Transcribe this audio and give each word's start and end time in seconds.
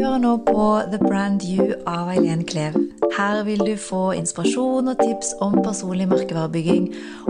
hører 0.00 0.20
nå 0.22 0.36
på 0.46 0.66
The 0.92 0.98
Brand 0.98 1.42
You 1.44 1.74
av 1.88 2.08
Eileen 2.08 2.44
Klev. 2.48 2.76
Her 3.18 3.42
vil 3.44 3.60
du 3.60 3.74
få 3.76 4.12
inspirasjon 4.16 4.88
og 4.88 5.02
tips 5.02 5.34
om 5.44 5.58
personlig 5.60 6.06
merkevarebygging 6.08 6.86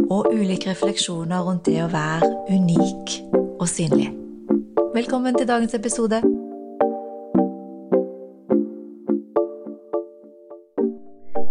og 0.07 0.29
ulike 0.31 0.71
refleksjoner 0.71 1.43
rundt 1.47 1.67
det 1.67 1.81
å 1.83 1.89
være 1.91 2.29
unik 2.51 3.17
og 3.57 3.67
synlig. 3.71 4.13
Velkommen 4.95 5.35
til 5.39 5.51
dagens 5.51 5.75
episode. 5.75 6.23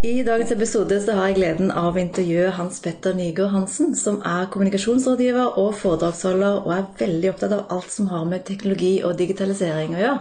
I 0.08 0.24
dagens 0.24 0.56
episode 0.56 1.02
så 1.04 1.20
har 1.20 1.30
jeg 1.30 1.40
gleden 1.42 1.76
av 1.76 1.98
å 1.98 2.00
intervjue 2.00 2.56
Hans 2.56 2.80
Petter 2.84 3.18
Nygaard 3.18 3.52
Hansen, 3.58 3.92
som 3.96 4.24
er 4.24 4.48
kommunikasjonsrådgiver 4.54 5.60
og 5.60 5.76
foredragsholder, 5.84 6.64
og 6.64 6.76
er 6.78 6.90
veldig 7.04 7.36
opptatt 7.36 7.60
av 7.60 7.68
alt 7.76 7.92
som 7.92 8.08
har 8.14 8.28
med 8.32 8.48
teknologi 8.48 9.02
og 9.04 9.20
digitalisering 9.20 9.98
å 10.00 10.06
gjøre. 10.08 10.20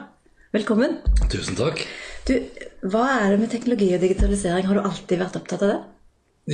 Velkommen. 0.48 0.94
Tusen 1.28 1.58
takk. 1.58 1.82
Du, 2.24 2.32
hva 2.88 3.02
er 3.18 3.34
det 3.34 3.40
med 3.42 3.50
teknologi 3.52 3.90
og 3.92 4.00
digitalisering? 4.00 4.64
Har 4.64 4.78
du 4.78 4.80
alltid 4.80 5.20
vært 5.20 5.34
opptatt 5.36 5.64
av 5.66 5.72
det? 5.74 5.80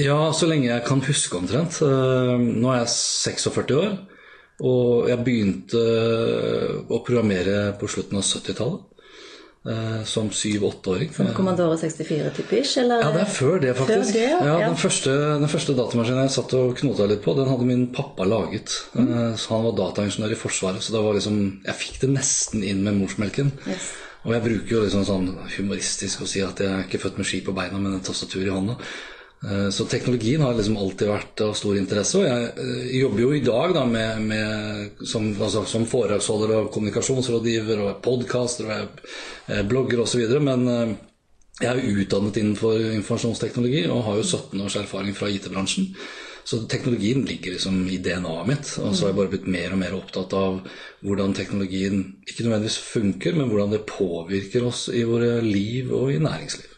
Ja, 0.03 0.17
så 0.35 0.49
lenge 0.51 0.67
jeg 0.67 0.83
kan 0.89 1.03
huske 1.07 1.39
omtrent. 1.39 1.79
Eh, 1.87 2.33
nå 2.43 2.73
er 2.73 2.81
jeg 2.81 2.91
46 2.91 3.77
år, 3.79 3.93
og 4.67 5.07
jeg 5.13 5.23
begynte 5.29 5.85
å 6.91 6.99
programmere 7.07 7.69
på 7.79 7.91
slutten 7.95 8.19
av 8.19 8.27
70-tallet. 8.27 8.83
Eh, 9.65 10.05
som 10.05 10.27
syv-åtteåring. 10.29 11.09
Som 11.17 11.31
Commodore 11.33 11.77
64-typisk? 11.81 12.77
eller? 12.83 13.01
Ja, 13.01 13.13
det 13.15 13.21
er 13.23 13.31
før 13.33 13.61
det, 13.63 13.71
faktisk. 13.79 14.11
Før 14.11 14.19
det, 14.19 14.25
ja. 14.29 14.41
ja, 14.45 14.57
den, 14.69 14.77
første, 14.77 15.15
den 15.41 15.49
første 15.49 15.77
datamaskinen 15.79 16.27
jeg 16.27 16.35
satt 16.35 16.53
og 16.59 16.75
knota 16.77 17.07
litt 17.09 17.23
på, 17.25 17.33
den 17.39 17.49
hadde 17.49 17.69
min 17.71 17.87
pappa 17.97 18.27
laget. 18.29 18.75
Mm. 18.93 19.33
Så 19.41 19.55
Han 19.55 19.65
var 19.65 19.79
dataingeniør 19.79 20.37
i 20.37 20.39
Forsvaret, 20.43 20.85
så 20.85 20.93
det 20.93 21.01
var 21.07 21.17
liksom, 21.17 21.41
jeg 21.65 21.81
fikk 21.81 21.97
det 22.03 22.13
nesten 22.13 22.67
inn 22.67 22.85
med 22.85 22.99
morsmelken. 22.99 23.55
Yes. 23.65 23.89
Og 24.25 24.37
jeg 24.37 24.45
bruker 24.51 24.77
jo 24.77 24.85
liksom 24.85 25.09
sånn 25.09 25.33
humoristisk 25.57 26.25
å 26.25 26.29
si 26.29 26.45
at 26.45 26.61
jeg 26.61 26.69
er 26.69 26.85
ikke 26.85 27.01
født 27.01 27.23
med 27.23 27.29
ski 27.29 27.41
på 27.45 27.57
beina, 27.57 27.81
men 27.81 27.97
en 27.97 28.05
tastatur 28.05 28.45
i 28.45 28.53
hånda. 28.53 28.77
Eh, 29.51 29.71
Så 29.71 29.85
teknologien 29.85 30.41
har 30.41 30.55
liksom 30.55 30.77
alltid 30.77 31.09
vært 31.09 31.41
av 31.45 31.55
stor 31.59 31.77
interesse. 31.77 32.19
Og 32.19 32.25
jeg 32.25 32.51
eh, 32.65 32.93
jobber 33.01 33.25
jo 33.25 33.33
i 33.37 33.45
dag 33.45 33.75
da 33.77 33.85
med, 33.89 34.23
med 34.31 35.07
som, 35.07 35.31
altså, 35.37 35.65
som 35.69 35.89
foredragsholder 35.89 36.57
og 36.59 36.71
kommunikasjonsrådgiver 36.75 37.83
og 37.85 37.99
podkaster 38.05 38.71
og 38.71 39.03
eh, 39.49 39.65
blogger 39.69 40.05
osv. 40.05 40.25
Men 40.41 40.69
jeg 41.61 41.71
er 41.71 41.81
jo 41.81 42.05
utdannet 42.05 42.41
innenfor 42.41 42.81
informasjonsteknologi 42.97 43.85
og 43.87 44.07
har 44.09 44.21
jo 44.21 44.29
17 44.31 44.65
års 44.65 44.79
erfaring 44.81 45.17
fra 45.17 45.29
IT-bransjen. 45.31 45.93
Så 46.45 46.59
teknologien 46.69 47.23
ligger 47.25 47.55
liksom 47.55 47.87
i 47.89 47.97
DNA-et 48.05 48.49
mitt. 48.49 48.73
Og 48.83 48.93
så 48.93 49.07
har 49.07 49.13
jeg 49.13 49.19
bare 49.21 49.33
blitt 49.33 49.49
mer 49.49 49.73
og 49.73 49.81
mer 49.81 49.97
opptatt 49.97 50.35
av 50.37 50.59
hvordan 51.05 51.33
teknologien 51.37 52.03
ikke 52.27 52.45
nødvendigvis 52.45 52.81
funker, 52.85 53.37
men 53.37 53.49
hvordan 53.49 53.73
det 53.73 53.87
påvirker 53.89 54.69
oss 54.69 54.87
i 54.93 55.07
våre 55.09 55.39
liv 55.45 55.93
og 55.97 56.13
i 56.13 56.21
næringsliv. 56.21 56.74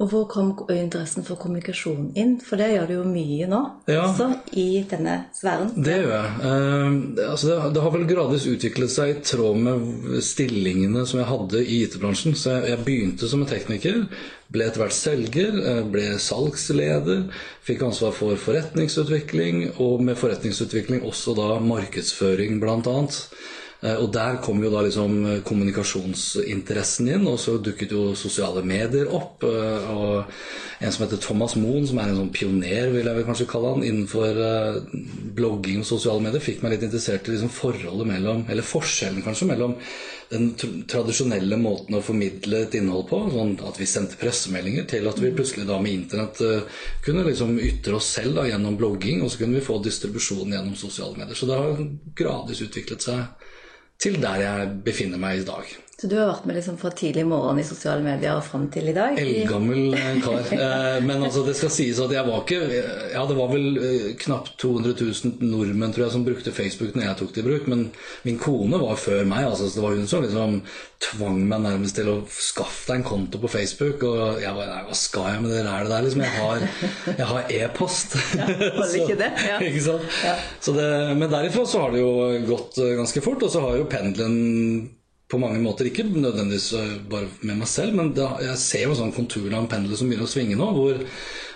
Og 0.00 0.08
hvor 0.08 0.24
kom 0.32 0.54
interessen 0.72 1.24
for 1.26 1.36
kommunikasjon 1.36 2.14
inn? 2.16 2.38
For 2.40 2.56
det 2.56 2.70
gjør 2.72 2.86
du 2.88 2.94
jo 2.94 3.02
mye 3.04 3.48
nå, 3.50 3.58
Ja. 3.90 4.06
også 4.06 4.30
i 4.56 4.82
denne 4.88 5.26
sfæren. 5.36 5.74
Det 5.76 5.98
gjør 6.00 6.14
jeg. 6.14 6.30
Eh, 6.48 7.28
altså 7.28 7.50
det, 7.50 7.74
det 7.74 7.82
har 7.84 7.92
vel 7.92 8.06
gradvis 8.08 8.46
utviklet 8.48 8.90
seg 8.94 9.12
i 9.12 9.20
tråd 9.20 9.60
med 9.60 10.22
stillingene 10.24 11.04
som 11.06 11.20
jeg 11.20 11.28
hadde 11.28 11.64
i 11.66 11.82
IT-bransjen. 11.84 12.34
Så 12.34 12.56
jeg, 12.56 12.70
jeg 12.72 12.84
begynte 12.86 13.28
som 13.28 13.44
en 13.44 13.52
tekniker, 13.52 14.06
ble 14.50 14.66
etter 14.66 14.86
hvert 14.86 14.96
selger, 14.96 15.60
eh, 15.60 15.84
ble 15.92 16.06
salgsleder, 16.16 17.26
fikk 17.68 17.84
ansvar 17.90 18.16
for 18.16 18.40
forretningsutvikling, 18.40 19.66
og 19.84 20.00
med 20.02 20.16
forretningsutvikling 20.16 21.04
også 21.04 21.36
da 21.36 21.58
markedsføring 21.60 22.56
blant 22.64 22.88
Eh, 22.88 23.69
Og 23.80 24.10
der 24.12 24.36
kom 24.44 24.58
jo 24.60 24.68
da 24.72 24.82
liksom 24.84 25.14
eh, 25.24 25.38
kommunikasjonsinteressen 25.46 27.08
inn, 27.14 27.24
og 27.30 27.38
så 27.40 27.54
dukket 27.64 27.94
jo 27.96 28.10
sosiale 28.18 28.60
medier 28.66 29.08
opp. 29.16 29.46
eh, 29.48 29.88
Og 29.94 30.84
en 30.84 30.92
som 30.92 31.06
heter 31.06 31.20
Thomas 31.20 31.56
Moen, 31.56 31.86
som 31.88 31.98
er 32.00 32.10
en 32.10 32.18
sånn 32.20 32.32
pioner, 32.34 32.90
vil 32.92 33.08
jeg 33.08 33.16
vel 33.16 33.26
kanskje 33.28 33.48
kalle 33.48 33.72
han, 33.74 33.84
innenfor 33.86 34.40
eh, 34.44 34.80
blogging 35.36 35.80
og 35.80 35.88
sosiale 35.88 36.20
medier, 36.24 36.44
fikk 36.44 36.60
meg 36.62 36.74
litt 36.76 36.86
interessert 36.90 37.28
i 37.28 37.34
liksom 37.34 37.52
forholdet 37.52 38.08
mellom, 38.12 38.44
eller 38.52 38.68
forskjellen 38.68 39.24
kanskje, 39.24 39.48
mellom 39.48 39.76
den 40.30 40.52
tr- 40.60 40.76
tradisjonelle 40.86 41.56
måten 41.58 41.96
å 41.98 42.04
formidle 42.04 42.60
et 42.66 42.76
innhold 42.78 43.08
på, 43.08 43.18
sånn 43.32 43.56
at 43.66 43.80
vi 43.80 43.88
sendte 43.88 44.20
pressemeldinger, 44.20 44.84
til 44.92 45.08
at 45.10 45.18
vi 45.18 45.32
plutselig 45.34 45.64
da 45.66 45.80
med 45.82 45.96
internett 45.96 46.38
uh, 46.44 46.84
kunne 47.04 47.24
liksom 47.26 47.56
ytre 47.58 47.96
oss 47.98 48.12
selv 48.14 48.36
da 48.38 48.44
gjennom 48.46 48.76
blogging, 48.78 49.24
og 49.24 49.32
så 49.32 49.40
kunne 49.40 49.58
vi 49.58 49.64
få 49.66 49.80
distribusjon 49.82 50.52
gjennom 50.54 50.76
sosiale 50.78 51.18
medier. 51.18 51.34
Så 51.34 51.48
det 51.50 51.58
har 51.58 51.82
gradvis 52.20 52.62
utviklet 52.68 53.08
seg 53.08 53.39
til 54.00 54.16
der 54.22 54.40
jeg 54.40 54.68
befinner 54.84 55.20
meg 55.20 55.42
i 55.42 55.46
dag. 55.48 55.76
Så 56.00 56.08
du 56.08 56.14
har 56.16 56.30
vært 56.30 56.46
med 56.48 56.56
liksom 56.56 56.78
fra 56.80 56.88
tidlig 56.96 57.26
morgen 57.28 57.58
i 57.60 57.64
sosiale 57.66 58.00
medier 58.00 58.32
og 58.32 58.44
fram 58.46 58.62
til 58.72 58.86
i 58.88 58.92
dag? 58.96 59.18
Eldgammel 59.20 59.92
eh, 59.98 60.20
kar. 60.24 60.38
Eh, 60.60 61.00
Men 61.04 61.26
altså, 61.26 61.42
det 61.44 61.52
skal 61.58 61.72
sies 61.74 61.98
at 62.00 62.12
jeg 62.14 62.24
var 62.24 62.40
ikke 62.40 62.60
Ja, 63.12 63.24
det 63.28 63.34
var 63.36 63.50
vel 63.50 63.66
eh, 63.76 64.06
knapt 64.20 64.54
200 64.62 64.94
000 64.96 65.44
nordmenn 65.44 65.92
tror 65.92 66.06
jeg, 66.06 66.14
som 66.14 66.22
brukte 66.24 66.54
Facebook 66.56 66.94
når 66.96 67.04
jeg 67.04 67.18
tok 67.18 67.34
det 67.34 67.42
i 67.42 67.44
bruk. 67.44 67.66
Men 67.68 67.82
min 68.24 68.38
kone 68.40 68.80
var 68.80 68.96
før 68.96 69.28
meg. 69.28 69.44
altså 69.50 69.68
så 69.68 69.76
Det 69.76 69.84
var 69.84 69.98
hun 69.98 70.08
som 70.08 70.24
liksom 70.24 70.54
tvang 71.04 71.42
meg 71.50 71.60
nærmest 71.66 71.98
til 72.00 72.08
å 72.12 72.14
skaffe 72.32 72.88
deg 72.88 73.02
en 73.02 73.04
konto 73.10 73.40
på 73.42 73.50
Facebook. 73.52 74.06
Og 74.08 74.40
jeg 74.40 74.54
var 74.56 74.70
Nei, 74.70 74.78
hva 74.86 74.96
skal 74.96 75.28
jeg 75.34 75.42
med 75.44 75.52
det 75.52 75.66
rælet 75.66 75.92
der? 75.92 76.06
Liksom, 76.06 76.24
jeg 77.18 77.28
har, 77.34 77.44
e-post. 77.58 78.16
ikke 79.02 79.18
det? 79.20 79.28
Ja. 79.50 79.60
ikke 79.68 79.84
sant? 79.84 80.08
Ja. 80.24 80.32
Det, 80.64 80.88
men 81.20 81.28
derifra 81.28 81.66
så 81.68 81.84
har 81.84 81.92
det 81.92 82.00
jo 82.00 82.16
gått 82.48 82.80
ganske 82.96 83.24
fort, 83.24 83.44
og 83.44 83.52
så 83.52 83.66
har 83.66 83.76
jo 83.82 83.88
pendelen 83.90 84.40
på 85.30 85.38
mange 85.38 85.60
måter, 85.62 85.86
ikke 85.86 86.08
nødvendigvis 86.10 86.72
eh, 86.78 86.96
bare 87.10 87.28
med 87.46 87.60
meg 87.62 87.70
selv, 87.70 87.94
men 87.98 88.10
da, 88.16 88.32
jeg 88.42 88.58
ser 88.62 88.88
jo 88.88 88.96
sånn 88.98 89.14
konturene 89.14 89.58
av 89.58 89.64
en 89.64 89.70
pendel 89.70 89.98
som 89.98 90.10
begynner 90.10 90.26
å 90.26 90.32
svinge 90.32 90.58
nå, 90.58 90.66
hvor, 90.74 91.04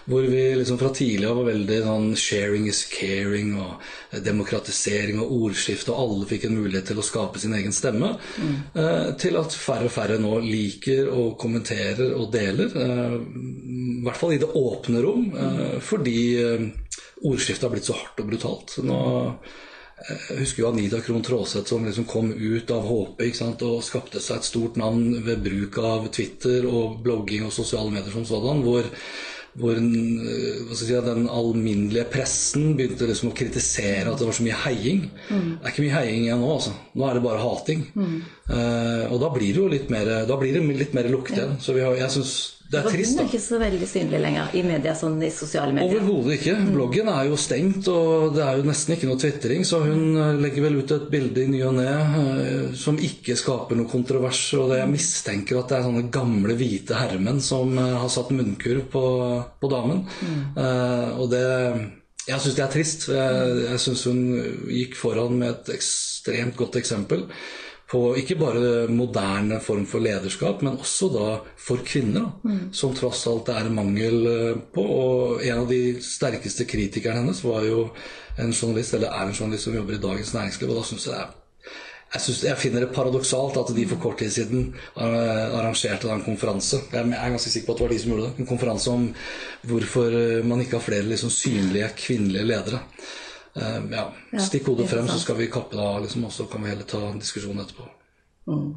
hvor 0.06 0.28
vi 0.30 0.44
liksom 0.60 0.78
fra 0.78 0.92
tidlig 0.94 1.26
av 1.26 1.40
var 1.40 1.48
veldig 1.48 1.80
sånn 1.86 2.06
sharing 2.20 2.68
is 2.70 2.84
caring 2.92 3.54
og 3.58 4.22
demokratisering 4.24 5.18
og 5.24 5.34
ordskifte, 5.40 5.90
og 5.90 6.04
alle 6.04 6.30
fikk 6.30 6.46
en 6.48 6.56
mulighet 6.60 6.92
til 6.92 7.02
å 7.02 7.06
skape 7.06 7.42
sin 7.42 7.56
egen 7.58 7.74
stemme, 7.74 8.14
eh, 8.38 9.10
til 9.20 9.40
at 9.40 9.58
færre 9.58 9.90
og 9.90 9.94
færre 9.96 10.20
nå 10.22 10.38
liker 10.44 11.10
og 11.10 11.34
kommenterer 11.40 12.14
og 12.14 12.30
deler, 12.34 12.78
eh, 12.78 13.18
i 13.18 14.06
hvert 14.06 14.20
fall 14.20 14.36
i 14.36 14.40
det 14.42 14.54
åpne 14.54 15.02
rom, 15.02 15.28
eh, 15.34 15.76
fordi 15.82 16.18
eh, 16.42 16.66
ordskiftet 17.24 17.66
har 17.66 17.74
blitt 17.74 17.90
så 17.90 17.98
hardt 17.98 18.22
og 18.22 18.30
brutalt. 18.30 18.78
Nå 18.86 19.02
jeg 20.04 20.38
husker 20.42 20.62
jo 20.62 20.70
Anita 20.70 21.00
Krohn 21.04 21.22
Traaseth 21.24 21.70
som 21.70 21.84
liksom 21.86 22.06
kom 22.08 22.32
ut 22.32 22.72
av 22.74 22.84
HP 22.88 23.28
ikke 23.28 23.40
sant, 23.40 23.62
og 23.64 23.84
skapte 23.86 24.20
seg 24.22 24.40
et 24.40 24.48
stort 24.48 24.80
navn 24.80 25.14
ved 25.24 25.44
bruk 25.44 25.78
av 25.80 26.10
Twitter 26.12 26.66
og 26.68 26.98
blogging 27.04 27.46
og 27.46 27.54
sosiale 27.54 27.92
medier 27.92 28.12
som 28.12 28.26
sådan, 28.28 28.60
hvor, 28.66 28.88
hvor 29.56 29.80
eh, 29.80 30.74
si, 30.76 30.90
den 30.92 31.28
alminnelige 31.32 32.04
pressen 32.12 32.74
begynte 32.76 33.08
liksom 33.08 33.32
å 33.32 33.36
kritisere 33.38 34.10
at 34.12 34.20
det 34.20 34.28
var 34.28 34.36
så 34.36 34.44
mye 34.44 34.60
heiing. 34.66 35.06
Det 35.30 35.62
er 35.62 35.72
ikke 35.72 35.86
mye 35.86 35.96
heiing 35.96 36.26
igjen 36.26 36.44
nå, 36.44 36.50
altså. 36.58 36.74
Nå 36.92 37.08
er 37.08 37.16
det 37.16 37.24
bare 37.24 37.44
hating. 37.46 37.86
Eh, 38.44 39.06
og 39.08 39.16
da 39.24 39.32
blir 39.32 39.54
det 39.54 39.62
jo 39.62 39.70
litt 39.72 39.94
mer, 39.94 40.12
da 40.28 40.40
blir 40.40 40.58
det 40.58 40.66
litt 40.84 40.96
mer 40.96 41.08
lukt 41.12 41.32
igjen. 41.32 41.56
Så 41.64 41.76
vi 41.76 41.86
har, 41.86 41.96
jeg 41.96 42.12
synes 42.18 42.34
det 42.74 42.80
er 42.80 42.88
trist, 42.90 43.14
hun 43.14 43.18
Bloggen 43.18 43.22
er 43.24 43.30
ikke 43.30 43.44
så 43.44 43.58
veldig 43.62 43.88
synlig 43.88 44.20
lenger 44.24 44.54
i 44.58 44.62
media, 44.66 44.94
sånn 44.98 45.16
i 45.22 45.30
sosiale 45.34 45.74
medier. 45.76 46.02
Overhodet 46.02 46.36
ikke. 46.38 46.54
Bloggen 46.74 47.10
er 47.12 47.28
jo 47.28 47.38
stengt, 47.40 47.88
og 47.92 48.34
det 48.36 48.44
er 48.44 48.60
jo 48.60 48.66
nesten 48.68 48.96
ikke 48.96 49.08
noe 49.10 49.20
tvitring. 49.22 49.64
Så 49.68 49.80
hun 49.84 50.04
eh, 50.20 50.40
legger 50.42 50.66
vel 50.66 50.78
ut 50.80 50.94
et 50.96 51.08
bilde 51.12 51.44
i 51.44 51.48
ny 51.50 51.62
og 51.68 51.74
ne 51.78 51.88
eh, 51.94 52.76
som 52.78 52.98
ikke 52.98 53.38
skaper 53.38 53.78
noe 53.78 53.90
kontrovers. 53.90 54.42
Og 54.58 54.72
det 54.72 54.80
jeg 54.82 54.92
mistenker 54.92 55.60
at 55.60 55.72
det 55.72 55.78
er 55.78 55.88
sånne 55.88 56.06
gamle, 56.14 56.58
hvite 56.58 56.98
herremenn 56.98 57.42
som 57.44 57.74
eh, 57.78 57.98
har 58.02 58.12
satt 58.12 58.34
munnkurv 58.34 58.88
på, 58.92 59.04
på 59.62 59.72
damen. 59.72 60.06
Eh, 60.54 61.10
og 61.18 61.28
det 61.32 61.44
Jeg 62.24 62.40
syns 62.40 62.54
det 62.56 62.62
er 62.64 62.72
trist. 62.72 63.10
Jeg, 63.12 63.58
jeg 63.66 63.80
syns 63.84 64.06
hun 64.08 64.22
gikk 64.72 64.96
foran 64.96 65.36
med 65.40 65.50
et 65.50 65.74
ekstremt 65.76 66.56
godt 66.56 66.80
eksempel 66.80 67.28
på 67.94 68.02
ikke 68.18 68.36
bare 68.40 68.72
moderne 68.90 69.60
form 69.62 69.86
for 69.86 70.02
lederskap, 70.02 70.64
men 70.66 70.80
også 70.82 71.10
da 71.14 71.28
for 71.66 71.84
kvinner, 71.86 72.32
da, 72.42 72.58
som 72.74 72.94
tross 72.96 73.22
alt 73.30 73.46
det 73.48 73.56
er 73.60 73.70
mangel 73.74 74.18
eh, 74.30 74.58
på. 74.74 74.82
Og 74.84 75.46
en 75.46 75.62
av 75.62 75.70
de 75.70 76.00
sterkeste 76.02 76.66
kritikerne 76.70 77.22
hennes 77.22 77.44
var 77.46 77.62
jo 77.68 77.86
en 78.42 78.50
journalist, 78.50 78.98
eller 78.98 79.14
er 79.14 79.30
en 79.30 79.38
journalist 79.38 79.68
som 79.68 79.78
jobber 79.78 79.96
i 79.96 80.02
Dagens 80.02 80.34
Næringsliv, 80.34 80.74
og 80.74 80.82
da 80.82 80.86
syns 80.90 81.08
jeg 81.08 81.14
det 81.14 81.22
er 81.22 81.32
jeg, 82.14 82.22
synes, 82.22 82.42
jeg 82.46 82.58
finner 82.62 82.84
det 82.84 82.94
paradoksalt 82.94 83.56
at 83.58 83.70
de 83.74 83.84
for 83.90 83.98
kort 84.02 84.20
tid 84.22 84.30
siden 84.30 84.68
arrangerte 84.94 86.10
en 86.14 86.22
konferanse. 86.22 86.78
Jeg 86.92 87.10
er 87.10 87.32
ganske 87.34 87.50
sikker 87.50 87.66
på 87.66 87.74
at 87.74 87.80
det 87.80 87.86
var 87.86 87.94
de 87.94 87.98
som 88.02 88.12
gjorde 88.12 88.28
det. 88.28 88.38
En 88.38 88.50
konferanse 88.50 88.92
om 88.92 89.08
hvorfor 89.66 90.14
eh, 90.20 90.46
man 90.46 90.62
ikke 90.62 90.78
har 90.78 90.84
flere 90.84 91.08
liksom, 91.10 91.32
synlige 91.34 91.90
kvinnelige 91.98 92.46
ledere. 92.52 92.84
Eh, 93.54 93.82
ja, 93.94 94.08
Stikk 94.42 94.66
hodet 94.70 94.88
frem, 94.90 95.08
så 95.08 95.18
skal 95.22 95.38
vi 95.38 95.50
kappe 95.52 95.76
det 95.78 95.84
av, 95.84 96.00
liksom, 96.02 96.24
og 96.26 96.32
så 96.34 96.46
kan 96.50 96.64
vi 96.64 96.72
heller 96.72 96.88
ta 96.88 97.02
en 97.08 97.20
diskusjon 97.22 97.60
etterpå. 97.62 97.86
Mm. 98.50 98.74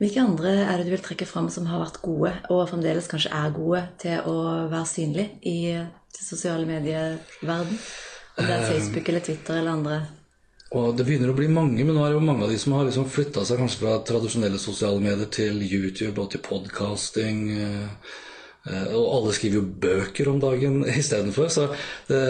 Hvilke 0.00 0.22
andre 0.22 0.52
er 0.64 0.78
det 0.78 0.86
du 0.88 0.94
vil 0.94 1.02
trekke 1.04 1.26
fram 1.28 1.50
som 1.52 1.66
har 1.68 1.82
vært 1.82 1.98
gode, 2.04 2.32
og 2.48 2.68
fremdeles 2.70 3.10
kanskje 3.10 3.32
er 3.36 3.50
gode, 3.56 3.82
til 4.00 4.30
å 4.30 4.36
være 4.70 4.86
synlig 4.88 5.26
i 5.50 5.58
sosiale 6.14 6.68
medieverden? 6.68 7.76
Om 8.38 8.46
det 8.46 8.56
er 8.56 8.70
Facebook 8.70 9.10
eller 9.10 9.26
Twitter 9.26 9.58
eller 9.58 9.74
andre 9.74 9.96
Og 10.70 10.94
det 10.96 11.04
begynner 11.04 11.32
å 11.32 11.36
bli 11.36 11.48
mange, 11.50 11.82
men 11.82 11.96
nå 11.96 12.04
er 12.04 12.12
det 12.12 12.20
jo 12.20 12.24
mange 12.24 12.46
av 12.46 12.52
de 12.52 12.58
som 12.62 12.76
har 12.78 12.86
liksom 12.86 13.08
flytta 13.10 13.42
seg 13.44 13.58
kanskje 13.58 13.82
fra 13.82 13.96
tradisjonelle 14.06 14.60
sosiale 14.62 15.02
medier 15.02 15.26
til 15.26 15.58
YouTube 15.66 16.22
og 16.22 16.30
til 16.30 16.44
podkasting. 16.46 17.42
Eh, 18.70 18.92
og 18.94 19.06
alle 19.16 19.32
skriver 19.34 19.58
jo 19.58 19.64
bøker 19.82 20.30
om 20.30 20.38
dagen 20.42 20.82
istedenfor. 21.00 21.48
Så 21.52 21.66
det 22.08 22.20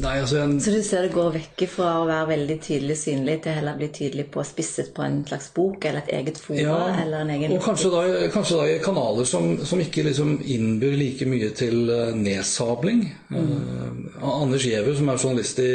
Nei, 0.00 0.16
altså 0.20 0.44
Så 0.60 0.74
du 0.74 0.80
ser 0.84 1.06
det 1.06 1.14
går 1.14 1.32
vekk 1.34 1.64
fra 1.70 1.92
å 2.00 2.06
være 2.08 2.30
veldig 2.34 2.56
tydelig 2.64 2.96
synlig 3.00 3.38
til 3.44 3.56
heller 3.56 3.78
bli 3.78 3.88
tydelig 3.94 4.26
på 4.32 4.44
spisset 4.46 4.92
på 4.96 5.04
en 5.04 5.20
slags 5.28 5.50
bok 5.56 5.84
eller 5.88 6.04
et 6.04 6.12
eget 6.20 6.40
fora 6.40 6.60
ja, 6.60 6.78
eller 7.02 7.24
en 7.24 7.32
egen 7.36 7.56
Og 7.56 7.62
kanskje 7.64 7.92
da, 7.92 8.02
kanskje 8.34 8.60
da 8.60 8.68
i 8.68 8.78
kanaler 8.84 9.28
som, 9.28 9.52
som 9.66 9.80
ikke 9.82 10.04
liksom 10.08 10.38
innbyr 10.40 10.96
like 11.00 11.28
mye 11.30 11.50
til 11.56 11.90
eh, 11.92 12.14
nedsabling. 12.16 13.04
Mm. 13.30 13.50
Uh, 14.20 14.30
Anders 14.42 14.66
Giæver, 14.66 14.94
som 14.96 15.08
er 15.08 15.20
journalist 15.20 15.60
i, 15.62 15.72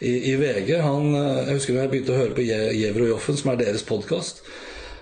i, 0.00 0.14
i, 0.32 0.36
VG, 0.40 0.76
han, 0.82 1.12
jeg 1.14 1.58
husker 1.58 1.76
da 1.76 1.84
jeg 1.86 1.94
begynte 1.94 2.14
å 2.14 2.20
høre 2.20 2.36
på 2.36 2.46
Giæver 2.46 3.06
og 3.06 3.12
Joffen, 3.14 3.38
som 3.40 3.52
er 3.52 3.60
deres 3.62 3.86
podkast 3.86 4.44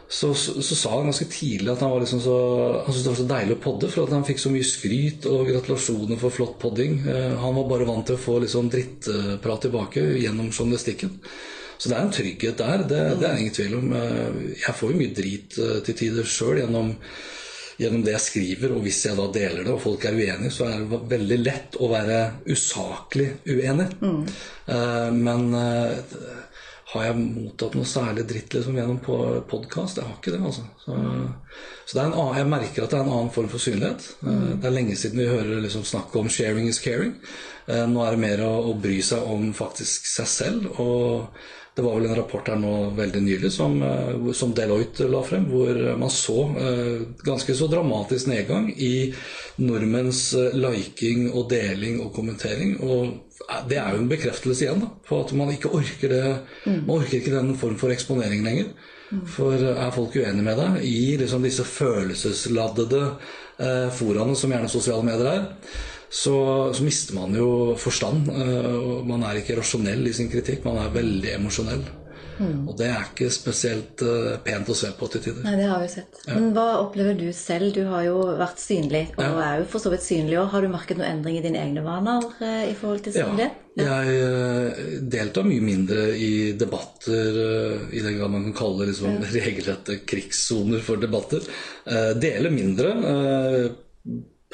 så, 0.09 0.35
så, 0.35 0.63
så, 0.63 0.77
sa 0.77 0.91
han 0.97 1.09
ganske 1.09 1.27
tidlig 1.33 1.73
at 1.73 1.81
han 1.81 1.91
var 1.91 2.03
liksom 2.03 2.21
så, 2.21 2.37
han 2.85 2.93
syntes 2.93 3.05
det 3.05 3.13
var 3.13 3.19
så 3.21 3.29
deilig 3.31 3.57
å 3.57 3.63
podde, 3.65 3.91
for 3.91 4.05
at 4.05 4.13
han 4.15 4.27
fikk 4.27 4.43
så 4.43 4.53
mye 4.53 4.69
skryt 4.69 5.29
og 5.31 5.49
gratulasjoner 5.49 6.21
for 6.21 6.35
flott 6.35 6.59
podding. 6.61 6.99
Eh, 7.09 7.33
han 7.41 7.57
var 7.57 7.69
bare 7.71 7.89
vant 7.89 8.07
til 8.09 8.19
å 8.19 8.21
få 8.21 8.39
liksom 8.45 8.69
drittprat 8.73 9.65
tilbake 9.65 10.05
gjennom 10.21 10.53
journalistikken. 10.53 11.17
Så 11.79 11.91
det 11.91 11.97
er 11.97 12.05
en 12.05 12.13
trygghet 12.15 12.61
der, 12.61 12.85
det, 12.89 13.05
det 13.21 13.31
er 13.31 13.41
ingen 13.41 13.57
tvil 13.57 13.79
om. 13.81 13.95
Eh, 13.97 14.43
jeg 14.61 14.77
får 14.81 14.93
jo 14.93 15.01
mye 15.01 15.17
drit 15.17 15.59
eh, 15.65 15.79
til 15.89 15.99
tider 16.03 16.29
sjøl 16.29 16.61
gjennom, 16.61 16.93
gjennom 17.81 18.05
det 18.05 18.15
jeg 18.19 18.27
skriver, 18.29 18.77
og 18.77 18.85
hvis 18.85 19.01
jeg 19.09 19.19
da 19.19 19.31
deler 19.35 19.65
det, 19.65 19.73
og 19.73 19.83
folk 19.83 20.05
er 20.05 20.21
uenige, 20.21 20.53
så 20.53 20.69
er 20.69 20.85
det 20.85 21.01
veldig 21.17 21.41
lett 21.41 21.81
å 21.81 21.89
være 21.91 22.21
usaklig 22.53 23.33
uenig. 23.49 23.89
Mm. 24.05 24.21
Men 25.25 25.49
har 26.95 27.09
jeg 27.09 27.23
mottatt 27.23 27.75
noe 27.75 27.89
særlig 27.89 28.25
dritt 28.31 28.55
liksom, 28.55 28.77
gjennom 28.79 29.01
podkast? 29.51 29.99
Jeg 29.99 30.07
har 30.07 30.19
ikke 30.21 30.35
det, 30.37 30.43
altså. 30.47 30.63
Så, 30.85 30.99
så 31.89 31.99
det 31.99 32.05
en, 32.05 32.15
jeg 32.39 32.51
merker 32.53 32.85
at 32.85 32.95
det 32.95 33.01
er 33.01 33.03
en 33.03 33.17
annen 33.17 33.33
form 33.35 33.51
for 33.51 33.63
synlighet. 33.63 34.07
Mm. 34.23 34.45
Det 34.63 34.69
er 34.69 34.77
lenge 34.77 34.95
siden 35.01 35.23
vi 35.25 35.27
hører 35.33 35.65
liksom, 35.65 35.83
snakk 35.89 36.15
om 36.21 36.31
'sharing 36.31 36.71
is 36.71 36.79
caring'. 36.85 37.17
Eh, 37.67 37.83
nå 37.91 38.05
er 38.05 38.15
det 38.15 38.23
mer 38.23 38.45
å, 38.47 38.53
å, 38.71 38.79
bry 38.79 39.01
seg 39.03 39.27
om 39.27 39.51
faktisk 39.57 40.07
seg 40.07 40.31
selv. 40.31 40.71
Og 40.79 41.35
det 41.75 41.83
var 41.83 41.99
vel 41.99 42.07
en 42.07 42.17
rapport 42.21 42.47
her 42.47 42.61
nå 42.63 42.75
veldig 42.95 43.25
nylig 43.27 43.51
som, 43.51 43.75
eh, 43.83 44.31
som 44.39 44.55
Deloitte 44.55 45.11
la 45.11 45.25
frem, 45.27 45.51
hvor 45.51 45.83
man 45.99 46.15
så 46.15 46.47
ganske 47.27 47.59
så 47.59 47.67
dramatisk 47.75 48.31
nedgang 48.31 48.71
i 48.71 49.11
nordmenns 49.59 50.29
liking 50.55 51.33
og 51.33 51.49
deling 51.51 51.99
og 52.07 52.15
kommentering. 52.15 52.79
Og 52.87 53.24
det 53.69 53.79
er 53.81 53.95
jo 53.95 54.03
en 54.03 54.11
bekreftelse 54.11 54.67
igjen 54.67 54.85
da, 54.85 54.91
på 55.07 55.19
at 55.25 55.33
man 55.37 55.51
ikke 55.53 55.73
orker 55.75 56.13
det. 56.13 56.27
Mm. 56.65 56.85
Man 56.87 57.01
orker 57.01 57.19
ikke 57.19 57.35
den 57.35 57.55
form 57.59 57.79
for 57.81 57.95
eksponering 57.95 58.45
lenger. 58.47 58.71
Mm. 59.11 59.25
For 59.31 59.65
er 59.71 59.91
folk 59.95 60.15
uenige 60.17 60.47
med 60.47 60.61
deg 60.61 60.85
i 60.87 61.17
liksom 61.21 61.43
disse 61.45 61.67
følelsesladdede 61.69 63.03
eh, 63.59 63.91
foraene 63.95 64.37
som 64.39 64.55
gjerne 64.55 64.71
sosiale 64.73 65.07
medier 65.07 65.31
er, 65.33 65.45
så, 66.15 66.37
så 66.75 66.87
mister 66.87 67.19
man 67.19 67.35
jo 67.37 67.49
forstand. 67.81 68.31
Eh, 68.31 68.81
man 69.09 69.27
er 69.27 69.43
ikke 69.43 69.59
rasjonell 69.59 70.07
i 70.09 70.15
sin 70.17 70.31
kritikk, 70.33 70.65
man 70.67 70.81
er 70.83 70.95
veldig 70.95 71.35
emosjonell. 71.35 71.85
Mm. 72.39 72.69
Og 72.69 72.77
det 72.79 72.87
er 72.91 73.03
ikke 73.07 73.29
spesielt 73.33 74.03
uh, 74.05 74.35
pent 74.45 74.71
å 74.71 74.77
se 74.77 74.91
på 74.99 75.09
til 75.13 75.23
tider. 75.27 75.45
Nei, 75.47 75.55
det 75.61 75.69
har 75.71 75.83
vi 75.83 75.91
sett. 75.93 76.19
Ja. 76.25 76.37
Men 76.37 76.51
hva 76.57 76.67
opplever 76.83 77.17
du 77.19 77.29
selv? 77.37 77.71
Du 77.77 77.85
har 77.91 78.07
jo 78.07 78.19
vært 78.39 78.63
synlig, 78.63 79.05
og 79.17 79.23
ja. 79.25 79.31
er 79.47 79.63
jo 79.63 79.69
for 79.75 79.85
så 79.85 79.93
vidt 79.93 80.07
synlig 80.07 80.39
òg. 80.41 80.49
Har 80.55 80.65
du 80.65 80.73
merket 80.73 81.01
noen 81.01 81.11
endring 81.11 81.39
i 81.39 81.45
dine 81.45 81.63
egne 81.63 81.85
vaner 81.87 82.27
uh, 82.41 82.65
i 82.67 82.75
forhold 82.79 83.05
til 83.07 83.17
synlighet? 83.17 83.61
Ja. 83.79 84.01
Jeg 84.05 84.19
uh, 84.23 84.83
deltar 85.15 85.47
mye 85.47 85.65
mindre 85.65 86.11
i 86.15 86.35
debatter, 86.59 87.41
i 87.91 88.03
den 88.05 88.19
grad 88.19 88.31
man 88.31 88.47
kan 88.49 88.59
kalle 88.61 88.85
det 88.85 88.93
liksom, 88.93 89.19
regelrette 89.39 90.01
krigssoner 90.07 90.85
for 90.85 91.03
debatter. 91.03 91.43
deler 92.19 92.55
mindre. 92.55 92.95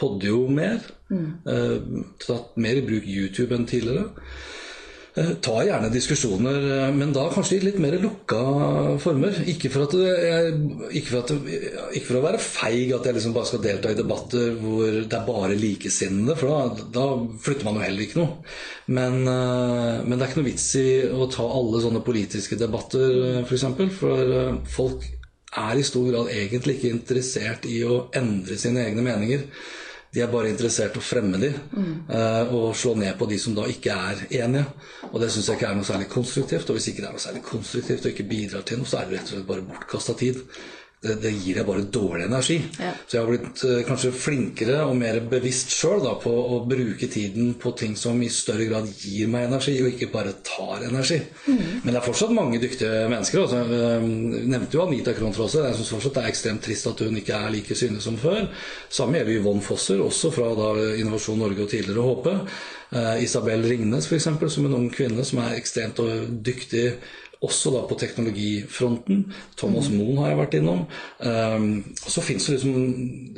podder 0.01 0.33
jo 0.33 0.47
mer. 0.49 0.81
Mm. 1.11 2.07
tatt 2.23 2.57
mer 2.63 2.79
i 2.79 2.87
bruk 2.87 3.07
YouTube 3.09 3.57
enn 3.57 3.69
tidligere. 3.69 4.09
Eh, 5.19 5.31
tar 5.43 5.65
gjerne 5.67 5.89
diskusjoner, 5.91 6.57
eh, 6.71 6.93
men 6.95 7.11
da 7.13 7.25
kanskje 7.35 7.57
i 7.57 7.65
litt 7.65 7.79
mer 7.83 7.97
lukka 7.99 8.39
former. 9.03 9.41
Ikke 9.51 9.71
for, 9.73 9.91
jeg, 10.07 10.53
ikke, 11.01 11.09
for 11.09 11.19
at, 11.25 11.33
ikke 11.99 12.07
for, 12.07 12.19
å 12.21 12.23
være 12.29 12.43
feig 12.45 12.93
at 12.95 13.09
jeg 13.09 13.17
liksom 13.17 13.35
bare 13.35 13.51
skal 13.51 13.65
delta 13.65 13.91
i 13.91 13.99
debatter 13.99 14.55
hvor 14.61 15.01
det 15.01 15.19
er 15.19 15.27
bare 15.27 15.59
likesinnede, 15.59 16.37
for 16.39 16.55
da, 16.55 16.87
da 16.95 17.07
flytter 17.43 17.67
man 17.67 17.81
jo 17.81 17.87
heller 17.89 18.07
ikke 18.07 18.21
noe. 18.21 18.55
Men, 18.87 19.19
eh, 19.25 19.99
men, 20.07 20.15
det 20.15 20.23
er 20.23 20.31
ikke 20.31 20.45
noe 20.45 20.51
vits 20.53 20.69
i 20.79 20.87
å 21.11 21.27
ta 21.35 21.49
alle 21.59 21.83
sånne 21.83 22.05
politiske 22.07 22.61
debatter, 22.61 23.43
f.eks. 23.43 23.49
For, 23.51 23.59
eksempel, 23.59 23.91
for 23.91 24.63
folk 24.71 25.11
er 25.59 25.81
i 25.81 25.83
stor 25.83 26.07
grad 26.07 26.31
egentlig 26.31 26.79
ikke 26.79 26.95
interessert 26.95 27.67
i 27.67 27.81
å 27.83 28.05
endre 28.15 28.55
sine 28.63 28.87
egne 28.87 29.03
meninger. 29.03 29.43
De 30.11 30.23
er 30.25 30.31
bare 30.33 30.51
interessert 30.51 30.97
i 30.97 30.99
å 30.99 31.05
fremme 31.07 31.39
de, 31.39 31.53
mm. 31.71 31.93
og 32.57 32.73
slå 32.75 32.97
ned 32.99 33.15
på 33.19 33.29
de 33.31 33.37
som 33.39 33.55
da 33.55 33.63
ikke 33.71 33.95
er 33.95 34.25
enige. 34.41 34.65
Og 35.13 35.21
det 35.23 35.29
syns 35.31 35.47
jeg 35.47 35.61
ikke 35.61 35.69
er 35.69 35.79
noe 35.79 35.87
særlig 35.87 36.09
konstruktivt. 36.11 36.67
Og 36.67 36.79
hvis 36.79 36.89
ikke 36.91 37.05
det 37.05 37.09
er 37.13 37.15
noe 37.15 37.23
særlig 37.23 37.45
konstruktivt 37.47 38.09
og 38.09 38.11
ikke 38.11 38.27
bidrar 38.33 38.67
til 38.67 38.81
noe, 38.81 38.91
så 38.91 38.99
er 38.99 39.07
det 39.07 39.21
rett 39.21 39.31
og 39.31 39.37
slett 39.37 39.49
bare 39.53 39.67
bortkasta 39.69 40.17
tid 40.19 40.43
det, 41.01 41.15
det, 41.23 41.31
gir 41.33 41.57
deg 41.57 41.65
bare 41.65 41.87
dårlig 41.89 42.27
energi. 42.27 42.59
Ja. 42.77 42.91
Så 43.07 43.17
jeg 43.17 43.23
har 43.23 43.31
blitt 43.31 43.63
uh, 43.65 43.79
kanskje 43.89 44.11
flinkere 44.13 44.83
og 44.85 44.99
mer 45.01 45.17
bevisst 45.33 45.73
sjøl 45.73 46.05
på 46.21 46.33
å 46.33 46.59
bruke 46.69 47.09
tiden 47.09 47.55
på 47.61 47.73
ting 47.79 47.95
som 47.97 48.21
i 48.21 48.29
større 48.33 48.67
grad 48.69 48.91
gir 49.01 49.31
meg 49.33 49.47
energi, 49.49 49.79
og 49.81 49.95
ikke 49.95 50.11
bare 50.13 50.35
tar 50.45 50.85
energi. 50.91 51.17
Mm. 51.47 51.63
Men 51.85 51.89
det 51.89 52.01
er 52.03 52.05
fortsatt 52.05 52.35
mange 52.37 52.61
dyktige 52.61 53.07
mennesker. 53.13 53.47
Altså. 53.47 53.63
Uh, 53.65 54.05
nevnte 54.51 54.77
jo 54.77 54.85
Anita 54.85 55.17
Krohn 55.17 55.33
Jeg 55.33 55.79
syns 55.79 55.95
fortsatt 55.95 56.19
det 56.19 56.27
er 56.27 56.35
ekstremt 56.35 56.65
trist 56.69 56.91
at 56.93 57.01
hun 57.07 57.17
ikke 57.23 57.39
er 57.39 57.57
like 57.57 57.79
synlig 57.81 58.05
som 58.05 58.21
før. 58.21 58.51
Samme 58.93 59.23
gjelder 59.23 59.41
Yvonne 59.41 59.65
Fosser, 59.65 60.05
også 60.05 60.35
fra 60.37 60.53
da, 60.59 60.75
Innovasjon 61.01 61.41
Norge 61.41 61.65
og 61.65 61.73
tidligere 61.73 62.05
Håpe. 62.05 62.37
Uh, 62.93 63.17
Isabel 63.25 63.65
Ringnes, 63.65 64.05
f.eks., 64.05 64.29
som 64.53 64.69
en 64.69 64.79
ung 64.83 64.93
kvinne 64.93 65.25
som 65.25 65.41
er 65.47 65.57
ekstremt 65.57 66.05
dyktig 66.45 66.91
også 67.41 67.73
da 67.73 67.85
på 67.89 67.97
teknologifronten. 68.01 69.23
Thomas 69.57 69.89
mm. 69.89 69.97
Moen 69.97 70.19
har 70.21 70.33
jeg 70.33 70.41
vært 70.43 70.57
innom. 70.59 70.83
Um, 71.25 71.71
så 71.97 72.25
fins 72.25 72.47
det 72.47 72.59
liksom 72.59 72.75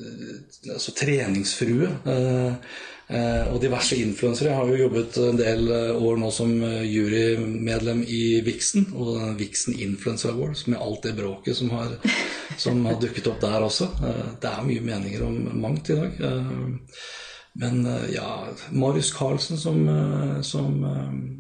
eh, 0.03 0.73
altså 0.75 0.95
treningsfrue. 0.99 1.91
Uh, 2.07 2.57
uh, 3.13 3.53
og 3.53 3.61
diverse 3.63 3.99
influensere. 4.03 4.51
Jeg 4.51 4.59
har 4.59 4.73
jo 4.73 4.81
jobbet 4.83 5.19
en 5.23 5.39
del 5.39 5.71
år 5.95 6.19
nå 6.19 6.31
som 6.35 6.51
jurymedlem 6.83 8.03
i 8.09 8.23
Vixen. 8.47 8.89
Og 8.99 9.39
Vixen 9.39 9.79
Influencer 9.79 10.35
Awards 10.35 10.67
med 10.67 10.83
alt 10.83 11.07
det 11.07 11.17
bråket 11.19 11.61
som 11.61 11.71
har, 11.77 11.95
som 12.59 12.83
har 12.89 12.99
dukket 13.03 13.31
opp 13.31 13.43
der 13.45 13.69
også. 13.69 13.93
Det 14.43 14.51
er 14.51 14.67
mye 14.67 14.87
meninger 14.87 15.27
om 15.29 15.45
mangt 15.63 15.93
i 15.95 15.99
dag. 16.01 16.19
Men 17.61 17.85
ja, 18.09 18.49
Marius 18.73 19.13
Carlsen, 19.13 19.61
som, 19.61 19.85
som, 20.41 20.73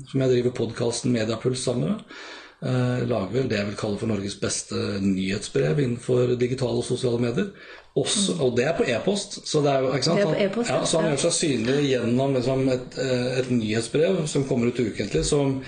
som 0.04 0.22
jeg 0.22 0.34
driver 0.34 0.54
podkasten 0.60 1.14
Mediapuls 1.14 1.64
sammen 1.64 1.88
med, 1.88 2.02
eh, 2.04 2.32
lager 2.62 3.32
vel 3.34 3.48
det 3.50 3.56
jeg 3.58 3.66
vil 3.72 3.78
kalle 3.80 3.98
for 3.98 4.06
Norges 4.06 4.36
beste 4.38 4.76
nyhetsbrev 5.02 5.80
innenfor 5.82 6.36
digitale 6.38 6.78
og 6.78 6.86
sosiale 6.86 7.18
medier. 7.18 7.48
Også, 7.92 8.38
og 8.40 8.54
det 8.56 8.64
er 8.64 8.76
på 8.76 8.86
e-post. 8.88 9.34
Så, 9.48 9.60
er? 9.68 9.84
E 9.92 10.46
ja, 10.48 10.78
så 10.88 11.00
han 11.02 11.10
gjør 11.10 11.18
seg 11.26 11.34
synlig 11.36 11.74
gjennom 11.90 12.36
liksom, 12.38 12.62
et, 12.72 12.94
eh, 12.96 13.40
et, 13.42 13.50
nyhetsbrev 13.52 14.22
som 14.32 14.46
kommer 14.48 14.70
ut 14.72 14.80
ukentlig, 14.80 15.24
som 15.28 15.58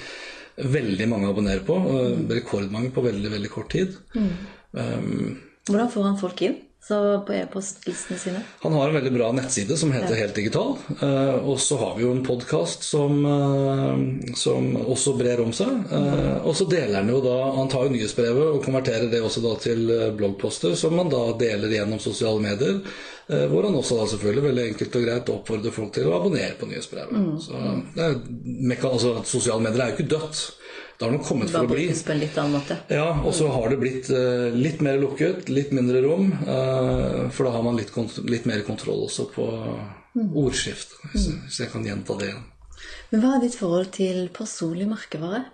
veldig 0.56 1.08
mange 1.10 1.28
abonnerer 1.28 1.66
på. 1.66 1.76
Mm. 1.84 2.24
Rekordmange 2.32 2.94
på 2.94 3.04
veldig, 3.04 3.32
veldig 3.34 3.50
kort 3.52 3.68
tid. 3.74 3.98
Mm. 4.16 4.30
Um, 4.72 5.34
Hvordan 5.68 5.92
får 5.92 6.08
han 6.08 6.16
folk 6.22 6.40
inn? 6.46 6.56
Så 6.88 6.96
på 7.26 7.32
e-postlistene 7.32 8.18
sine? 8.20 8.40
Han 8.60 8.74
har 8.76 8.88
en 8.88 8.94
veldig 8.98 9.12
bra 9.14 9.30
nettside 9.32 9.76
som 9.80 9.92
heter 9.92 10.12
ja. 10.12 10.26
Helt 10.26 10.36
digital. 10.36 10.74
Eh, 11.00 11.36
og 11.48 11.56
så 11.60 11.78
har 11.80 11.94
vi 11.96 12.04
jo 12.04 12.10
en 12.12 12.20
podkast 12.26 12.84
som, 12.84 13.22
eh, 13.24 14.34
som, 14.36 14.66
også 14.92 15.14
brer 15.16 15.40
om 15.40 15.54
seg. 15.56 15.70
Eh, 15.88 16.44
og 16.44 16.52
så 16.58 16.66
deler 16.68 16.98
han 16.98 17.08
jo 17.08 17.22
da 17.24 17.38
Han 17.56 17.70
tar 17.72 17.86
jo 17.86 17.94
nyhetsbrevet 17.94 18.50
og 18.50 18.60
konverterer 18.66 19.08
det 19.08 19.22
også 19.24 19.40
da 19.46 19.54
til 19.64 19.88
bloggposter, 20.18 20.76
som 20.76 20.98
han 21.00 21.08
da 21.08 21.22
deler 21.40 21.72
gjennom 21.72 22.02
sosiale 22.02 22.42
medier. 22.44 22.80
hvor 23.24 23.64
han 23.64 23.74
også 23.74 23.96
da 23.96 24.06
selvfølgelig 24.06 24.42
veldig 24.44 24.64
enkelt 24.68 24.96
og 24.98 25.04
greit 25.06 25.30
oppfordrer 25.32 25.72
folk 25.72 25.92
til 25.96 26.10
å 26.10 26.18
abonnere 26.18 26.58
på 26.60 26.66
nyhetsbrevet. 26.68 27.16
Mm. 27.16 27.38
Så 27.40 27.60
det 27.96 28.04
er, 28.04 28.84
altså, 28.84 29.14
Sosiale 29.24 29.64
medier 29.64 29.80
er 29.80 29.94
jo 29.94 29.96
ikke 29.96 30.10
dødt. 30.12 30.42
Det 30.98 31.04
har 31.04 31.10
den 31.10 31.24
kommet 31.26 31.50
for 31.50 31.66
å 31.66 31.70
bli. 31.70 31.88
På 32.06 32.14
en 32.14 32.20
litt 32.22 32.36
annen 32.38 32.54
måte. 32.54 32.76
Ja, 32.92 33.08
og 33.18 33.34
så 33.34 33.48
har 33.50 33.72
det 33.72 33.80
blitt 33.82 34.10
uh, 34.14 34.54
litt 34.54 34.82
mer 34.84 35.00
lukket, 35.02 35.50
litt 35.50 35.74
mindre 35.74 36.04
rom. 36.04 36.30
Uh, 36.46 37.26
for 37.34 37.48
da 37.48 37.54
har 37.56 37.64
man 37.66 37.78
litt, 37.78 37.90
litt, 38.30 38.46
mer 38.46 38.62
kontroll 38.66 39.02
også 39.08 39.26
på 39.34 39.48
mm. 39.50 40.30
ordskiftet, 40.30 40.96
hvis, 41.10 41.28
mm. 41.32 41.40
hvis, 41.48 41.60
jeg 41.64 41.72
kan 41.74 41.86
gjenta 41.88 42.18
det 42.20 42.30
igjen. 42.30 42.44
Men 43.10 43.24
hva 43.24 43.36
er 43.36 43.46
ditt 43.46 43.58
forhold 43.58 43.90
til 43.96 44.28
personlig 44.34 44.86
merkevare 44.90 45.44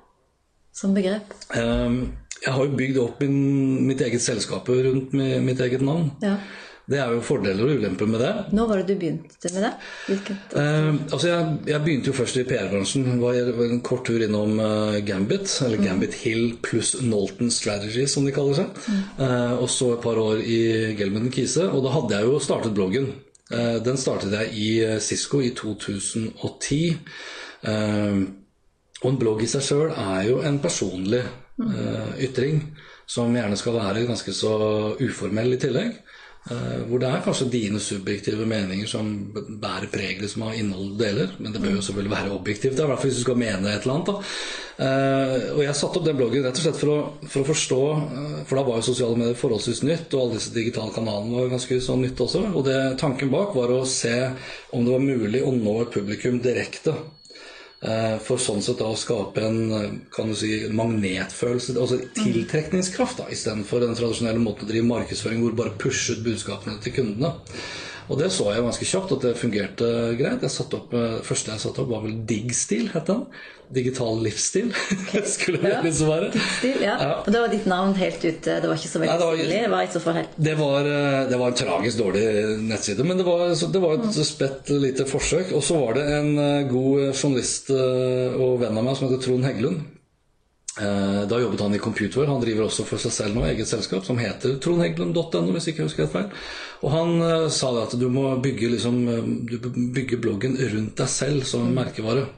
som 0.77 0.93
begrep? 0.97 1.33
Um, 1.57 2.03
jeg 2.41 2.57
har 2.57 2.67
jo 2.67 2.77
bygd 2.77 3.01
opp 3.01 3.25
min, 3.25 3.87
mitt 3.89 4.01
eget 4.05 4.25
selskap 4.25 4.69
rundt 4.69 5.17
mitt 5.17 5.61
eget 5.61 5.85
navn. 5.85 6.13
Ja. 6.25 6.37
Det 6.91 6.99
er 6.99 7.13
jo 7.15 7.21
fordeler 7.23 7.69
og 7.69 7.79
ulemper 7.79 8.09
med 8.11 8.23
det. 8.25 8.31
Nå 8.57 8.65
var 8.67 8.81
det 8.81 8.89
du 8.91 8.99
begynte 8.99 9.53
med 9.55 9.63
det? 9.63 9.71
Hvilket 10.09 10.57
Eh, 10.61 10.89
altså 11.13 11.29
jeg, 11.29 11.53
jeg 11.71 11.83
begynte 11.85 12.11
jo 12.11 12.17
først 12.17 12.41
i 12.41 12.45
PR-bransjen. 12.49 13.07
Var 13.23 13.39
en 13.69 13.83
kort 13.87 14.03
tur 14.09 14.23
innom 14.25 14.59
eh, 14.65 14.99
Gambit, 15.07 15.53
eller 15.67 15.83
Gambit 15.85 16.17
Hill 16.25 16.57
pluss 16.67 16.97
Nolton 17.03 17.53
Strategy, 17.55 18.09
som 18.11 18.27
de 18.27 18.35
kaller 18.35 18.59
seg. 18.59 18.83
Eh, 19.23 19.55
og 19.61 19.69
så 19.71 19.93
et 19.95 20.03
par 20.03 20.19
år 20.19 20.43
i 20.43 20.61
Gelman 20.99 21.31
Kise. 21.35 21.69
Og 21.71 21.85
da 21.87 21.95
hadde 21.95 22.19
jeg 22.19 22.27
jo 22.27 22.43
startet 22.43 22.75
bloggen. 22.75 23.13
Eh, 23.55 23.79
den 23.87 23.99
startet 23.99 24.35
jeg 24.35 24.53
i 24.59 24.69
eh, 24.89 24.99
Cisco 25.03 25.41
i 25.43 25.55
2010. 25.55 26.83
Eh, 27.71 28.21
og 29.01 29.11
en 29.15 29.21
blogg 29.21 29.47
i 29.47 29.49
seg 29.49 29.65
sjøl 29.65 29.95
er 29.95 30.27
jo 30.29 30.41
en 30.45 30.59
personlig 30.61 31.23
eh, 31.23 32.25
ytring, 32.27 32.65
som 33.11 33.33
gjerne 33.35 33.57
skal 33.59 33.79
være 33.79 34.09
ganske 34.11 34.35
så 34.37 34.57
uformell 35.01 35.55
i 35.57 35.61
tillegg. 35.63 35.95
Eh, 36.49 36.79
hvor 36.89 36.97
det 37.03 37.09
er 37.11 37.21
kanskje 37.21 37.51
dine 37.53 37.79
subjektive 37.85 38.47
meninger 38.49 38.89
som 38.89 39.11
bærer 39.61 39.91
preget 39.93 40.31
som 40.33 40.47
av 40.47 40.57
innhold 40.57 40.95
du 40.95 41.03
deler. 41.05 41.35
Men 41.39 41.53
det 41.53 41.61
bør 41.61 41.77
jo 41.77 41.83
selvfølgelig 41.85 42.15
være 42.15 42.33
objektivt, 42.33 42.81
i 42.81 42.89
hvert 42.89 43.03
fall 43.03 43.11
hvis 43.11 43.21
du 43.21 43.27
skal 43.27 43.39
mene 43.43 43.75
et 43.75 43.85
eller 43.85 43.99
annet. 43.99 44.09
Da. 44.09 44.33
Eh, 44.81 45.45
og 45.53 45.61
jeg 45.67 45.77
satte 45.77 46.01
opp 46.01 46.09
den 46.09 46.17
bloggen 46.17 46.47
rett 46.47 46.57
og 46.57 46.65
slett 46.65 46.81
for 46.81 46.95
å, 46.95 46.99
for 47.29 47.43
å 47.43 47.49
forstå 47.51 47.81
eh, 47.93 48.39
For 48.49 48.57
da 48.57 48.65
var 48.65 48.81
jo 48.81 48.87
sosiale 48.89 49.21
medier 49.21 49.37
forholdsvis 49.37 49.85
nytt, 49.85 50.09
og 50.15 50.23
alle 50.25 50.41
disse 50.41 50.57
digitale 50.57 50.97
kanalene 50.97 51.37
var 51.37 51.53
ganske 51.53 51.81
sånn 51.85 52.07
nytt 52.07 52.25
også. 52.25 52.47
Og 52.55 52.65
det, 52.67 52.81
tanken 53.05 53.33
bak 53.33 53.53
var 53.59 53.77
å 53.77 53.85
se 53.85 54.17
om 54.73 54.87
det 54.87 54.97
var 54.97 55.05
mulig 55.05 55.45
å 55.45 55.53
nå 55.53 55.81
et 55.85 55.93
publikum 55.93 56.41
direkte. 56.41 56.97
Eh, 57.81 58.17
For 58.21 58.37
sånn 58.37 58.61
sett 58.61 58.81
da 58.83 58.91
å 58.93 58.97
skape 58.99 59.41
en 59.41 59.61
eh, 59.73 59.93
kan 60.13 60.29
du 60.29 60.37
si, 60.37 60.51
magnetfølelse, 60.69 61.79
altså 61.81 61.97
tiltrekningskraft, 62.19 63.23
da, 63.23 63.29
istedenfor 63.33 63.81
den 63.81 63.97
tradisjonelle 63.97 64.43
måten 64.43 64.67
å 64.67 64.69
drive 64.69 64.89
markedsføring 64.91 65.41
hvor 65.41 65.57
bare 65.57 65.79
pushe 65.81 66.13
ut 66.13 66.27
budskapene 66.27 66.77
til 66.85 66.99
kundene. 66.99 67.33
Og 68.11 68.19
det 68.19 68.29
så 68.35 68.49
jeg 68.51 68.65
ganske 68.67 68.87
kjapt 68.91 69.13
at 69.15 69.23
det 69.23 69.37
fungerte 69.39 69.89
greit. 70.19 70.43
Jeg 70.43 70.51
satt 70.51 70.75
opp, 70.75 70.93
eh, 70.99 71.21
første 71.23 71.53
jeg 71.55 71.63
satte 71.63 71.79
opp, 71.85 71.91
var 71.93 72.03
vel 72.03 72.17
Digg-stil, 72.27 72.89
het 72.91 73.07
den. 73.07 73.21
Digital 73.71 74.17
livsstil, 74.19 74.73
skulle 75.31 75.61
det 75.63 75.71
Ja. 75.71 75.81
liksom 75.85 76.09
være. 76.11 76.33
Digstil, 76.35 76.81
ja. 76.83 76.97
Ja. 76.99 77.13
Og 77.23 77.31
da 77.31 77.45
var 77.45 77.53
ditt 77.53 77.69
navn 77.71 77.95
helt 77.95 78.19
ute. 78.25 78.57
Det 78.59 78.67
var 78.67 78.75
ikke 78.75 78.91
så 78.91 78.99
veldig 78.99 79.13
Nei, 79.13 79.19
det 79.21 79.29
var- 79.29 79.37
stilig. 79.39 79.61
Det 79.63 79.71
var 79.71 79.85
ikke 79.87 80.03
så 80.03 80.15
helt 80.17 80.35
Det 80.49 80.57
var, 80.59 80.81
eh, 80.91 81.29
det 81.31 81.39
var 81.39 81.47
en 81.55 81.61
tragisk 81.63 81.99
dårlig 82.03 82.25
nettside, 82.67 83.05
men 83.07 83.17
det 83.23 83.27
var, 83.31 83.47
det 83.55 83.81
var 83.87 83.95
et 84.01 84.19
spett 84.27 84.75
lite 84.75 85.07
forsøk. 85.07 85.53
Og 85.55 85.63
så 85.63 85.79
var 85.79 85.95
det 86.01 86.09
en 86.19 86.33
eh, 86.39 86.67
god 86.73 87.15
journalist 87.15 87.71
eh, 87.71 88.35
og 88.43 88.59
venn 88.65 88.77
av 88.77 88.85
meg 88.91 88.97
som 88.99 89.07
heter 89.09 89.23
Trond 89.29 89.45
Heggelund. 89.47 89.87
Eh, 90.79 91.27
Da 91.29 91.41
jobbet 91.41 91.61
han 91.61 91.75
i 91.75 91.79
Computer. 91.79 92.27
Han 92.27 92.41
driver 92.41 92.69
også 92.69 92.85
for 92.87 93.03
seg 93.03 93.13
selv 93.13 93.35
nå 93.35 93.43
eget 93.49 93.69
selskap 93.69 94.05
som 94.07 94.19
heter 94.23 94.59
trondheggelund.no, 94.63 95.51
hvis 95.57 95.67
ikke 95.71 95.83
jeg 95.83 95.91
husker 95.91 96.11
feil. 96.13 96.29
Og 96.85 96.93
han 96.95 97.17
eh, 97.27 97.49
sa 97.51 97.73
det 97.75 97.87
at 97.89 97.97
du 98.01 98.07
må 98.13 98.29
bygge, 98.43 98.71
liksom, 98.77 99.01
eh, 99.11 99.33
du 99.51 99.71
bygge 99.97 100.21
bloggen 100.23 100.55
rundt 100.61 100.95
deg 101.03 101.11
selv 101.11 101.43
som 101.49 101.67
merkevare. 101.75 102.29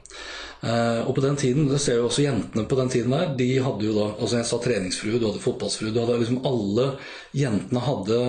Eh, 0.63 1.01
og 1.03 1.11
på 1.15 1.21
den 1.21 1.35
tiden, 1.35 1.65
det 1.67 1.81
ser 1.83 1.97
jo 1.99 2.05
også 2.07 2.23
jentene 2.23 2.63
på 2.69 2.77
den 2.79 2.91
tiden 2.91 3.11
der, 3.11 3.33
de 3.35 3.47
hadde 3.65 3.83
jo 3.83 3.95
da 3.97 4.05
altså 4.13 4.37
Jeg 4.39 4.47
sa 4.47 4.59
treningsfrue, 4.63 5.19
du 5.19 5.25
hadde 5.27 5.41
fotballsfrue, 5.43 5.91
du 5.91 5.99
hadde 5.99 6.19
liksom 6.21 6.39
alle 6.47 6.85
jentene 7.35 7.81
hadde 7.83 8.19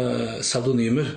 pseudonymer. 0.40 1.12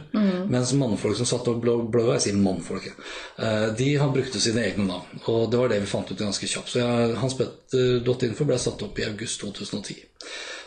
Mens 0.53 0.75
mannfolk 0.77 1.17
som 1.17 1.29
satt 1.29 1.49
og 1.49 1.63
blogg 1.63 1.97
jeg 2.13 2.27
sier 2.27 2.37
mannfolk, 2.37 2.85
jeg, 2.91 3.07
eh, 3.41 3.65
de 3.79 3.89
han 3.97 4.13
brukte 4.13 4.43
sine 4.43 4.61
egne 4.67 4.85
navn. 4.91 5.23
Og 5.25 5.49
det 5.49 5.63
var 5.63 5.73
det 5.73 5.81
vi 5.81 5.89
fant 5.89 6.11
ut 6.11 6.21
ganske 6.21 6.51
kjapt. 6.53 6.75
Så 6.75 6.83
jeg, 6.83 7.17
hanspetter.info 7.23 8.45
ble 8.45 8.61
satt 8.61 8.85
opp 8.85 9.01
i 9.01 9.09
august 9.09 9.41
2010. 9.41 10.05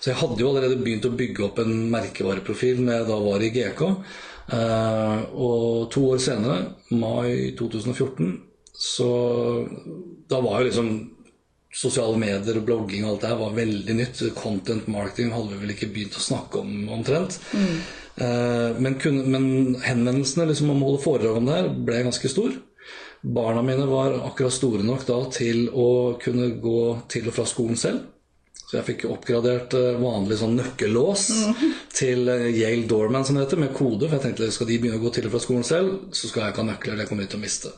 Så 0.01 0.11
jeg 0.11 0.19
hadde 0.19 0.43
jo 0.43 0.51
allerede 0.51 0.83
begynt 0.83 1.07
å 1.07 1.15
bygge 1.15 1.47
opp 1.47 1.63
en 1.63 1.75
merkevareprofil 1.93 2.83
når 2.83 2.95
jeg 2.97 3.09
da 3.13 3.23
var 3.23 3.43
i 3.45 3.55
GK. 3.55 3.87
Eh, 4.51 5.19
og 5.39 5.91
to 5.95 6.09
år 6.11 6.23
senere, 6.27 6.63
mai 6.91 7.53
2014, 7.59 8.50
så 8.81 9.09
da 10.31 10.41
var 10.41 10.61
jo 10.61 10.69
liksom 10.71 10.93
sosiale 11.71 12.19
medier 12.19 12.59
og 12.59 12.67
blogging 12.67 13.05
og 13.05 13.13
alt 13.13 13.25
det 13.25 13.31
her 13.31 13.41
var 13.41 13.57
veldig 13.59 13.97
nytt. 13.99 14.23
Content 14.39 14.89
marketing 14.91 15.35
hadde 15.35 15.53
vi 15.53 15.61
vel 15.63 15.75
ikke 15.75 15.91
begynt 15.93 16.17
å 16.19 16.25
snakke 16.25 16.63
om 16.63 16.89
omtrent. 16.97 17.37
Eh, 18.21 18.81
men, 18.81 18.97
kun, 19.01 19.21
men 19.31 19.45
henvendelsene 19.85 20.49
liksom 20.51 20.73
om 20.73 20.83
å 20.83 20.91
holde 20.91 21.05
foredrag 21.05 21.39
om 21.39 21.47
det 21.47 21.59
her 21.59 21.71
ble 21.91 22.03
ganske 22.09 22.33
stor. 22.33 22.57
Barna 23.21 23.63
mine 23.63 23.85
var 23.89 24.17
akkurat 24.31 24.57
store 24.57 24.85
nok 24.87 25.05
da 25.09 25.21
til 25.37 25.69
å 25.69 26.17
kunne 26.23 26.55
gå 26.63 26.81
til 27.13 27.29
og 27.29 27.37
fra 27.37 27.47
skolen 27.49 27.79
selv. 27.79 28.09
Så 28.71 28.77
jeg 28.79 28.87
fikk 28.87 29.01
oppgradert 29.11 29.75
eh, 29.75 29.97
vanlig 29.99 30.37
sånn 30.39 30.53
nøkkellås 30.55 31.25
til 31.99 32.29
eh, 32.31 32.45
Yale 32.55 32.85
Doorman, 32.87 33.25
som 33.27 33.35
det 33.35 33.49
heter, 33.49 33.59
med 33.59 33.73
kode. 33.75 34.07
For 34.07 34.15
jeg 34.15 34.29
tenkte 34.29 34.51
skal 34.55 34.69
de 34.69 34.77
begynne 34.79 35.01
å 35.01 35.03
gå 35.03 35.11
til 35.17 35.27
og 35.27 35.33
fra 35.33 35.41
skolen 35.43 35.65
selv, 35.67 35.97
så 36.15 36.31
skal 36.31 36.45
jeg 36.45 36.55
ikke 36.55 36.63
ha 36.63 36.67
nøkler. 36.69 37.01
Det 37.01 37.07
kommer 37.09 37.27
de 37.27 37.33
til 37.33 37.41
å 37.41 37.43
miste. 37.43 37.73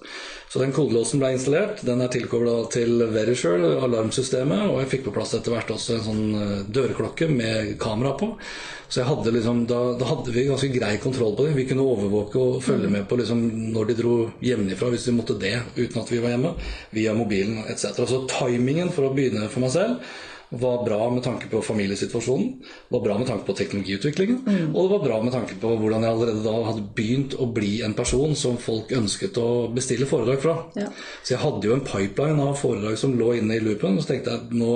Så 0.52 0.60
den 0.60 0.74
kodelåsen 0.76 1.22
ble 1.22 1.30
installert. 1.32 1.80
Den 1.88 2.04
er 2.04 2.10
tilkobla 2.12 2.58
til 2.74 3.06
Verisure, 3.14 3.70
alarmsystemet, 3.86 4.66
og 4.68 4.82
jeg 4.82 4.90
fikk 4.90 5.06
på 5.06 5.14
plass 5.16 5.32
etter 5.38 5.54
hvert 5.54 5.72
også 5.72 5.94
en 5.96 6.04
sånn 6.10 6.26
eh, 6.36 6.58
dørklokke 6.76 7.30
med 7.32 7.72
kamera 7.80 8.12
på. 8.20 8.34
Så 8.92 9.00
jeg 9.00 9.08
hadde 9.08 9.32
liksom, 9.32 9.62
da, 9.70 9.78
da 9.96 10.08
hadde 10.10 10.34
vi 10.34 10.44
ganske 10.50 10.68
grei 10.74 10.90
kontroll 11.00 11.32
på 11.38 11.46
det. 11.46 11.54
Vi 11.56 11.64
kunne 11.70 11.86
overvåke 11.88 12.36
og 12.36 12.58
følge 12.66 12.90
med 12.92 13.06
på 13.08 13.16
liksom 13.16 13.40
når 13.72 13.88
de 13.88 13.96
dro 14.02 14.18
hjemmefra, 14.44 14.90
hvis 14.92 15.08
de 15.08 15.16
måtte 15.16 15.38
det 15.40 15.54
uten 15.78 16.02
at 16.02 16.12
vi 16.12 16.20
var 16.20 16.34
hjemme, 16.34 16.52
via 16.92 17.16
mobilen 17.16 17.62
etc. 17.72 18.04
Så 18.04 18.26
timingen 18.28 18.92
for 18.92 19.08
å 19.08 19.14
begynne 19.16 19.48
for 19.48 19.64
meg 19.64 19.72
selv 19.72 20.12
var 20.52 20.84
bra 20.84 21.10
med 21.10 21.24
tanke 21.24 21.48
på 21.48 21.62
familiesituasjonen, 21.64 22.62
var 22.92 23.00
bra 23.00 23.18
med 23.18 23.28
tanke 23.28 23.46
på 23.46 23.54
teknologiutviklingen, 23.56 24.42
og 24.74 24.80
det 24.82 24.92
var 24.92 25.04
bra 25.06 25.20
med 25.24 25.32
tanke 25.32 25.56
på 25.60 25.70
hvordan 25.80 26.04
jeg 26.04 26.12
allerede 26.12 26.44
da 26.44 26.56
hadde 26.68 26.88
begynt 26.96 27.36
å 27.40 27.48
bli 27.48 27.78
en 27.86 27.96
person 27.96 28.34
som 28.36 28.58
folk 28.60 28.92
ønsket 28.92 29.38
å 29.40 29.68
bestille 29.72 30.08
foredrag 30.08 30.42
fra. 30.44 30.56
Ja. 30.76 30.90
Så 31.22 31.34
jeg 31.34 31.42
hadde 31.44 31.70
jo 31.70 31.76
en 31.78 31.86
pipeline 31.86 32.44
av 32.44 32.58
foredrag 32.60 32.98
som 33.00 33.16
lå 33.16 33.32
inne 33.38 33.56
i 33.56 33.64
loopen, 33.64 33.96
og 33.96 34.04
så 34.04 34.14
tenkte 34.14 34.36
jeg 34.36 34.60
nå 34.60 34.74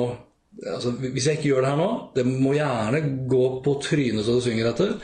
Altså, 0.56 0.94
hvis 0.96 1.26
jeg 1.28 1.36
ikke 1.36 1.50
gjør 1.50 1.64
det 1.66 1.68
her 1.68 1.76
nå 1.76 1.88
Det 2.16 2.22
må 2.24 2.54
gjerne 2.56 3.00
gå 3.28 3.40
på 3.60 3.74
trynet 3.84 4.24
så 4.24 4.38
det 4.38 4.44
synger 4.46 4.70
etter. 4.70 4.94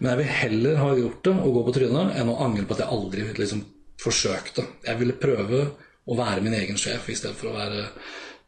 Men 0.00 0.08
jeg 0.10 0.18
vil 0.18 0.32
heller 0.40 0.80
ha 0.82 0.88
gjort 0.98 1.20
det 1.28 1.34
og 1.36 1.52
gå 1.54 1.62
på 1.68 1.74
trynet 1.76 2.16
enn 2.18 2.32
å 2.32 2.38
angre 2.42 2.64
på 2.66 2.74
at 2.74 2.82
jeg 2.82 2.96
aldri 2.96 3.26
liksom 3.38 3.60
forsøkte. 4.02 4.64
Jeg 4.88 4.98
ville 4.98 5.14
prøve 5.22 5.60
å 6.10 6.16
være 6.18 6.42
min 6.42 6.56
egen 6.58 6.80
sjef 6.80 7.06
istedenfor 7.14 7.52
å 7.52 7.54
være, 7.54 7.86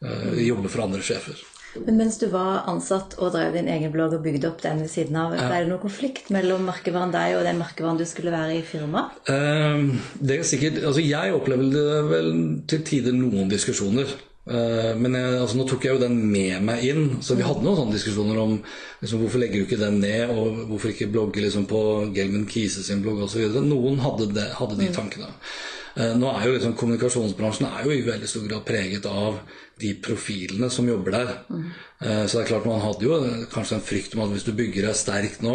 øh, 0.02 0.34
jobbe 0.48 0.72
for 0.72 0.82
andre 0.88 1.06
sjefer. 1.06 1.38
Men 1.76 1.98
mens 2.00 2.16
du 2.20 2.26
var 2.32 2.64
ansatt 2.70 3.16
og 3.20 3.34
drev 3.34 3.52
din 3.54 3.68
egen 3.70 3.92
blogg 3.92 4.14
og 4.16 4.22
bygde 4.24 4.48
opp 4.48 4.62
den 4.64 4.80
ved 4.82 4.88
siden 4.92 5.18
av, 5.20 5.34
er 5.36 5.52
det 5.52 5.68
noen 5.68 5.82
konflikt 5.82 6.30
mellom 6.34 6.64
merkevaren 6.68 7.12
deg 7.14 7.36
og 7.36 7.44
den 7.46 7.60
merkevaren 7.60 8.00
du 8.00 8.06
skulle 8.08 8.32
være 8.34 8.56
i 8.58 8.64
firmaet? 8.66 9.18
Ehm, 9.32 9.98
det 10.20 10.38
er 10.38 10.48
sikkert, 10.48 10.80
altså 10.82 11.04
Jeg 11.04 11.36
opplevde 11.36 11.84
vel 12.08 12.32
til 12.70 12.82
tider 12.88 13.14
noen 13.16 13.52
diskusjoner. 13.52 14.16
Eh, 14.48 14.94
Men 14.96 15.14
jeg, 15.14 15.40
altså, 15.42 15.58
nå 15.58 15.66
tok 15.68 15.84
jeg 15.84 15.96
jo 15.96 16.00
den 16.00 16.18
med 16.32 16.62
meg 16.64 16.84
inn, 16.88 17.08
så 17.20 17.36
vi 17.36 17.44
hadde 17.44 17.64
noen 17.64 17.76
sånne 17.76 17.96
diskusjoner 17.98 18.38
om 18.40 18.54
liksom, 19.02 19.20
hvorfor 19.20 19.42
legger 19.42 19.60
du 19.60 19.66
ikke 19.66 19.80
den 19.82 20.00
ned, 20.00 20.32
og 20.32 20.62
hvorfor 20.70 20.94
ikke 20.94 21.10
blogge 21.12 21.44
liksom, 21.44 21.66
på 21.68 21.82
Gelman 22.16 22.48
Kise 22.48 22.84
sin 22.86 23.02
blogg 23.04 23.20
osv. 23.26 23.44
Noen 23.60 24.00
hadde, 24.00 24.30
det, 24.32 24.46
hadde 24.56 24.80
de 24.80 24.88
tankene. 24.94 25.28
Eh, 25.28 25.66
Nå 25.96 26.28
er 26.30 26.44
jo 26.46 26.54
liksom 26.54 26.74
Kommunikasjonsbransjen 26.78 27.68
er 27.68 27.86
jo 27.86 27.94
i 27.94 28.04
veldig 28.06 28.28
stor 28.30 28.44
grad 28.48 28.66
preget 28.68 29.06
av 29.08 29.40
de 29.78 29.92
profilene 30.02 30.68
som 30.70 30.88
jobber 30.88 31.14
der. 31.14 31.30
Mm. 31.48 31.66
Så 32.00 32.38
det 32.38 32.40
er 32.42 32.48
klart 32.50 32.66
man 32.66 32.82
hadde 32.82 33.06
jo 33.06 33.18
kanskje 33.52 33.76
en 33.78 33.84
frykt 33.84 34.14
om 34.16 34.24
at 34.24 34.32
hvis 34.32 34.46
du 34.46 34.52
bygger 34.58 34.88
deg 34.88 34.98
sterkt 34.98 35.42
nå 35.42 35.54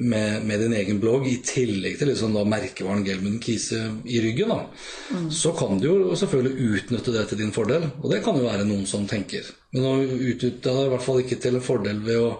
med, 0.00 0.44
med 0.48 0.62
din 0.64 0.76
egen 0.78 1.00
blogg, 1.02 1.26
i 1.28 1.38
tillegg 1.44 1.98
til 2.00 2.08
liksom 2.12 2.36
da 2.36 2.44
merkevaren 2.48 3.04
Gelmund 3.06 3.42
Kise 3.44 3.80
i 4.08 4.22
ryggen, 4.24 4.52
da, 4.52 4.62
så 5.34 5.52
kan 5.56 5.80
du 5.80 5.88
jo 5.88 6.16
selvfølgelig 6.18 6.70
utnytte 6.78 7.14
det 7.16 7.26
til 7.30 7.42
din 7.42 7.52
fordel. 7.56 7.88
Og 8.00 8.08
det 8.12 8.22
kan 8.24 8.40
jo 8.40 8.48
være 8.48 8.68
noen 8.68 8.88
som 8.88 9.04
tenker. 9.10 9.48
Men 9.74 9.84
nå 9.84 9.94
utnytta 10.32 10.72
jeg 10.72 10.80
det 10.80 10.88
i 10.88 10.94
hvert 10.94 11.06
fall 11.08 11.22
ikke 11.24 11.40
til 11.44 11.60
en 11.60 11.68
fordel 11.68 12.02
ved 12.04 12.24
å 12.24 12.32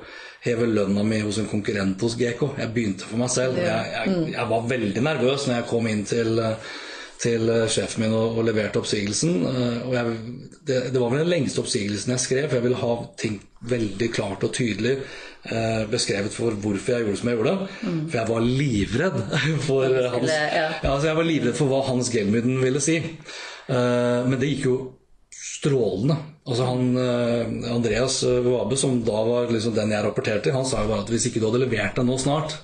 heve 0.44 0.68
lønna 0.70 1.02
mi 1.04 1.20
hos 1.20 1.40
en 1.42 1.48
konkurrent 1.50 2.00
hos 2.04 2.16
GK. 2.18 2.44
Jeg 2.60 2.72
begynte 2.74 3.08
for 3.08 3.20
meg 3.20 3.32
selv. 3.34 3.58
Jeg, 3.60 3.94
jeg, 3.94 4.20
jeg 4.36 4.50
var 4.52 4.68
veldig 4.70 5.02
nervøs 5.04 5.48
når 5.48 5.58
jeg 5.58 5.68
kom 5.72 5.88
inn 5.90 6.04
til 6.08 6.38
eh, 6.42 6.76
til 7.22 7.48
eh, 7.50 7.64
sjefen 7.72 8.04
min 8.04 8.14
og, 8.14 8.36
og 8.38 8.46
leverte 8.46 8.80
oppsigelsen. 8.82 9.40
eh, 9.50 9.78
Og 9.88 9.94
jeg, 9.96 10.18
det, 10.68 10.78
det 10.94 11.00
var 11.02 11.10
vel 11.14 11.24
den 11.24 11.32
lengste 11.32 11.62
oppsigelsen 11.64 12.14
jeg 12.14 12.24
skrev, 12.24 12.46
for 12.48 12.58
jeg 12.60 12.66
ville 12.68 12.82
ha 12.82 12.92
ting 13.18 13.40
veldig 13.68 14.08
klart 14.14 14.44
og 14.46 14.52
tydelig 14.54 14.92
eh, 15.50 15.82
beskrevet 15.90 16.30
for 16.34 16.54
hvorfor 16.62 16.94
jeg 16.94 17.06
gjorde 17.08 17.20
som 17.22 17.30
jeg 17.32 17.40
gjorde. 17.40 17.56
For 17.82 18.20
jeg 18.20 18.30
var 18.30 18.46
livredd 18.46 19.18
for 19.68 19.98
hans, 20.14 20.30
ja. 20.30 20.68
altså 20.92 21.10
jeg 21.10 21.18
var 21.18 21.26
livredd 21.32 21.58
for 21.58 21.72
hva 21.72 21.82
Hans 21.88 22.12
Gelmyden 22.14 22.60
ville 22.62 22.82
si. 22.84 23.00
Eh, 23.02 24.20
men 24.28 24.38
det 24.38 24.52
gikk 24.54 24.68
jo 24.70 24.76
strålende. 25.34 26.14
Altså 26.48 26.68
han, 26.70 26.84
eh, 27.02 27.72
Andreas 27.74 28.20
Wabe, 28.46 28.78
som 28.78 29.00
da 29.04 29.24
var 29.26 29.50
liksom 29.52 29.74
den 29.76 29.90
jeg 29.92 30.06
rapporterte 30.06 30.54
han 30.54 30.66
sa 30.68 30.84
jo 30.84 30.92
bare 30.94 31.02
at 31.02 31.10
hvis 31.12 31.26
ikke 31.32 31.42
du 31.42 31.48
hadde 31.50 31.64
levert 31.66 31.98
det 31.98 32.06
nå 32.06 32.16
snart, 32.22 32.54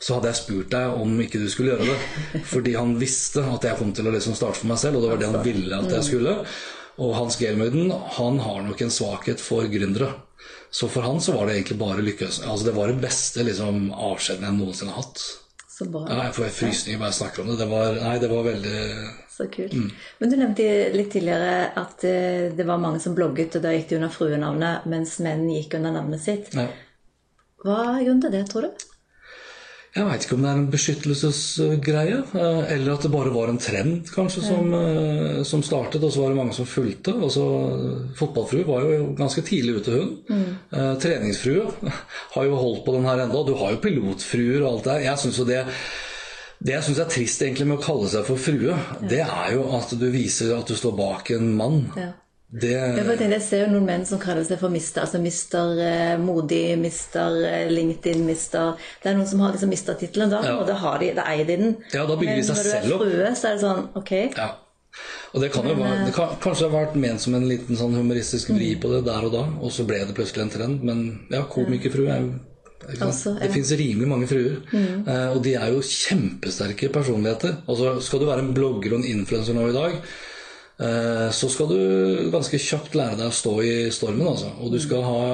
så 0.00 0.16
hadde 0.16 0.30
jeg 0.30 0.38
spurt 0.40 0.70
deg 0.72 0.94
om 1.02 1.10
ikke 1.20 1.40
du 1.42 1.48
skulle 1.52 1.74
gjøre 1.74 1.90
det. 1.90 2.42
Fordi 2.48 2.72
han 2.78 2.94
visste 3.00 3.44
at 3.44 3.66
jeg 3.68 3.76
kom 3.78 3.90
til 3.96 4.08
å 4.08 4.14
liksom 4.14 4.36
starte 4.38 4.62
for 4.62 4.70
meg 4.72 4.80
selv, 4.80 4.96
og 4.96 5.04
det 5.04 5.10
var 5.12 5.20
det 5.20 5.28
han 5.30 5.44
ville 5.44 5.80
at 5.82 5.92
jeg 5.98 6.06
skulle. 6.08 6.36
Og 7.00 7.14
Hans 7.16 7.36
Gelmøyden 7.40 7.92
han 8.16 8.40
har 8.44 8.64
nok 8.64 8.80
en 8.84 8.92
svakhet 8.92 9.40
for 9.44 9.68
gründere. 9.72 10.10
Så 10.72 10.88
for 10.88 11.04
han 11.04 11.20
så 11.20 11.34
var 11.36 11.48
det 11.48 11.58
egentlig 11.58 11.78
bare 11.80 12.02
lykke. 12.04 12.28
Altså 12.48 12.66
det 12.68 12.74
var 12.76 12.90
det 12.92 13.00
beste 13.02 13.44
liksom, 13.44 13.88
avskjeden 13.92 14.46
jeg 14.48 14.56
noensinne 14.58 14.94
har 14.94 15.04
hatt. 15.04 15.22
Så 15.70 15.86
bra. 15.88 16.04
Ja, 16.08 16.18
jeg 16.28 16.36
får 16.36 16.52
frysninger 16.58 17.00
bare 17.00 17.12
jeg 17.12 17.18
snakker 17.20 17.42
om 17.42 17.50
det. 17.52 17.56
Det 17.60 17.68
var, 17.70 17.96
nei, 18.04 18.14
det 18.20 18.28
var 18.32 18.44
veldig 18.46 18.82
Så 19.32 19.46
kult. 19.52 19.74
Men 20.20 20.32
du 20.32 20.36
nevnte 20.36 20.68
litt 20.96 21.10
tidligere 21.14 21.70
at 21.80 22.04
eh, 22.08 22.50
det 22.56 22.66
var 22.68 22.80
mange 22.82 23.00
som 23.00 23.16
blogget, 23.16 23.56
og 23.56 23.64
da 23.64 23.72
gikk 23.76 23.88
de 23.92 23.98
under 24.00 24.12
fruenavnet, 24.12 24.86
mens 24.92 25.16
menn 25.24 25.46
gikk 25.52 25.76
under 25.80 25.96
navnet 26.00 26.24
sitt. 26.24 26.54
ja. 26.56 26.68
Hva 27.60 27.74
er 27.90 28.04
grunnen 28.06 28.22
til 28.24 28.32
det, 28.32 28.46
tror 28.48 28.64
du? 28.64 28.84
Jeg 29.90 30.06
veit 30.06 30.22
ikke 30.22 30.36
om 30.36 30.44
det 30.44 30.50
er 30.50 30.58
en 30.60 30.68
beskyttelsesgreie, 30.70 32.18
eh, 32.38 32.60
eller 32.76 32.92
at 32.92 33.06
det 33.06 33.10
bare 33.10 33.32
var 33.34 33.50
en 33.50 33.58
trend 33.58 34.12
kanskje 34.14 34.44
som, 34.46 34.68
eh, 34.74 35.40
som 35.42 35.64
startet, 35.66 36.04
og 36.04 36.12
så 36.14 36.22
var 36.22 36.30
det 36.30 36.38
mange 36.38 36.54
som 36.54 36.68
fulgte. 36.68 37.16
Altså, 37.18 37.46
fotballfrue 38.18 38.68
var 38.68 38.86
jo 38.86 39.08
ganske 39.18 39.42
tidlig 39.42 39.80
ute, 39.80 39.96
hun. 39.98 40.12
Mm. 40.30 40.98
treningsfrue 41.02 41.90
har 42.36 42.46
jo 42.46 42.60
holdt 42.60 42.84
på 42.86 42.94
den 42.94 43.08
her 43.08 43.24
enda. 43.24 43.42
Du 43.42 43.56
har 43.58 43.74
jo 43.74 43.82
pilotfruer 43.82 44.62
og 44.62 44.70
alt 44.70 44.84
det 44.84 44.92
der. 44.92 45.04
Jeg 45.10 45.18
synes 45.24 45.42
jo 45.42 45.48
det 45.48 45.64
det 46.60 46.74
jeg 46.74 46.84
syns 46.84 46.98
er 47.00 47.08
trist 47.08 47.42
egentlig 47.42 47.66
med 47.70 47.78
å 47.78 47.82
kalle 47.82 48.08
seg 48.12 48.26
for 48.28 48.36
frue, 48.36 48.74
det 49.08 49.22
er 49.24 49.54
jo 49.54 49.62
at 49.78 49.94
du 49.96 50.10
viser 50.12 50.52
at 50.58 50.68
du 50.68 50.76
står 50.76 50.92
bak 50.92 51.30
en 51.32 51.54
mann. 51.56 51.86
Ja. 51.96 52.10
Det, 52.50 52.70
Jeg, 52.74 53.42
ser 53.46 53.60
jo 53.62 53.66
noen 53.70 53.84
menn 53.86 54.06
som 54.08 54.18
kaller 54.18 54.42
seg 54.42 54.58
for 54.58 54.72
mister. 54.74 55.04
Altså 55.04 55.20
mister 55.22 55.76
eh, 55.84 56.16
modig, 56.18 56.74
mister 56.82 57.36
eh, 57.46 57.68
LinkedIn, 57.70 58.24
mister 58.26 58.72
Det 59.02 59.12
er 59.12 59.14
noen 59.20 59.28
som 59.30 59.44
har 59.44 59.54
liksom 59.54 59.70
mistertittelen 59.70 60.32
da, 60.32 60.40
Ja. 60.42 60.56
og 60.58 60.66
da, 60.66 60.74
har 60.82 60.98
de, 60.98 61.12
da 61.14 61.28
eier 61.30 61.46
de 61.46 61.56
den. 61.60 61.76
Ja, 61.94 62.06
da 62.08 62.16
bygger 62.18 62.40
de 62.40 62.42
Men 62.42 62.50
når 62.50 62.58
du 62.58 62.70
selv 62.72 62.90
er 62.90 62.96
opp. 62.96 63.04
frue, 63.06 63.30
så 63.38 63.52
er 63.52 63.54
det 63.54 63.62
sånn 63.62 63.86
Ok. 64.02 64.12
Ja. 64.34 64.48
Og 65.30 65.44
det 65.44 65.52
kan 65.54 65.68
jo 65.70 65.76
være, 65.78 66.06
det 66.08 66.14
kan, 66.16 66.32
kanskje 66.42 66.66
ha 66.66 66.72
vært 66.74 66.96
ment 66.98 67.22
som 67.22 67.36
en 67.38 67.46
liten 67.46 67.78
sånn 67.78 67.94
humoristisk 67.94 68.50
vri 68.50 68.72
på 68.82 68.90
det 68.90 69.04
der 69.06 69.26
og 69.28 69.34
da, 69.36 69.44
og 69.62 69.70
så 69.70 69.86
ble 69.86 70.00
det 70.08 70.16
plutselig 70.16 70.42
en 70.48 70.50
trend. 70.56 70.82
Men 70.82 71.04
ja, 71.30 71.44
komikerfrue 71.46 72.10
er 72.10 72.24
jo? 72.24 72.32
Altså, 72.98 73.36
ja. 73.36 73.44
Det 73.44 73.52
fins 73.54 73.70
rimelig 73.78 74.08
mange 74.08 74.26
fruer, 74.26 74.56
eh, 74.74 75.28
og 75.30 75.42
de 75.44 75.52
er 75.54 75.70
jo 75.70 75.84
kjempesterke 75.84 76.88
personligheter. 76.90 77.60
Altså, 77.68 78.00
skal 78.02 78.22
du 78.22 78.26
være 78.26 78.42
en 78.42 78.54
blogger 78.56 78.96
og 78.96 79.02
en 79.04 79.10
influenser 79.12 79.54
nå 79.54 79.68
i 79.68 79.76
dag, 79.76 79.94
eh, 80.00 80.28
så 80.80 81.50
skal 81.52 81.68
du 81.68 82.30
ganske 82.32 82.56
kjapt 82.56 82.94
lære 82.96 83.18
deg 83.18 83.28
å 83.28 83.34
stå 83.36 83.50
i 83.66 83.74
stormen. 83.92 84.30
Altså. 84.30 84.54
Og 84.64 84.72
du 84.72 84.78
skal 84.80 85.04
ha 85.04 85.24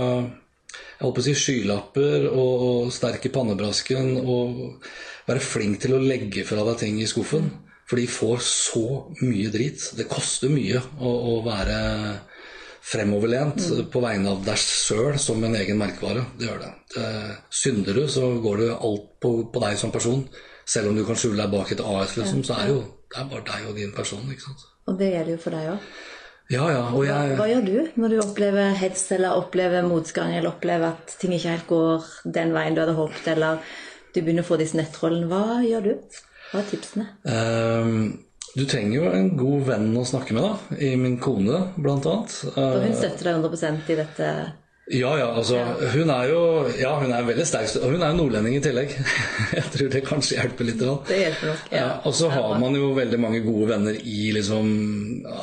jeg 0.96 1.12
på 1.12 1.20
å 1.20 1.26
si 1.26 1.34
skylapper 1.36 2.26
og, 2.30 2.64
og 2.66 2.94
sterk 2.94 3.28
i 3.28 3.32
pannebrasken 3.32 4.16
og 4.22 4.86
være 5.28 5.44
flink 5.44 5.82
til 5.82 5.96
å 5.96 6.02
legge 6.02 6.46
fra 6.48 6.64
deg 6.70 6.80
ting 6.80 7.00
i 7.02 7.08
skuffen. 7.08 7.50
For 7.86 8.00
de 8.00 8.08
får 8.10 8.40
så 8.42 8.86
mye 9.20 9.52
drit. 9.54 9.82
Det 9.94 10.08
koster 10.10 10.50
mye 10.50 10.80
å, 10.98 11.12
å 11.12 11.34
være 11.46 11.78
fremoverlent 12.86 13.60
på 13.92 14.02
vegne 14.02 14.32
av 14.32 14.42
deg 14.46 14.58
sjøl 14.62 15.18
som 15.22 15.42
en 15.46 15.54
egen 15.58 15.78
merkevare. 15.78 16.24
Det 16.38 16.48
gjør 16.48 16.64
det. 16.64 16.72
det. 16.96 17.08
Synder 17.62 18.00
du, 18.00 18.04
så 18.10 18.32
går 18.42 18.62
det 18.62 18.70
alt 18.74 19.08
på, 19.22 19.32
på 19.52 19.62
deg 19.62 19.78
som 19.78 19.94
person. 19.94 20.24
Selv 20.66 20.90
om 20.90 20.98
du 20.98 21.04
kan 21.06 21.18
skjule 21.18 21.38
deg 21.42 21.52
bak 21.52 21.70
et 21.74 21.82
AS, 21.82 22.16
liksom, 22.18 22.42
så 22.46 22.56
er 22.56 22.66
det 22.66 22.74
jo 22.74 22.84
det 23.06 23.20
er 23.20 23.28
bare 23.30 23.46
deg 23.46 23.68
og 23.70 23.76
din 23.78 23.92
person. 23.94 24.24
ikke 24.32 24.48
sant? 24.48 24.64
Og 24.86 24.98
det 25.00 25.12
gjelder 25.12 25.32
jo 25.34 25.40
for 25.42 25.56
deg 25.56 25.70
òg. 25.72 25.88
Ja, 26.52 26.66
ja. 26.70 26.82
Og 26.94 27.00
Hva, 27.02 27.06
jeg 27.26 27.36
hva 27.40 27.46
gjør 27.50 27.64
du 27.66 28.00
når 28.02 28.12
du 28.12 28.20
opplever 28.22 28.76
hets 28.78 29.08
eller 29.16 29.34
opplever 29.34 29.82
motgang 29.82 30.30
eller 30.36 30.52
opplever 30.52 30.92
at 30.94 31.16
ting 31.18 31.32
ikke 31.34 31.54
helt 31.56 31.66
går 31.66 32.04
den 32.36 32.52
veien 32.54 32.76
du 32.76 32.84
hadde 32.84 32.94
håpet, 32.94 33.26
eller 33.34 33.58
du 34.14 34.20
begynner 34.20 34.46
å 34.46 34.50
få 34.52 34.58
disse 34.60 34.78
nettrollene? 34.78 35.26
Hva 35.32 35.58
gjør 35.66 35.88
du? 35.88 36.20
Hva 36.52 36.60
er 36.62 36.70
tipsene? 36.70 37.08
Ehm, 37.26 37.98
Du 38.56 38.62
trenger 38.64 38.94
jo 39.02 39.08
en 39.12 39.26
god 39.36 39.66
venn 39.66 39.90
å 40.00 40.04
snakke 40.06 40.32
med, 40.32 40.46
da. 40.46 40.76
I 40.80 40.94
min 40.96 41.18
kone, 41.20 41.58
blant 41.76 42.06
annet. 42.08 42.30
For 42.54 42.62
Eh, 42.62 42.86
hun 42.86 42.94
støtter 42.96 43.24
deg 43.28 43.34
100% 43.42 43.90
i 43.92 43.96
dette. 43.98 44.28
Ja, 44.86 45.16
ja, 45.18 45.32
altså 45.34 45.56
Hun 45.96 46.10
er 46.14 46.28
jo 46.30 46.40
Ja, 46.78 46.92
hun 47.00 47.10
er 47.10 47.24
veldig 47.26 47.46
sterk. 47.48 47.72
Og 47.82 47.90
hun 47.90 48.02
er 48.06 48.12
jo 48.12 48.18
nordlending 48.20 48.54
i 48.54 48.60
tillegg. 48.62 48.92
Jeg 49.58 49.64
tror 49.74 49.88
det 49.90 50.02
kanskje 50.06 50.36
hjelper 50.38 50.68
litt. 50.68 50.84
Det 51.08 51.18
hjelper 51.18 51.50
nok. 51.50 51.64
Ja, 51.74 51.88
og 52.06 52.14
så 52.14 52.28
har 52.30 52.54
man 52.62 52.76
jo 52.78 52.92
veldig 52.94 53.18
mange 53.18 53.40
gode 53.42 53.66
venner 53.72 53.98
i 53.98 54.28
liksom 54.36 54.68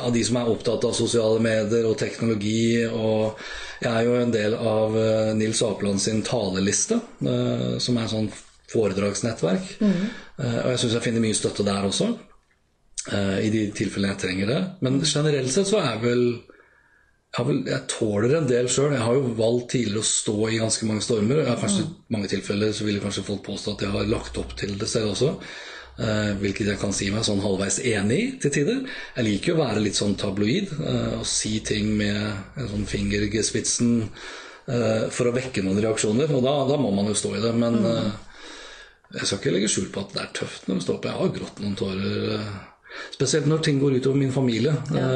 Av 0.05 0.13
de 0.15 0.23
som 0.23 0.39
er 0.39 0.51
opptatt 0.53 0.87
av 0.87 0.95
sosiale 0.95 1.43
medier 1.43 1.89
og 1.89 1.97
teknologi. 1.99 2.85
Og 2.87 3.35
jeg 3.83 3.91
er 3.91 4.07
jo 4.07 4.15
en 4.21 4.31
del 4.31 4.55
av 4.55 4.95
eh, 5.01 5.33
Nils 5.35 5.59
Apeland 5.67 5.99
sin 5.99 6.23
taleliste, 6.23 7.01
eh, 7.27 7.75
som 7.83 7.99
er 7.99 8.05
en 8.07 8.13
sånn 8.13 8.31
foredragsnettverk. 8.71 9.73
Mm. 9.83 10.05
Og 10.39 10.69
jeg 10.71 10.79
syns 10.81 10.95
jeg 10.95 11.03
finner 11.05 11.21
mye 11.21 11.35
støtte 11.37 11.65
der 11.67 11.83
også. 11.85 12.07
eh, 13.11 13.35
I 13.43 13.51
de 13.53 13.65
tilfellene 13.75 14.15
jeg 14.15 14.23
trenger 14.23 14.49
det. 14.55 14.61
Men 14.87 15.01
generelt 15.03 15.51
sett 15.53 15.67
så 15.69 15.83
er 15.83 15.99
vel 16.01 16.23
jeg, 17.33 17.45
vel, 17.47 17.61
jeg 17.65 17.89
tåler 17.89 18.35
en 18.37 18.49
del 18.49 18.67
sjøl. 18.69 18.93
Jeg 18.93 19.01
har 19.01 19.17
jo 19.17 19.35
valgt 19.37 19.71
tidligere 19.73 20.03
å 20.03 20.07
stå 20.07 20.37
i 20.51 20.59
ganske 20.61 20.87
mange 20.89 21.05
stormer. 21.05 21.41
Jeg 21.41 21.49
har 21.49 21.61
kanskje 21.61 21.85
I 21.87 22.13
mange 22.13 22.29
tilfeller 22.29 22.73
så 22.77 22.85
vil 22.85 22.99
kanskje 23.01 23.25
folk 23.25 23.41
påstå 23.47 23.73
at 23.73 23.85
jeg 23.85 23.93
har 23.95 24.11
lagt 24.11 24.37
opp 24.41 24.53
til 24.59 24.75
det 24.77 24.89
selv 24.91 25.15
også. 25.15 25.31
Eh, 25.93 26.29
hvilket 26.41 26.69
jeg 26.71 26.81
kan 26.81 26.93
si 26.93 27.09
meg 27.13 27.25
sånn 27.25 27.41
halvveis 27.41 27.79
enig 27.89 28.19
i 28.19 28.27
til 28.41 28.53
tider. 28.53 28.83
Jeg 29.17 29.27
liker 29.27 29.51
jo 29.51 29.57
å 29.57 29.63
være 29.63 29.81
litt 29.81 29.97
sånn 29.97 30.13
tabloid 30.17 30.75
eh, 30.77 31.15
og 31.19 31.25
si 31.29 31.55
ting 31.65 31.89
med 31.97 32.59
en 32.61 32.69
sånn 32.69 32.85
finger 32.89 33.25
i 33.25 33.31
eh, 33.33 35.09
for 35.09 35.29
å 35.29 35.33
vekke 35.33 35.65
noen 35.65 35.81
reaksjoner. 35.81 36.29
Og 36.37 36.45
da, 36.45 36.53
da 36.69 36.77
må 36.81 36.93
man 36.93 37.09
jo 37.09 37.17
stå 37.17 37.33
i 37.37 37.41
det. 37.41 37.55
Men 37.57 37.79
eh, 37.81 38.11
jeg 39.17 39.25
skal 39.25 39.41
ikke 39.41 39.55
legge 39.57 39.73
skjul 39.73 39.89
på 39.93 40.05
at 40.05 40.13
det 40.13 40.21
er 40.21 40.31
tøft 40.37 40.69
når 40.69 40.77
man 40.77 40.85
står 40.85 41.01
på. 41.01 41.09
Jeg 41.09 41.21
har 41.23 41.35
grått 41.39 41.65
noen 41.65 41.81
tårer. 41.81 42.45
Eh, 42.93 43.07
Spesielt 43.15 43.47
når 43.49 43.63
ting 43.65 43.79
går 43.81 43.97
utover 43.99 44.17
min 44.21 44.31
familie. 44.31 44.73
ja. 44.93 45.07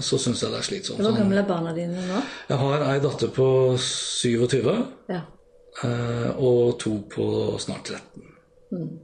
Så 0.00 0.18
syns 0.20 0.42
jeg 0.42 0.50
det 0.52 0.58
er 0.60 0.68
slitsomt. 0.68 0.98
Hvor 1.00 1.10
Sånn. 1.10 1.18
gamle 1.22 1.40
er 1.42 1.48
barna 1.48 1.72
dine 1.76 2.04
nå? 2.08 2.20
Jeg 2.48 2.58
har 2.58 2.82
ei 2.92 2.98
datter 3.00 3.28
på 3.32 3.48
27 3.78 4.86
Ja. 5.08 5.22
eh, 5.84 6.30
og 6.38 6.78
to 6.78 6.98
på 7.08 7.58
snart 7.60 7.84
13. 7.90 9.00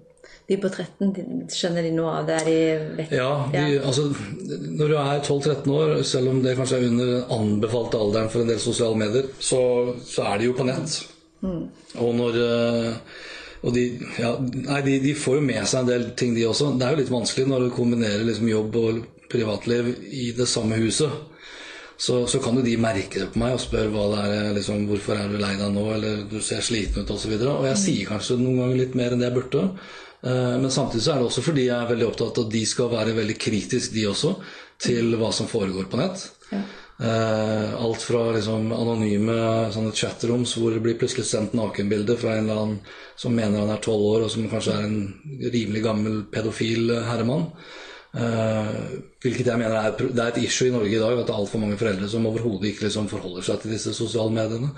De 0.50 0.56
på 0.58 0.68
13, 0.68 1.46
skjønner 1.54 1.82
de 1.86 1.90
noe 1.94 2.10
av 2.18 2.24
det? 2.26 2.38
De 2.44 2.54
vet, 2.98 3.12
Ja, 3.14 3.46
de, 3.52 3.78
altså 3.86 4.08
Når 4.10 4.88
du 4.90 4.94
er 4.98 5.20
12-13 5.22 5.70
år, 5.70 6.02
selv 6.02 6.28
om 6.32 6.40
det 6.42 6.56
kanskje 6.58 6.80
er 6.80 6.88
under 6.88 7.06
den 7.06 7.24
anbefalte 7.30 7.98
alderen 8.02 8.28
for 8.32 8.40
en 8.42 8.48
del 8.50 8.58
sosiale 8.58 8.96
medier, 8.98 9.28
så, 9.38 9.60
så 10.04 10.24
er 10.26 10.38
de 10.38 10.48
jo 10.50 10.56
på 10.58 10.66
nett. 10.66 10.96
Og 11.44 12.10
når 12.18 12.40
eh, 12.42 12.96
og 13.60 13.74
de, 13.76 13.86
ja, 14.16 14.34
nei, 14.40 14.80
de, 14.86 14.98
de 15.04 15.16
får 15.18 15.36
jo 15.36 15.44
med 15.44 15.66
seg 15.68 15.82
en 15.82 15.90
del 15.90 16.06
ting, 16.16 16.32
de 16.36 16.46
også. 16.48 16.70
Det 16.80 16.86
er 16.86 16.94
jo 16.94 17.00
litt 17.02 17.12
vanskelig 17.12 17.48
når 17.50 17.66
du 17.66 17.74
kombinerer 17.76 18.24
liksom 18.24 18.48
jobb 18.48 18.78
og 18.80 19.02
privatliv 19.30 19.90
i 20.10 20.30
det 20.36 20.48
samme 20.48 20.78
huset. 20.80 21.12
Så, 22.00 22.22
så 22.32 22.38
kan 22.40 22.56
jo 22.56 22.64
de 22.64 22.78
merke 22.80 23.20
det 23.20 23.26
på 23.34 23.42
meg 23.42 23.58
og 23.58 23.60
spørre 23.60 23.92
hva 23.92 24.22
det 24.24 24.54
liksom, 24.56 24.86
hvorfor 24.88 25.18
er 25.20 25.28
du 25.28 25.36
lei 25.36 25.52
deg 25.60 25.74
nå, 25.74 25.82
eller 25.92 26.22
du 26.30 26.38
ser 26.40 26.64
sliten 26.64 27.04
ut 27.04 27.12
osv. 27.12 27.34
Og, 27.36 27.42
så 27.42 27.56
og 27.58 27.66
jeg 27.68 27.80
sier 27.82 28.08
kanskje 28.08 28.38
noen 28.40 28.62
ganger 28.62 28.80
litt 28.80 28.96
mer 28.96 29.12
enn 29.12 29.20
det 29.20 29.28
jeg 29.28 29.36
burde. 29.36 29.66
Eh, 30.24 30.56
Men 30.62 30.72
samtidig 30.72 31.04
så 31.04 31.12
er 31.12 31.20
det 31.20 31.28
også 31.28 31.44
fordi 31.44 31.66
jeg 31.68 31.76
er 31.76 31.92
veldig 31.92 32.08
opptatt 32.08 32.40
av 32.40 32.48
at 32.48 32.54
de 32.56 32.64
skal 32.72 32.88
være 32.94 33.16
veldig 33.20 33.36
kritiske, 33.44 33.92
de 33.98 34.06
også, 34.08 34.32
til 34.80 35.12
hva 35.20 35.28
som 35.36 35.50
foregår 35.50 35.92
på 35.92 36.00
nett. 36.00 36.24
Ja. 36.48 36.64
Eh, 37.00 37.74
alt 37.84 38.02
fra 38.04 38.26
liksom 38.34 38.72
anonyme 38.76 39.36
sånne 39.72 39.94
chatrooms 39.96 40.52
hvor 40.60 40.74
det 40.74 40.82
blir 40.84 40.98
plutselig 41.00 41.24
sendt 41.30 41.54
nakenbilder 41.56 42.18
fra 42.20 42.34
en 42.36 42.44
eller 42.44 42.60
annen 42.60 42.98
som 43.16 43.32
mener 43.32 43.62
han 43.62 43.72
er 43.72 43.80
tolv 43.80 44.04
år, 44.04 44.26
og 44.26 44.32
som 44.34 44.48
kanskje 44.50 44.74
er 44.74 44.84
en 44.84 44.98
rimelig 45.54 45.80
gammel 45.86 46.18
pedofil 46.32 46.92
eh, 46.92 47.06
herremann. 47.08 47.46
Eh, 48.20 48.74
hvilket 49.22 49.48
jeg 49.48 49.62
mener 49.62 49.78
er, 49.80 49.96
det 49.96 50.20
er 50.20 50.34
et 50.34 50.42
issue 50.44 50.68
i 50.68 50.74
Norge 50.74 50.92
i 50.92 51.00
dag, 51.00 51.16
at 51.16 51.24
det 51.24 51.32
er 51.32 51.40
altfor 51.40 51.64
mange 51.64 51.80
foreldre 51.80 52.10
som 52.12 52.28
overhodet 52.28 52.74
ikke 52.74 52.88
liksom 52.88 53.08
forholder 53.08 53.48
seg 53.48 53.62
til 53.62 53.76
disse 53.78 53.96
sosiale 53.96 54.36
mediene. 54.36 54.74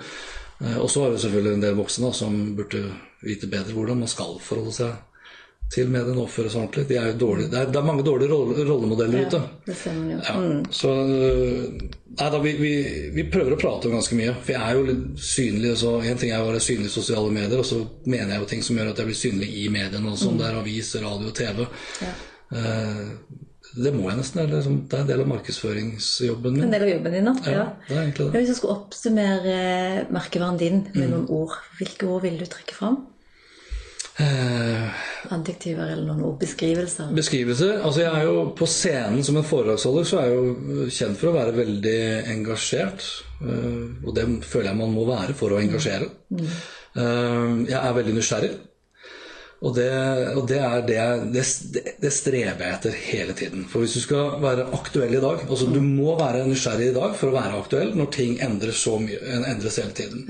Eh, 0.63 0.77
og 0.79 0.87
så 0.93 1.03
er 1.03 1.11
det 1.11 1.23
selvfølgelig 1.25 1.57
en 1.57 1.65
del 1.67 1.79
voksne 1.81 2.07
da, 2.07 2.17
som 2.23 2.39
burde 2.55 2.85
vite 3.25 3.51
bedre 3.51 3.75
hvordan 3.75 4.05
man 4.05 4.11
skal 4.11 4.37
forholde 4.39 4.77
seg 4.79 4.95
til 5.73 5.89
mediene 5.89 6.17
og 6.19 6.27
oppføre 6.27 6.51
seg 6.51 6.61
ordentlig. 6.61 6.85
De 6.89 6.97
er 6.99 7.09
jo 7.11 7.19
dårlige, 7.23 7.49
det, 7.51 7.59
er, 7.59 7.69
det 7.73 7.79
er 7.79 7.87
mange 7.87 8.05
dårlige 8.05 8.29
rolle, 8.31 8.65
rollemodeller 8.67 9.27
ute. 9.27 9.41
det 9.65 9.77
ser 9.77 9.95
man 9.97 10.11
jo. 10.11 10.17
Ja, 10.27 10.73
så 10.79 10.91
øh, 11.01 11.85
nei, 12.19 12.27
da, 12.35 12.41
vi, 12.43 12.55
vi, 12.59 12.73
vi 13.15 13.25
prøver 13.33 13.55
å 13.55 13.61
prate 13.61 13.89
om 13.89 13.95
ganske 13.97 14.17
mye. 14.19 14.35
For 14.41 14.55
jeg 14.55 14.61
er 14.61 14.77
jo 14.77 14.83
litt 14.89 15.23
synlig. 15.29 15.71
så 15.81 15.95
En 16.01 16.19
ting 16.21 16.33
er 16.33 16.43
å 16.43 16.49
være 16.51 16.61
synlig 16.63 16.91
i 16.91 16.97
sosiale 16.97 17.31
medier, 17.33 17.57
og 17.61 17.69
så 17.69 17.81
mener 18.05 18.35
jeg 18.35 18.43
jo 18.43 18.51
ting 18.53 18.67
som 18.67 18.77
gjør 18.77 18.91
at 18.93 19.01
jeg 19.01 19.09
blir 19.09 19.21
synlig 19.23 19.49
i 19.63 19.69
mediene. 19.73 20.13
Også, 20.13 20.29
om 20.29 20.37
det 20.41 20.49
er 20.49 20.59
avis, 20.59 20.93
radio, 21.01 21.33
TV. 21.41 21.65
Ja. 22.03 22.13
Uh, 22.53 23.41
det 23.73 23.89
må 23.95 24.05
jeg 24.11 24.19
nesten. 24.19 24.43
Liksom, 24.51 24.75
det 24.89 24.97
er 24.97 25.05
en 25.05 25.09
del 25.09 25.23
av 25.23 25.31
markedsføringsjobben 25.31 26.53
min. 26.53 26.67
En 26.67 26.75
del 26.75 26.85
av 26.85 26.91
jobben 26.91 27.15
din, 27.17 27.29
da. 27.31 27.33
Ja, 27.49 27.65
det. 27.89 28.27
Hvis 28.35 28.51
jeg 28.51 28.59
skulle 28.59 28.77
oppsummere 28.77 29.55
merkevaren 30.13 30.59
din 30.61 30.83
med 30.93 31.09
noen 31.09 31.25
ord, 31.33 31.57
hvilke 31.79 32.09
ord 32.13 32.27
ville 32.27 32.43
du 32.43 32.51
trekke 32.53 32.77
fram? 32.77 33.01
Eh, 34.21 34.89
Adjektiver 35.33 35.87
eller 35.89 36.05
noen 36.05 36.19
ord? 36.27 36.35
Beskrivelser? 36.41 37.07
Beskrivelser. 37.17 37.79
Altså 37.81 38.03
jeg 38.03 38.11
er 38.19 38.27
jo 38.27 38.43
På 38.57 38.67
scenen 38.69 39.23
som 39.25 39.39
en 39.39 39.47
foredragsholder 39.47 40.05
så 40.05 40.19
er 40.21 40.27
jeg 40.27 40.35
jo 40.37 40.89
kjent 40.99 41.17
for 41.17 41.31
å 41.31 41.37
være 41.39 41.55
veldig 41.57 41.95
engasjert. 42.35 43.07
eh, 43.41 44.05
Og 44.05 44.13
det 44.15 44.27
føler 44.45 44.69
jeg 44.69 44.77
man 44.83 44.93
må 44.93 45.07
være 45.09 45.33
for 45.33 45.49
å 45.55 45.61
engasjere. 45.63 46.11
Eh, 46.33 47.65
Jeg 47.71 47.79
er 47.81 47.93
veldig 47.97 48.13
nysgjerrig. 48.19 48.51
Og 49.63 49.73
det, 49.77 49.87
og 50.35 50.47
det, 50.49 50.57
er 50.59 50.81
det, 50.85 50.95
jeg- 50.95 51.27
det, 51.73 51.83
det 52.01 52.11
strever 52.13 52.59
jeg 52.59 52.73
etter 52.73 52.91
hele 52.91 53.33
tiden. 53.33 53.63
For 53.71 53.79
hvis 53.79 53.93
du 53.93 54.01
skal 54.01 54.41
være 54.43 54.65
aktuell 54.75 55.13
i 55.15 55.21
dag 55.23 55.39
altså 55.49 55.71
Du 55.73 55.79
må 55.79 56.17
være 56.19 56.45
nysgjerrig 56.45 56.89
i 56.91 56.93
dag 56.99 57.15
for 57.15 57.31
å 57.31 57.37
være 57.37 57.61
aktuell 57.63 57.93
når 57.95 58.11
ting 58.11 58.37
endres, 58.43 58.75
så 58.83 58.99
mye, 58.99 59.17
endres 59.47 59.77
hele 59.79 59.91
tiden. 59.95 60.27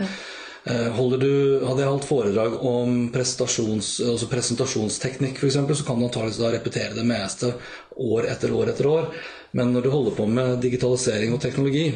Eh, 0.64 1.00
du, 1.20 1.60
hadde 1.66 1.84
jeg 1.84 1.92
holdt 1.92 2.08
foredrag 2.08 2.54
om 2.64 3.00
altså 3.12 4.30
presentasjonsteknikk 4.32 5.42
f.eks., 5.42 5.58
så 5.60 5.88
kan 5.88 6.00
du 6.00 6.08
antakeligvis 6.08 6.40
da 6.40 6.52
repetere 6.54 6.96
det 6.96 7.08
meste 7.08 7.52
år 8.00 8.30
etter 8.32 8.54
år 8.56 8.72
etter 8.72 8.88
år. 8.88 9.10
Men 9.54 9.74
når 9.74 9.86
du 9.86 9.94
holder 9.94 10.16
på 10.18 10.26
med 10.26 10.62
digitalisering 10.64 11.36
og 11.36 11.42
teknologi, 11.44 11.90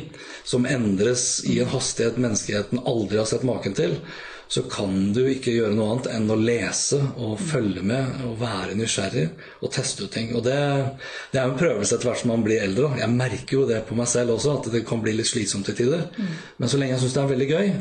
som 0.46 0.68
endres 0.70 1.46
i 1.48 1.58
en 1.64 1.72
hastighet 1.72 2.20
menneskeheten 2.22 2.84
aldri 2.86 3.18
har 3.18 3.30
sett 3.30 3.48
maken 3.48 3.74
til, 3.78 3.96
så 4.48 4.62
kan 4.72 5.12
du 5.12 5.26
ikke 5.28 5.52
gjøre 5.52 5.76
noe 5.76 5.90
annet 5.92 6.10
enn 6.14 6.30
å 6.32 6.38
lese 6.40 7.00
og 7.20 7.40
følge 7.42 7.82
med 7.84 8.22
og 8.28 8.38
være 8.40 8.78
nysgjerrig 8.80 9.26
og 9.60 9.74
teste 9.76 10.06
ut 10.06 10.14
ting. 10.14 10.30
Og 10.38 10.46
det, 10.46 10.60
det 11.34 11.42
er 11.42 11.50
en 11.50 11.58
prøvelse 11.60 11.98
etter 11.98 12.08
hvert 12.08 12.22
som 12.22 12.32
man 12.32 12.46
blir 12.46 12.64
eldre. 12.64 12.94
Jeg 13.02 13.12
merker 13.16 13.58
jo 13.58 13.66
det 13.68 13.82
på 13.90 13.98
meg 13.98 14.08
selv 14.12 14.38
også, 14.38 14.60
at 14.60 14.70
det 14.72 14.86
kan 14.88 15.04
bli 15.04 15.18
litt 15.18 15.28
slitsomt 15.28 15.68
til 15.68 15.76
tider. 15.82 16.08
Mm. 16.16 16.32
Men 16.62 16.72
så 16.72 16.80
lenge 16.80 16.96
jeg 16.96 17.04
syns 17.04 17.18
det 17.18 17.24
er 17.26 17.34
veldig 17.34 17.50
gøy, 17.52 17.74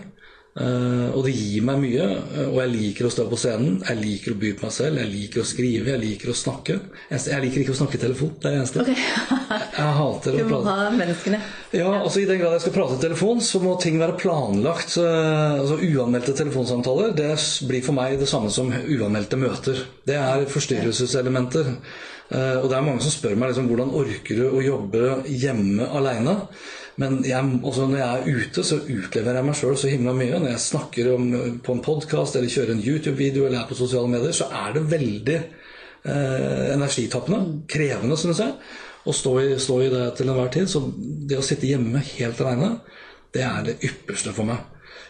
og 0.56 1.26
det 1.26 1.34
gir 1.36 1.64
meg 1.68 1.80
mye, 1.82 2.04
uh, 2.32 2.46
og 2.46 2.58
jeg 2.62 2.72
liker 2.72 3.08
å 3.08 3.10
stå 3.12 3.26
på 3.28 3.38
scenen. 3.40 3.74
Jeg 3.84 3.98
liker 4.00 4.32
å 4.32 4.38
by 4.40 4.52
på 4.56 4.64
meg 4.64 4.72
selv, 4.72 5.00
jeg 5.02 5.12
liker 5.12 5.42
å 5.42 5.48
skrive, 5.48 5.90
jeg 5.92 6.00
liker 6.00 6.32
å 6.32 6.36
snakke. 6.36 6.76
Jeg 7.12 7.42
liker 7.44 7.62
ikke 7.62 7.74
å 7.74 7.78
snakke 7.82 7.98
i 7.98 8.02
telefon. 8.06 8.30
Det 8.40 8.48
er 8.48 8.54
det 8.54 8.62
eneste. 8.62 8.84
Okay. 8.86 8.96
jeg 9.76 9.90
hater 9.98 10.38
å 10.38 10.38
prate. 10.38 10.46
Du 10.48 10.54
må 10.54 10.62
ha 10.70 10.88
menneskene. 10.94 11.42
Ja, 11.76 11.90
altså 11.98 12.22
I 12.22 12.28
den 12.30 12.40
grad 12.40 12.56
jeg 12.56 12.64
skal 12.64 12.76
prate 12.78 12.96
i 12.96 13.02
telefon, 13.04 13.42
så 13.44 13.60
må 13.60 13.74
ting 13.82 14.00
være 14.00 14.16
planlagt. 14.22 14.96
Uh, 14.96 15.60
altså 15.60 15.76
Uanmeldte 15.86 16.36
telefonsamtaler 16.40 17.12
det 17.16 17.30
blir 17.68 17.84
for 17.84 17.98
meg 17.98 18.16
det 18.22 18.30
samme 18.30 18.48
som 18.54 18.72
uanmeldte 18.72 19.40
møter. 19.40 19.84
Det 20.08 20.16
er 20.16 20.48
forstyrrelseselementer. 20.48 21.74
og 22.32 22.64
det 22.66 22.74
er 22.74 22.82
mange 22.82 23.04
som 23.04 23.12
spør 23.12 23.36
meg 23.38 23.52
liksom, 23.52 23.68
hvordan 23.70 23.92
orker 23.94 24.40
du 24.40 24.48
å 24.48 24.64
jobbe 24.64 25.20
hjemme 25.30 25.86
aleine. 25.94 26.40
Men 27.00 27.18
jeg, 27.26 27.44
altså 27.60 27.86
når 27.90 27.98
jeg 28.00 28.08
er 28.20 28.40
ute, 28.40 28.64
så 28.64 28.78
utleverer 28.80 29.40
jeg 29.40 29.46
meg 29.50 29.58
sjøl 29.58 29.76
så 29.76 29.90
himla 29.92 30.14
mye. 30.16 30.38
Når 30.40 30.52
jeg 30.54 30.64
snakker 30.64 31.10
om, 31.12 31.26
på 31.64 31.76
en 31.76 31.82
podkast 31.84 32.38
eller 32.38 32.52
kjører 32.52 32.72
en 32.72 32.84
YouTube-video 32.84 33.44
eller 33.46 33.60
er 33.60 33.68
på 33.68 33.76
sosiale 33.76 34.08
medier, 34.12 34.32
så 34.36 34.48
er 34.48 34.76
det 34.76 34.86
veldig 34.94 35.36
eh, 35.36 36.62
energitappende. 36.72 37.42
Krevende, 37.68 38.16
syns 38.20 38.40
jeg, 38.40 38.54
å 39.04 39.16
stå 39.16 39.34
i, 39.42 39.50
stå 39.60 39.80
i 39.84 39.90
det 39.92 40.06
til 40.16 40.32
enhver 40.32 40.48
tid. 40.56 40.70
Så 40.72 40.86
det 40.96 41.36
å 41.36 41.44
sitte 41.44 41.68
hjemme 41.68 42.00
helt 42.14 42.40
aleine, 42.40 42.78
det 43.36 43.44
er 43.44 43.68
det 43.68 43.76
ypperste 43.84 44.32
for 44.36 44.48
meg. 44.48 44.64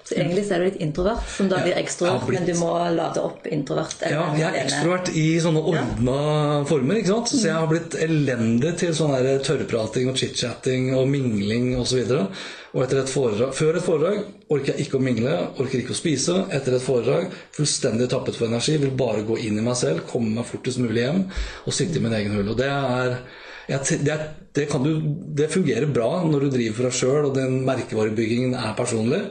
Så 0.07 0.15
egentlig 0.15 0.45
så 0.47 0.55
er 0.55 0.61
du 0.63 0.67
litt 0.69 0.83
introvert, 0.85 1.23
som 1.35 1.49
da 1.51 1.59
blir 1.65 1.75
ekstrovert, 1.81 2.29
men 2.31 2.45
du 2.47 2.53
må 2.61 2.69
lade 2.95 3.23
opp 3.27 3.49
introvert. 3.51 4.05
Ja, 4.07 4.29
jeg 4.39 4.47
er 4.47 4.59
ekstrovert 4.61 5.09
i 5.19 5.25
sånne 5.43 5.63
ordna 5.67 6.19
ja. 6.21 6.61
former. 6.69 7.01
ikke 7.01 7.11
sant? 7.11 7.33
Så 7.33 7.41
jeg 7.49 7.57
har 7.57 7.67
blitt 7.71 7.97
elendig 8.07 8.77
til 8.79 8.95
sånn 8.95 9.17
tørrprating 9.43 10.13
og 10.13 10.21
chit-chatting 10.21 10.93
og 10.95 11.11
mingling 11.11 11.73
osv. 11.81 12.05
Og, 12.07 12.39
og 12.77 12.85
etter 12.85 13.01
et 13.03 13.11
foredrag, 13.11 13.51
før 13.59 13.81
et 13.81 13.87
foredrag 13.89 14.23
orker 14.55 14.73
jeg 14.73 14.87
ikke 14.87 15.01
å 15.01 15.03
mingle, 15.09 15.35
orker 15.59 15.83
ikke 15.83 15.97
å 15.97 15.99
spise. 15.99 16.39
Etter 16.55 16.79
et 16.79 16.87
foredrag 16.87 17.35
fullstendig 17.59 18.07
tappet 18.13 18.39
for 18.39 18.47
energi, 18.47 18.79
vil 18.79 18.95
bare 18.95 19.27
gå 19.27 19.41
inn 19.49 19.59
i 19.59 19.67
meg 19.67 19.75
selv, 19.81 20.07
komme 20.07 20.37
meg 20.39 20.47
fortest 20.47 20.79
mulig 20.85 21.03
hjem 21.03 21.25
og 21.27 21.75
sitte 21.75 21.99
i 21.99 22.07
min 22.07 22.15
egen 22.15 22.39
hull. 22.39 22.55
Og 22.55 22.63
det 22.63 22.71
er 22.71 23.19
jeg, 23.67 23.99
det, 24.07 24.15
det, 24.55 24.67
du, 24.71 24.91
det, 25.35 25.51
fungerer 25.51 25.91
bra 25.91 26.21
når 26.23 26.47
du 26.47 26.51
driver 26.55 26.77
for 26.77 26.87
deg 26.87 26.99
sjøl, 27.01 27.23
og 27.27 27.33
den 27.35 27.65
merkevarebyggingen 27.67 28.55
er 28.55 28.77
personlig. 28.79 29.25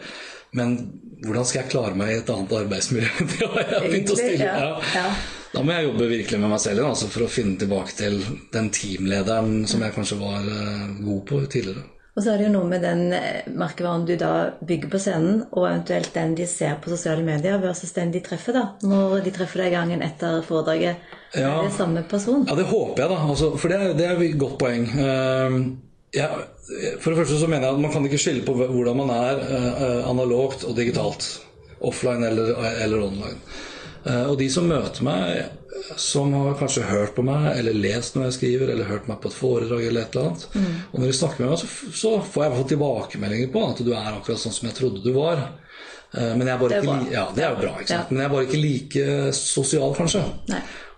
Men 0.56 0.78
hvordan 1.26 1.48
skal 1.48 1.62
jeg 1.64 1.72
klare 1.74 1.98
meg 1.98 2.12
i 2.14 2.20
et 2.20 2.30
annet 2.32 2.54
arbeidsmiljø? 2.60 3.10
det 3.32 3.50
har 3.50 3.74
jeg 3.74 3.82
begynt 3.90 4.14
å 4.14 4.20
stille. 4.20 4.54
Ja. 4.96 5.10
Da 5.56 5.64
må 5.64 5.76
jeg 5.76 5.88
jobbe 5.88 6.08
virkelig 6.12 6.40
med 6.42 6.52
meg 6.52 6.62
selv 6.64 6.88
altså 6.90 7.08
for 7.12 7.26
å 7.26 7.32
finne 7.32 7.56
tilbake 7.60 7.96
til 7.96 8.18
den 8.52 8.72
teamlederen 8.76 9.62
som 9.72 9.84
jeg 9.86 9.96
kanskje 9.96 10.20
var 10.20 10.48
eh, 10.52 10.88
god 11.00 11.22
på 11.30 11.40
tidligere. 11.48 11.86
Og 12.16 12.24
så 12.24 12.32
er 12.32 12.40
det 12.40 12.46
jo 12.46 12.52
noe 12.54 12.68
med 12.68 12.84
den 12.84 13.10
eh, 13.16 13.48
merkevaren 13.52 14.06
du 14.08 14.14
da 14.20 14.32
bygger 14.64 14.92
på 14.92 15.00
scenen, 15.04 15.42
og 15.52 15.66
eventuelt 15.68 16.14
den 16.16 16.36
de 16.38 16.48
ser 16.48 16.78
på 16.84 16.92
sosiale 16.92 17.24
medier, 17.28 17.58
versus 17.64 17.92
den 17.96 18.14
de 18.14 18.22
treffer, 18.24 18.56
da. 18.56 18.66
Når 18.88 19.18
de 19.26 19.34
treffer 19.36 19.66
deg 19.66 19.76
gangen 19.76 20.04
etter 20.06 20.40
foredraget. 20.48 21.04
Ja. 21.36 21.50
Er 21.58 21.68
det 21.68 21.76
samme 21.76 22.06
person? 22.08 22.46
Ja, 22.48 22.56
det 22.56 22.70
håper 22.70 23.04
jeg, 23.04 23.12
da. 23.12 23.20
Altså, 23.28 23.52
for 23.60 23.72
det 23.72 23.82
er, 23.82 23.98
det 24.00 24.08
er 24.08 24.24
et 24.24 24.40
godt 24.40 24.56
poeng. 24.64 24.88
Uh, 24.96 25.60
ja, 26.16 26.30
for 27.02 27.12
det 27.12 27.20
første 27.20 27.38
så 27.42 27.50
mener 27.50 27.68
jeg 27.68 27.76
at 27.76 27.84
man 27.84 27.92
kan 27.94 28.06
ikke 28.08 28.22
skille 28.22 28.46
på 28.48 28.56
hvordan 28.56 29.02
man 29.02 29.12
er 29.14 29.42
uh, 29.44 30.02
analogt 30.10 30.64
og 30.68 30.78
digitalt. 30.78 31.28
Offline 31.86 32.24
eller, 32.24 32.56
eller 32.86 33.04
online. 33.04 33.38
Uh, 34.06 34.32
og 34.32 34.38
de 34.40 34.48
som 34.54 34.68
møter 34.70 35.04
meg, 35.06 35.52
som 36.00 36.32
har 36.34 36.56
kanskje 36.58 36.86
hørt 36.88 37.18
på 37.18 37.26
meg, 37.26 37.50
eller 37.60 37.76
lest 37.76 38.16
når 38.16 38.30
jeg 38.30 38.38
skriver, 38.38 38.72
eller 38.72 38.88
hørt 38.90 39.10
meg 39.12 39.20
på 39.22 39.30
et 39.30 39.38
foredrag, 39.38 39.84
eller 39.90 40.06
et 40.06 40.16
eller 40.16 40.32
annet 40.32 40.48
mm. 40.56 40.72
Og 40.94 41.02
når 41.02 41.12
de 41.12 41.18
snakker 41.20 41.44
med 41.44 41.52
meg, 41.52 41.60
så, 41.62 41.92
så 42.00 42.14
får 42.24 42.46
jeg 42.46 42.68
tilbakemeldinger 42.72 43.52
på 43.54 43.66
at 43.68 43.84
du 43.84 43.92
er 43.92 44.10
akkurat 44.14 44.42
sånn 44.42 44.56
som 44.56 44.70
jeg 44.70 44.78
trodde 44.80 45.04
du 45.04 45.12
var. 45.18 45.44
Men 46.16 46.48
jeg 46.48 46.54
er 46.54 46.60
bare 46.62 46.78
er 46.78 46.86
ikke, 46.86 47.12
ja, 47.12 47.24
det 47.36 47.44
er 47.44 47.58
bra, 47.60 47.74
ikke 47.82 47.92
sant? 47.92 48.12
Men 48.14 48.22
jeg 48.22 48.30
er 48.30 48.32
bare 48.32 48.46
ikke 48.48 48.62
like 48.62 49.34
sosial, 49.36 49.92
kanskje. 49.98 50.22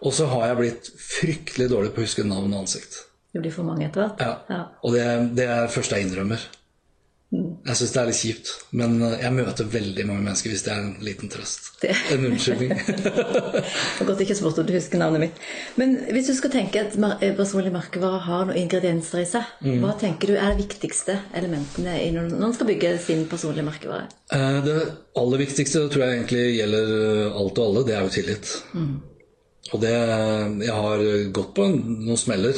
Og 0.06 0.14
så 0.14 0.28
har 0.30 0.52
jeg 0.52 0.60
blitt 0.60 0.90
fryktelig 1.02 1.72
dårlig 1.72 1.94
på 1.96 2.04
å 2.04 2.06
huske 2.06 2.28
navn 2.28 2.54
og 2.54 2.68
ansikt. 2.68 3.07
Det 3.38 3.44
blir 3.44 3.54
for 3.54 3.68
mange 3.68 3.86
etter 3.86 4.02
hvert. 4.02 4.22
Ja. 4.24 4.38
ja. 4.50 4.64
Og 4.82 4.96
det, 4.96 5.04
det, 5.38 5.46
er 5.46 5.68
det 5.68 5.74
første 5.76 5.94
jeg 5.94 6.08
innrømmer. 6.08 6.42
Mm. 7.28 7.60
Jeg 7.68 7.76
syns 7.76 7.92
det 7.92 8.00
er 8.00 8.08
litt 8.08 8.18
kjipt, 8.18 8.50
men 8.80 8.94
jeg 9.04 9.30
møter 9.36 9.68
veldig 9.68 10.06
mange 10.08 10.24
mennesker 10.24 10.50
hvis 10.50 10.62
det 10.64 10.72
er 10.74 10.80
en 10.80 10.94
liten 11.06 11.30
trøst. 11.30 11.68
Det. 11.84 11.92
En 12.16 12.24
unnskyldning. 12.32 12.72
det 12.88 13.12
var 13.12 14.08
godt 14.10 14.24
ikke 14.26 14.38
spurt 14.40 14.58
om 14.64 14.66
du 14.66 14.72
husker 14.74 15.02
navnet 15.02 15.26
mitt. 15.28 15.42
Men 15.78 15.94
hvis 16.16 16.32
du 16.32 16.34
skal 16.40 16.54
tenke 16.56 16.82
at 16.82 16.96
personlig 17.38 17.74
merkevare 17.76 18.24
har 18.26 18.48
noen 18.48 18.58
ingredienser 18.64 19.22
i 19.22 19.28
seg, 19.30 19.52
mm. 19.62 19.76
hva 19.84 19.94
tenker 20.02 20.32
du 20.32 20.40
er 20.40 20.56
de 20.56 20.64
viktigste 20.64 21.20
elementene 21.38 22.00
når 22.16 22.32
man 22.40 22.56
skal 22.58 22.72
bygge 22.72 22.96
sin 23.06 23.28
personlige 23.30 23.68
merkevare? 23.68 24.08
Eh, 24.34 24.58
det 24.66 24.80
aller 25.22 25.44
viktigste 25.44 25.84
tror 25.92 26.08
jeg 26.08 26.18
egentlig 26.18 26.48
gjelder 26.56 26.96
alt 27.28 27.62
og 27.62 27.68
alle, 27.68 27.86
det 27.86 28.00
er 28.00 28.08
jo 28.08 28.16
tillit. 28.18 28.56
Mm. 28.74 28.98
Og 29.76 29.82
det 29.84 29.94
Jeg 30.64 30.74
har 30.74 31.06
gått 31.36 31.54
på 31.60 31.68
noen 31.76 32.20
smeller 32.20 32.56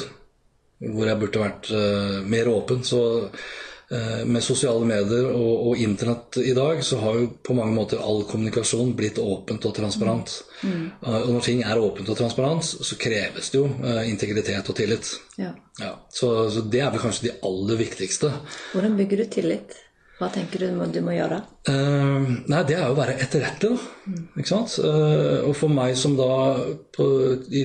hvor 0.80 1.10
jeg 1.10 1.20
burde 1.20 1.42
vært 1.42 1.72
uh, 1.74 2.20
mer 2.30 2.50
åpen. 2.52 2.84
Så 2.88 3.02
uh, 3.28 4.22
med 4.30 4.44
sosiale 4.46 4.86
medier 4.88 5.28
og, 5.32 5.65
og, 5.70 5.82
internett 5.84 6.39
i 6.44 6.54
dag, 6.58 6.84
så 6.86 7.02
har 7.04 7.20
jo 7.20 7.32
på 7.44 7.56
mange 7.58 7.76
måter 7.76 8.02
all 8.04 8.24
kommunikasjon 8.30 8.94
blitt 8.98 9.20
åpent 9.22 9.68
og 9.68 9.76
transparent. 9.76 10.38
Mm. 10.63 10.88
Uh, 11.04 11.20
og 11.26 11.34
når 11.36 11.50
ting 11.50 11.65
er 11.65 11.84
åpent 11.84 12.13
og 12.13 12.20
transparent, 12.20 12.65
så 12.65 13.00
kreves 13.00 13.52
det 13.52 13.62
jo 13.62 13.68
integritet 14.08 14.72
og 14.72 14.80
tillit. 14.80 15.12
Ja. 15.39 15.52
Ja, 15.80 15.94
så, 16.12 16.50
så, 16.52 16.63
det 16.63 16.84
er 16.84 16.96
vel 16.96 17.04
kanskje 17.04 17.30
de 17.30 17.38
aller 17.48 17.80
viktigste. 17.80 18.32
Hvordan 18.74 18.98
bygger 19.00 19.24
du 19.24 19.30
tillit? 19.36 19.78
Hva 20.20 20.28
tenker 20.36 20.60
du 20.60 20.68
du 20.68 20.74
må, 20.76 20.86
du 20.92 21.00
må 21.00 21.13
gjøre? 21.15 21.38
nei, 21.70 22.63
Det 22.68 22.76
er 22.76 22.89
jo 22.89 22.92
å 22.92 22.98
være 22.98 23.13
etterrettelig. 23.24 23.78
Mm. 24.04 24.26
Ikke 24.42 24.50
sant? 24.50 24.74
og 24.84 25.54
for 25.56 25.72
meg 25.72 25.94
som 25.96 26.18
da 26.20 26.34
på, 26.92 27.06
i 27.56 27.62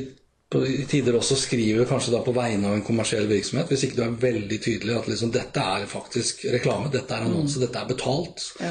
i 0.54 0.85
tider 0.87 1.16
også 1.18 1.37
skriver 1.40 1.87
kanskje 1.88 2.12
da 2.14 2.20
på 2.22 2.35
vegne 2.37 2.68
av 2.68 2.76
en 2.76 2.85
kommersiell 2.87 3.26
virksomhet, 3.26 3.70
hvis 3.70 3.87
ikke 3.87 3.98
du 3.98 4.02
er 4.04 4.16
veldig 4.22 4.59
tydelig 4.62 4.94
at 4.94 5.09
liksom, 5.11 5.33
dette 5.35 5.64
er 5.76 5.87
faktisk 5.90 6.44
reklame, 6.54 6.92
dette 6.94 7.16
er 7.16 7.26
annonse, 7.26 7.59
mm. 7.59 7.64
dette 7.64 7.80
er 7.80 7.88
betalt, 7.90 8.44
ja. 8.62 8.70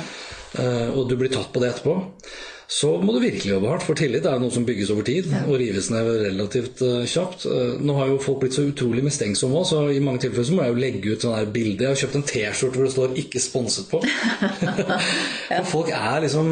uh, 0.60 0.90
og 0.94 1.10
du 1.10 1.18
blir 1.20 1.34
tatt 1.34 1.52
på 1.52 1.64
det 1.64 1.74
etterpå, 1.74 1.98
så 2.74 2.90
må 2.98 3.14
du 3.14 3.20
virkelig 3.22 3.52
jobbe 3.52 3.70
hardt. 3.70 3.86
For 3.86 3.98
tillit 3.98 4.26
er 4.26 4.40
noe 4.42 4.54
som 4.54 4.66
bygges 4.66 4.90
over 4.94 5.06
tid 5.06 5.28
ja. 5.30 5.44
og 5.46 5.60
rives 5.62 5.92
ned 5.94 6.08
relativt 6.24 6.82
uh, 6.82 7.04
kjapt. 7.10 7.46
Uh, 7.46 7.76
nå 7.84 7.98
har 8.00 8.10
jo 8.10 8.22
folk 8.24 8.40
blitt 8.42 8.58
så 8.58 8.66
utrolig 8.66 9.04
mistenksomme 9.06 9.60
òg, 9.60 9.68
så 9.70 9.82
i 9.94 10.02
mange 10.04 10.24
tilfeller 10.24 10.48
så 10.48 10.56
må 10.58 10.66
jeg 10.66 10.74
jo 10.74 10.82
legge 10.82 11.14
ut 11.14 11.26
sånne 11.26 11.42
her 11.42 11.52
bilder. 11.54 11.86
Jeg 11.86 11.92
har 11.92 12.02
kjøpt 12.02 12.18
en 12.18 12.26
T-skjorte 12.32 12.80
hvor 12.80 12.88
det 12.88 12.96
står 12.96 13.16
'ikke 13.22 13.44
sponset' 13.44 13.90
på. 13.92 14.02
ja. 15.54 15.60
For 15.60 15.70
folk 15.70 15.94
er 15.94 16.26
liksom 16.26 16.50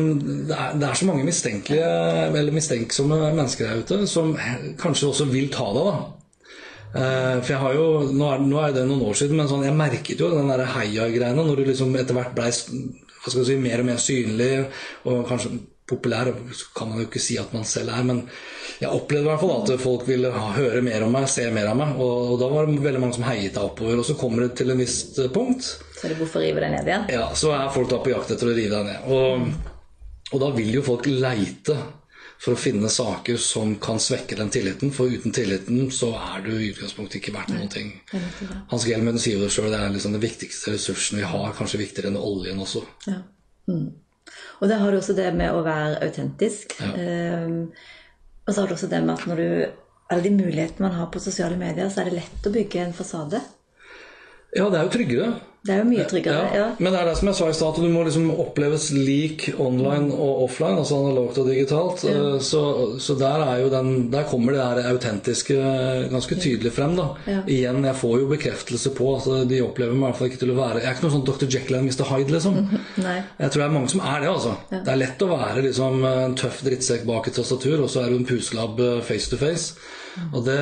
det 0.52 0.58
er, 0.58 0.78
det 0.78 0.88
er, 0.90 1.00
så 1.02 1.10
mange 1.10 1.26
mistenkelige 1.26 1.90
eller 2.28 2.54
mistenksomme 2.54 3.20
mennesker 3.40 3.68
der 3.68 3.82
ute 3.82 4.08
som 4.08 4.36
kanskje 4.82 5.10
også 5.10 5.30
vil 5.32 5.50
ta 5.54 5.72
deg, 5.74 5.90
da. 5.90 5.98
Uh, 6.92 7.38
for 7.40 7.54
jeg 7.54 7.62
har 7.64 7.76
jo, 7.80 7.90
nå 8.12 8.30
er, 8.30 8.46
nå 8.46 8.62
er, 8.62 8.74
det 8.76 8.86
noen 8.86 9.06
år 9.10 9.18
siden, 9.18 9.40
men 9.40 9.50
sånn, 9.50 9.64
jeg 9.64 9.74
merket 9.80 10.22
jo 10.22 10.30
den 10.36 10.52
heia-greiene 10.52 11.50
når 11.50 11.64
du 11.64 11.70
liksom 11.72 11.96
etter 11.96 12.18
hvert 12.18 12.36
blei 12.36 12.52
si, 12.52 13.58
mer 13.58 13.82
og 13.82 13.88
mer 13.88 14.02
synlig 14.02 14.54
og 15.08 15.24
kanskje 15.30 15.56
populær, 15.92 16.32
kan 16.78 16.90
man 16.90 17.04
jo 17.04 17.08
ikke 17.10 17.22
si 17.22 17.38
at 17.42 17.54
man 17.56 17.68
selv 17.68 17.94
er, 17.94 18.04
men 18.08 18.24
jeg 18.82 18.90
opplevde 18.90 19.28
i 19.28 19.30
hvert 19.30 19.44
fall 19.44 19.54
at 19.60 19.84
folk 19.84 20.08
ville 20.10 20.32
høre 20.58 20.82
mer 20.86 21.06
om 21.06 21.14
meg, 21.14 21.28
se 21.30 21.46
mer 21.54 21.70
av 21.70 21.78
meg. 21.78 22.00
Og, 22.02 22.36
da 22.42 22.50
var 22.50 22.66
det 22.66 22.82
veldig 22.82 23.02
mange 23.04 23.18
som 23.20 23.28
heiet 23.28 23.54
deg 23.54 23.62
oppover. 23.62 24.02
Og 24.02 24.08
så 24.08 24.18
kommer 24.18 24.48
det 24.48 24.56
til 24.58 24.74
en 24.74 24.82
visst 24.82 25.20
punkt. 25.36 25.68
Så 26.00 26.08
er 26.08 26.14
det 26.14 26.22
hvorfor 26.22 26.42
rive 26.42 26.64
deg 26.64 26.74
ned 26.74 26.90
igjen? 26.90 27.10
Ja, 27.14 27.28
så 27.38 27.54
er 27.54 27.70
folk 27.76 27.92
da 27.92 28.02
på 28.02 28.14
jakt 28.14 28.34
etter 28.34 28.50
å 28.50 28.56
rive 28.58 28.80
deg 28.80 28.90
ned. 28.90 29.12
Og, 29.14 30.32
og 30.32 30.46
da 30.46 30.54
vil 30.58 30.74
jo 30.80 30.86
folk 30.86 31.06
leite 31.12 31.78
for 32.42 32.56
å 32.56 32.58
finne 32.58 32.90
saker 32.90 33.38
som 33.38 33.76
kan 33.82 34.02
svekke 34.02 34.38
den 34.40 34.50
tilliten. 34.54 34.90
For 34.96 35.14
uten 35.14 35.34
tilliten 35.36 35.92
så 35.94 36.16
er 36.18 36.42
du 36.48 36.56
i 36.56 36.72
utgangspunktet 36.72 37.20
ikke 37.20 37.36
verdt 37.36 37.54
noen 37.54 37.70
ting. 37.70 37.92
Hans 38.72 38.88
Gelman 38.90 39.22
sier 39.22 39.38
det 39.44 39.52
sjøl, 39.54 39.70
det 39.70 39.78
er 39.78 39.94
liksom 39.94 40.18
den 40.18 40.24
viktigste 40.24 40.74
ressursen 40.74 41.22
vi 41.22 41.28
har, 41.28 41.52
kanskje 41.58 41.84
viktigere 41.84 42.10
enn 42.10 42.18
oljen 42.18 42.64
også. 42.64 42.82
Ja. 43.06 43.20
Mm. 43.70 43.92
Og 44.62 44.70
der 44.70 44.82
har 44.82 44.92
du 44.92 45.00
også 45.00 45.16
det 45.18 45.30
med 45.36 45.54
å 45.54 45.64
være 45.66 46.02
autentisk. 46.06 46.78
Ja. 46.82 47.46
Um, 47.46 47.72
og 48.46 48.54
så 48.54 48.62
har 48.62 48.70
du 48.70 48.76
også 48.76 48.90
det 48.92 49.00
med 49.06 49.16
at 49.16 49.26
når 49.30 49.42
du 49.42 49.48
alle 50.12 50.28
de 50.28 50.36
mulighetene 50.36 50.90
man 50.90 50.98
har 50.98 51.10
på 51.12 51.22
sosiale 51.24 51.58
medier, 51.60 51.90
så 51.90 52.02
er 52.02 52.10
det 52.10 52.20
lett 52.20 52.48
å 52.48 52.54
bygge 52.54 52.84
en 52.84 52.96
fasade. 52.96 53.40
Ja, 54.58 54.68
det 54.68 54.80
er 54.80 54.84
jo 54.88 54.94
tryggere. 54.98 55.32
Det 55.62 55.76
er 55.76 55.84
jo 55.84 55.90
mye 55.92 56.04
tryggere. 56.10 56.46
Ja. 56.58 56.70
Men 56.82 56.90
det 56.90 57.00
er 57.04 57.06
det 57.12 57.18
som 57.20 57.28
jeg 57.30 57.38
sa 57.38 57.48
i 57.52 57.54
stad, 57.54 57.76
at 57.76 57.84
du 57.86 57.94
må 57.94 58.02
liksom 58.02 58.32
oppleves 58.34 58.88
lik 58.96 59.44
online 59.62 60.10
og 60.10 60.48
offline, 60.48 60.80
altså 60.82 60.98
analogt 60.98 61.38
og 61.38 61.52
digitalt. 61.52 62.02
Ja. 62.10 62.40
Så, 62.42 62.62
så, 62.98 63.16
der, 63.20 63.44
er 63.46 63.60
jo 63.62 63.70
den, 63.70 63.92
der 64.10 64.26
kommer 64.26 64.58
det 64.58 64.64
der 64.64 64.90
autentiske 64.90 65.60
ganske 66.10 66.40
tydelig 66.42 66.74
frem. 66.74 66.98
da. 66.98 67.12
Ja. 67.30 67.44
Igjen, 67.46 67.86
jeg 67.86 68.00
får 68.02 68.18
jo 68.24 68.32
bekreftelse 68.34 68.96
på 68.98 69.14
at 69.20 69.30
de 69.54 69.62
opplever 69.62 69.94
meg 69.94 70.02
i 70.02 70.10
hvert 70.10 70.22
fall 70.24 70.32
ikke 70.32 70.42
til 70.42 70.56
å 70.56 70.58
være 70.58 70.82
Jeg 70.82 70.90
er 70.90 70.98
ikke 70.98 71.06
noe 71.08 71.16
sånn 71.20 71.30
Dr. 71.30 71.48
Jekyll 71.54 71.78
og 71.78 71.86
Mr. 71.86 72.06
Hyde, 72.10 72.36
liksom. 72.40 72.60
Nei. 73.06 73.18
Jeg 73.38 73.54
tror 73.54 73.62
det 73.62 73.70
er 73.70 73.78
mange 73.78 73.94
som 73.94 74.06
er 74.16 74.26
det, 74.26 74.34
altså. 74.34 74.58
Det 74.74 74.84
er 74.96 75.02
lett 75.06 75.26
å 75.28 75.32
være 75.36 75.66
liksom 75.70 76.06
en 76.10 76.38
tøff 76.42 76.66
drittsekk 76.66 77.06
bak 77.06 77.30
et 77.30 77.38
tastatur, 77.38 77.86
og 77.86 77.94
så 77.94 78.02
er 78.02 78.10
du 78.10 78.18
en 78.18 78.30
puselabb 78.34 78.82
eh, 78.82 79.02
face 79.06 79.30
to 79.30 79.38
face. 79.38 79.78
Og 80.34 80.44
det, 80.46 80.58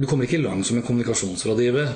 Du 0.00 0.06
kommer 0.08 0.26
ikke 0.26 0.40
langt 0.42 0.66
som 0.66 0.78
en 0.78 0.84
kommunikasjonsrådgiver 0.86 1.90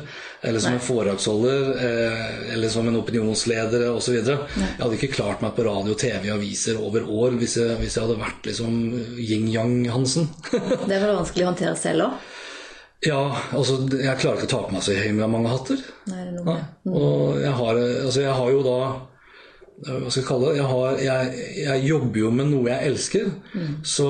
eller 0.47 0.61
som 0.63 0.75
Nei. 0.75 0.79
en 0.79 0.85
foredragsholder 0.85 1.71
eh, 1.87 2.55
eller 2.55 2.73
som 2.73 2.89
en 2.89 2.99
opinionsleder 3.01 3.87
osv. 3.91 4.19
Jeg 4.21 4.39
hadde 4.79 4.99
ikke 4.99 5.15
klart 5.15 5.43
meg 5.45 5.57
på 5.57 5.65
radio, 5.67 5.97
TV, 5.99 6.31
aviser 6.35 6.81
over 6.81 7.09
år 7.09 7.39
hvis 7.41 7.57
jeg, 7.61 7.79
hvis 7.81 7.97
jeg 7.97 8.07
hadde 8.07 8.21
vært 8.21 8.49
liksom 8.51 8.79
yin-yang-Hansen. 9.17 10.31
det 10.91 11.01
var 11.01 11.17
vanskelig 11.17 11.47
å 11.47 11.53
håndtere 11.53 11.77
selv 11.81 12.09
òg? 12.09 12.33
Ja, 13.05 13.21
altså 13.55 13.83
jeg 13.93 14.19
klarer 14.19 14.41
ikke 14.41 14.49
å 14.49 14.55
ta 14.55 14.63
på 14.67 14.75
meg 14.75 14.85
så 14.85 14.95
mange 15.29 15.53
hatter. 15.53 15.83
Nei, 16.09 16.23
det 16.23 16.31
er 16.31 16.39
noe. 16.39 16.55
Ja. 16.57 16.95
Og 16.97 17.43
jeg 17.43 17.53
har, 17.59 17.83
altså, 18.07 18.23
jeg 18.25 18.39
har 18.39 18.55
jo 18.55 18.63
da 18.65 18.79
hva 19.77 20.09
skal 20.09 20.23
jeg 20.23 20.27
kalle 20.31 20.47
det? 20.49 20.57
Jeg, 20.57 20.67
har, 20.71 21.01
jeg, 21.05 21.33
jeg, 21.61 21.81
jobber 21.85 22.21
jo 22.23 22.29
med 22.33 22.49
noe 22.49 22.71
jeg 22.71 22.91
elsker. 22.91 23.27
Mm. 23.53 23.73
Så 23.85 24.07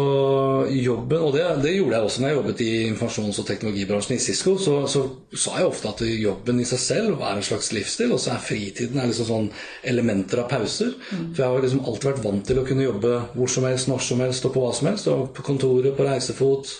jobben 0.70 1.24
Og 1.26 1.32
det, 1.34 1.42
det, 1.64 1.72
gjorde 1.74 1.96
jeg 1.96 2.06
også 2.06 2.22
når 2.22 2.30
jeg 2.30 2.36
jobbet 2.36 2.62
i 2.62 2.68
informasjons- 2.92 3.40
og 3.42 3.48
teknologibransjen 3.48 4.14
i 4.14 4.22
Cisco. 4.22 4.54
Så, 4.62 4.76
så 4.92 5.02
sa 5.34 5.56
jeg 5.58 5.66
ofte 5.66 5.90
at 5.90 6.04
jobben 6.06 6.62
i 6.62 6.68
seg 6.70 6.82
selv 6.84 7.18
er 7.18 7.34
en 7.34 7.48
slags 7.48 7.72
livsstil, 7.74 8.14
og 8.14 8.22
så 8.22 8.36
er 8.36 8.46
fritiden 8.46 9.02
er 9.02 9.10
liksom 9.10 9.30
sånn 9.32 9.48
elementer 9.90 10.44
av 10.44 10.50
pauser. 10.54 10.94
Mm. 11.10 11.32
For 11.32 11.42
jeg 11.42 11.50
har 11.50 11.66
liksom 11.66 11.82
alltid 11.82 12.10
vært 12.12 12.24
vant 12.28 12.46
til 12.46 12.62
å 12.62 12.66
kunne 12.68 12.86
jobbe 12.86 13.16
hvor 13.34 13.50
som 13.56 13.66
helst, 13.66 13.90
når 13.90 14.06
som 14.06 14.22
helst 14.22 14.46
og 14.46 14.54
på 14.54 14.62
hva 14.62 14.70
som 14.76 14.92
helst. 14.92 15.10
Og 15.10 15.34
på 15.34 15.48
kontoret, 15.50 15.96
på 15.98 16.06
reisefot 16.06 16.76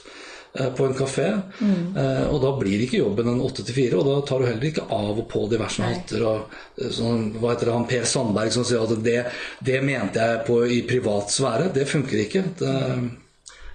på 0.77 0.87
en 0.87 0.95
kafé. 0.95 1.27
Mm. 1.61 1.97
Eh, 1.97 2.23
og 2.31 2.41
da 2.43 2.53
blir 2.59 2.83
ikke 2.85 3.03
jobben 3.03 3.29
en 3.33 3.43
åtte 3.45 3.65
til 3.67 3.77
fire, 3.77 4.01
og 4.01 4.09
da 4.09 4.17
tar 4.29 4.43
du 4.43 4.49
heller 4.49 4.69
ikke 4.71 4.87
av 4.93 5.13
og 5.13 5.29
på 5.33 5.45
diverse 5.53 5.83
Nei. 5.83 5.93
hatter. 5.95 6.25
og 6.27 6.57
eh, 6.81 6.91
sånn, 6.95 7.29
Hva 7.37 7.53
heter 7.53 7.71
det, 7.71 7.77
han 7.77 7.89
Per 7.91 8.09
Sandberg 8.09 8.57
som 8.57 8.67
sier 8.69 8.83
at 8.85 9.05
det, 9.05 9.21
det 9.67 9.79
mente 9.85 10.27
jeg 10.31 10.43
på 10.49 10.59
i 10.65 10.81
privat 10.89 11.33
sfære. 11.35 11.71
Det 11.77 11.87
funker 11.91 12.25
ikke. 12.25 12.45
Det, 12.63 12.75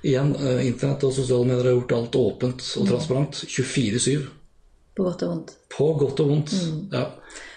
igjen, 0.01 0.35
Internett 0.65 1.07
og 1.07 1.15
sosiale 1.15 1.47
medier 1.47 1.69
har 1.69 1.79
gjort 1.79 1.97
alt 1.99 2.19
åpent 2.21 2.67
og 2.81 2.85
mm. 2.87 2.91
transparent. 2.93 3.43
24-7. 3.45 4.29
På 4.97 5.07
godt 5.07 5.23
og 5.23 5.35
vondt. 5.35 5.55
På 5.71 5.93
godt 5.99 6.19
og 6.23 6.33
vondt, 6.33 6.57
mm. 6.57 6.81
ja. 6.91 7.05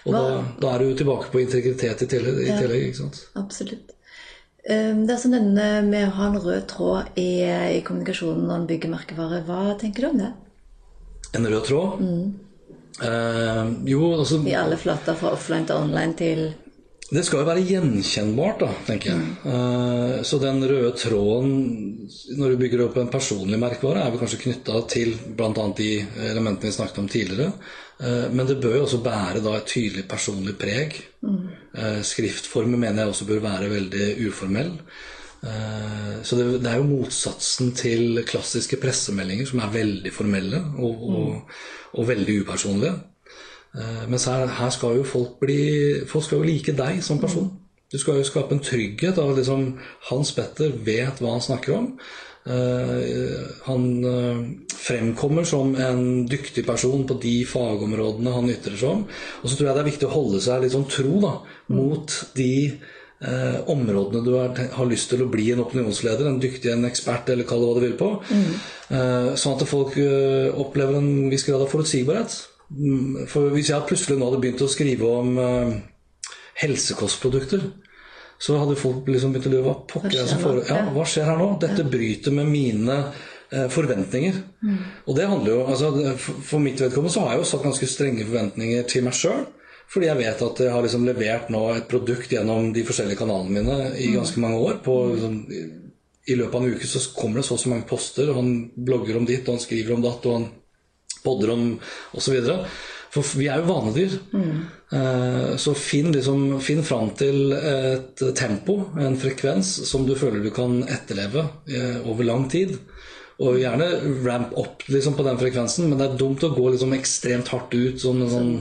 Og 0.05 0.13
da, 0.13 0.23
da, 0.61 0.75
er 0.75 0.85
du 0.85 0.97
tilbake 1.01 1.31
på 1.33 1.41
integritet 1.41 2.05
i 2.05 2.07
tillegg. 2.09 2.39
I 2.45 2.53
tillegg 2.53 2.87
ikke 2.91 3.01
sant? 3.01 3.23
Absolutt. 3.41 3.94
Ehm, 4.65 5.03
det 5.05 5.13
er 5.13 5.21
som 5.21 5.35
denne 5.35 5.67
med 5.85 6.07
å 6.07 6.15
ha 6.17 6.31
en 6.31 6.39
rød 6.41 6.65
tråd 6.71 7.19
i, 7.21 7.45
i 7.77 7.83
kommunikasjonen 7.85 8.47
når 8.47 8.57
en 8.57 8.67
bygger 8.71 8.93
merkevare. 8.95 9.43
Hva 9.45 9.75
tenker 9.81 10.05
du 10.05 10.09
om 10.09 10.21
det? 10.23 10.31
En 11.37 11.47
rød 11.51 11.67
tråd? 11.67 12.01
Mm. 12.01 12.33
Eh, 13.05 13.63
jo, 13.91 14.01
altså 14.15 14.39
I 14.47 14.55
alle 14.57 14.77
flater 14.79 15.17
fra 15.19 15.33
offline 15.35 15.67
til 15.67 15.83
online 15.83 16.17
til 16.17 16.45
det 17.13 17.21
skal 17.21 17.43
jo 17.43 17.45
være 17.45 17.63
gjenkjennbart, 17.67 18.63
da, 18.63 18.67
tenker 18.87 19.11
jeg. 19.11 19.33
Uh, 19.45 20.23
så 20.25 20.39
den 20.41 20.63
røde 20.65 20.89
tråden 20.97 21.51
når 22.39 22.53
du 22.53 22.61
bygger 22.63 22.81
opp 22.87 22.97
en 22.97 23.11
personlig 23.13 23.59
merkevare, 23.61 24.01
er 24.01 24.13
vel 24.13 24.23
kanskje 24.23 24.41
knytta 24.41 24.81
til 24.89 25.13
bl.a. 25.37 25.65
de 25.77 25.89
elementene 26.31 26.71
vi 26.71 26.73
snakket 26.73 27.03
om 27.03 27.11
tidligere. 27.11 27.51
Uh, 28.01 28.33
men 28.33 28.49
det 28.49 28.57
bør 28.63 28.79
jo 28.79 28.87
også 28.87 29.03
bære 29.05 29.43
da 29.45 29.53
et 29.59 29.69
tydelig 29.69 30.07
personlig 30.09 30.57
preg. 30.57 30.97
Mm. 31.21 31.43
Uh, 31.77 32.01
skriftformen 32.09 32.79
mener 32.79 33.03
jeg 33.03 33.13
også 33.13 33.29
bør 33.29 33.45
være 33.51 33.73
veldig 33.75 34.09
uformell. 34.25 34.79
Så 36.25 36.39
det, 36.39 36.45
det, 36.63 36.69
er 36.71 36.79
jo 36.79 36.87
motsatsen 36.89 37.67
til 37.77 38.23
klassiske 38.25 38.79
pressemeldinger, 38.81 39.45
som 39.45 39.59
er 39.61 39.75
veldig 39.75 40.09
formelle 40.09 40.57
og, 40.81 41.03
og, 41.05 41.27
mm. 41.35 41.59
og 42.01 42.07
veldig 42.09 42.37
upersonlige. 42.41 42.95
Eh, 43.75 44.03
mens 44.07 44.27
her, 44.29 44.47
her, 44.47 44.69
skal 44.71 44.99
jo 44.99 45.03
folk 45.03 45.39
bli 45.41 46.05
Folk 46.07 46.23
skal 46.23 46.39
jo 46.39 46.47
like 46.47 46.75
deg 46.77 47.01
som 47.03 47.19
person. 47.19 47.49
Du 47.91 47.97
skal 47.99 48.19
jo 48.19 48.27
skape 48.27 48.55
en 48.55 48.63
trygghet 48.63 49.19
av 49.21 49.35
liksom, 49.37 49.75
Hans 50.09 50.31
Petter 50.35 50.71
vet 50.85 51.19
hva 51.21 51.35
han 51.35 51.43
snakker 51.43 51.75
om. 51.75 51.91
Uh, 52.45 53.41
han 53.65 53.85
uh, 54.05 54.41
fremkommer 54.69 55.47
som 55.49 55.71
en 55.81 56.27
dyktig 56.29 56.61
person 56.67 57.01
på 57.09 57.15
de 57.23 57.39
fagområdene 57.49 58.33
han 58.35 58.51
ytrer 58.53 58.77
seg 58.77 58.91
om. 58.91 59.05
Og 59.41 59.49
så 59.49 59.57
tror 59.57 59.69
jeg 59.69 59.77
det 59.77 59.83
er 59.83 59.89
viktig 59.89 60.09
å 60.09 60.13
holde 60.13 60.41
seg 60.45 60.61
litt 60.61 60.75
sånn 60.75 60.85
tro 60.89 61.21
da, 61.23 61.31
mot 61.73 62.17
de 62.37 62.51
uh, 63.25 63.63
områdene 63.73 64.21
du 64.25 64.33
er, 64.37 64.61
har 64.77 64.89
lyst 64.91 65.09
til 65.13 65.25
å 65.25 65.29
bli 65.33 65.47
en 65.53 65.63
opinionsleder, 65.65 66.29
en 66.29 66.41
dyktig 66.41 66.73
en 66.73 66.85
ekspert, 66.89 67.33
eller 67.33 67.49
kall 67.49 67.65
det 67.65 67.71
hva 67.71 67.79
du 67.79 67.85
vil 67.87 67.97
på. 68.01 68.11
Mm. 68.29 68.51
sånn 69.41 69.55
at 69.55 69.65
folk 69.65 69.95
opplever 70.61 70.99
en 70.99 71.31
viss 71.31 71.47
grad 71.47 71.63
av 71.65 71.71
forutsigbarhet. 71.71 72.35
Mm, 72.75 73.25
for 73.31 73.53
hvis 73.55 73.71
jeg 73.71 73.87
plutselig 73.87 74.19
nå 74.19 74.29
hadde 74.29 74.41
begynt 74.43 74.63
å 74.65 74.71
skrive 74.71 75.09
om 75.21 75.37
uh, 75.39 75.75
helsekostprodukter, 76.59 77.63
så 78.41 78.57
hadde 78.59 78.75
folk 78.79 79.07
liksom 79.07 79.31
begynt 79.33 79.47
å 79.47 79.53
lure 79.53 79.65
hva 79.69 79.77
pokker 79.87 80.19
er 80.19 80.27
som 80.27 80.41
foregår? 80.43 80.67
Ja, 80.67 80.81
hva 80.91 81.05
skjer 81.07 81.29
her 81.29 81.39
nå? 81.39 81.53
Dette 81.61 81.87
bryter 81.87 82.35
med 82.35 82.51
mine 82.51 82.97
uh, 83.07 83.67
forventninger. 83.71 84.41
Mm. 84.65 84.81
Og 85.05 85.17
det 85.17 85.29
handler 85.31 85.53
jo 85.53 85.61
altså, 85.69 85.91
For 86.17 86.63
mitt 86.63 86.81
vedkommende 86.81 87.13
så 87.13 87.23
har 87.23 87.35
jeg 87.35 87.43
jo 87.43 87.51
satt 87.53 87.63
ganske 87.69 87.89
strenge 87.89 88.27
forventninger 88.27 88.89
til 88.91 89.07
meg 89.07 89.15
sjøl. 89.17 89.45
Fordi 89.91 90.09
jeg 90.09 90.17
vet 90.17 90.39
at 90.41 90.61
jeg 90.65 90.73
har 90.73 90.83
liksom 90.83 91.05
levert 91.07 91.49
nå 91.53 91.61
et 91.75 91.89
produkt 91.89 92.31
gjennom 92.33 92.71
de 92.73 92.83
forskjellige 92.87 93.21
kanalene 93.21 93.53
mine 93.53 93.75
i 93.93 94.09
mm. 94.09 94.15
ganske 94.17 94.41
mange 94.43 94.61
år. 94.67 94.79
På, 94.83 94.97
liksom, 95.13 95.39
I 96.25 96.37
løpet 96.39 96.57
av 96.57 96.65
en 96.65 96.75
uke 96.75 96.89
så 96.89 97.03
kommer 97.15 97.39
det 97.39 97.47
så 97.47 97.55
og 97.55 97.61
så 97.61 97.71
mange 97.71 97.87
poster, 97.87 98.31
og 98.33 98.39
han 98.41 98.53
blogger 98.75 99.19
om 99.19 99.27
ditt, 99.29 99.45
og 99.45 99.55
han 99.55 99.63
skriver 99.63 99.95
om 99.95 100.03
datt, 100.03 100.25
og 100.25 100.39
han 100.39 100.47
podder 101.25 101.55
om 101.55 101.67
osv. 102.15 102.37
For 103.15 103.35
vi 103.39 103.49
er 103.51 103.61
jo 103.61 103.69
vanedyr. 103.69 104.17
Mm. 104.35 105.57
Så 105.59 105.73
finn, 105.79 106.11
liksom, 106.13 106.57
finn 106.63 106.83
fram 106.85 107.13
til 107.17 107.53
et 107.55 108.21
tempo, 108.37 108.75
en 109.01 109.15
frekvens, 109.19 109.71
som 109.89 110.03
du 110.07 110.13
føler 110.19 110.43
du 110.43 110.51
kan 110.55 110.81
etterleve 110.83 111.45
eh, 111.71 112.03
over 112.05 112.27
lang 112.27 112.45
tid. 112.51 112.75
Og 113.35 113.57
gjerne 113.59 113.87
ramp 114.23 114.53
opp 114.55 114.85
liksom, 114.87 115.17
på 115.17 115.23
den 115.25 115.39
frekvensen, 115.39 115.89
men 115.89 115.99
det 115.99 116.05
er 116.05 116.19
dumt 116.19 116.43
å 116.47 116.53
gå 116.55 116.69
liksom, 116.71 116.93
ekstremt 116.95 117.49
hardt 117.51 117.73
ut. 117.75 117.97
Sånn, 117.99 118.23
sånn, 118.31 118.53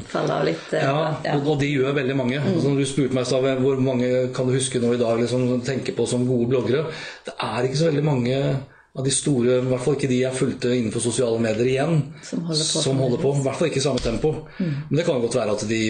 litt, 0.48 0.64
eh, 0.74 0.82
ja, 0.82 1.12
ja. 1.22 1.36
Og, 1.36 1.52
og, 1.52 1.60
de 1.60 1.68
gjør 1.70 1.94
veldig 1.94 2.16
mange. 2.18 2.40
Mm. 2.42 2.56
Altså, 2.56 2.72
du 2.74 2.82
spurte 2.88 3.14
meg 3.14 3.28
stav, 3.30 3.46
hvor 3.62 3.78
mange 3.82 4.10
kan 4.34 4.50
du 4.50 4.56
huske 4.56 4.82
nå 4.82 4.96
i 4.96 5.00
dag 5.00 5.22
liksom, 5.22 5.46
tenker 5.66 5.94
på 5.94 6.08
som 6.10 6.26
gode 6.26 6.50
bloggere. 6.50 6.88
Det 7.26 7.36
er 7.38 7.68
ikke 7.68 7.84
så 7.84 7.90
veldig 7.92 8.06
mange 8.08 8.40
av 8.94 9.04
de 9.04 9.10
store, 9.10 9.56
i 9.58 9.70
hvert 9.70 9.82
fall 9.82 9.96
ikke 9.96 10.10
de 10.10 10.20
jeg 10.20 10.38
fulgte 10.38 10.70
innenfor 10.70 11.02
sosiale 11.02 11.40
medier 11.42 11.66
igjen, 11.66 11.96
som 12.22 12.44
holder 12.46 12.68
på. 12.68 12.82
Som 12.84 13.00
holder 13.02 13.22
på 13.24 13.32
I 13.34 13.40
hvert 13.42 13.58
fall 13.58 13.70
ikke 13.72 13.80
i 13.80 13.86
samme 13.88 14.02
tempo. 14.02 14.30
Mm. 14.60 14.76
Men 14.90 15.00
det 15.00 15.06
kan 15.08 15.24
godt 15.24 15.38
være 15.40 15.56
at 15.56 15.64
de 15.70 15.80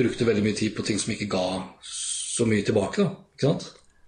brukte 0.00 0.26
veldig 0.26 0.42
mye 0.42 0.58
tid 0.58 0.74
på 0.74 0.86
ting 0.86 0.98
som 0.98 1.14
ikke 1.14 1.30
ga 1.30 1.44
så 1.86 2.46
mye 2.50 2.64
tilbake. 2.66 3.06
Da? 3.42 3.52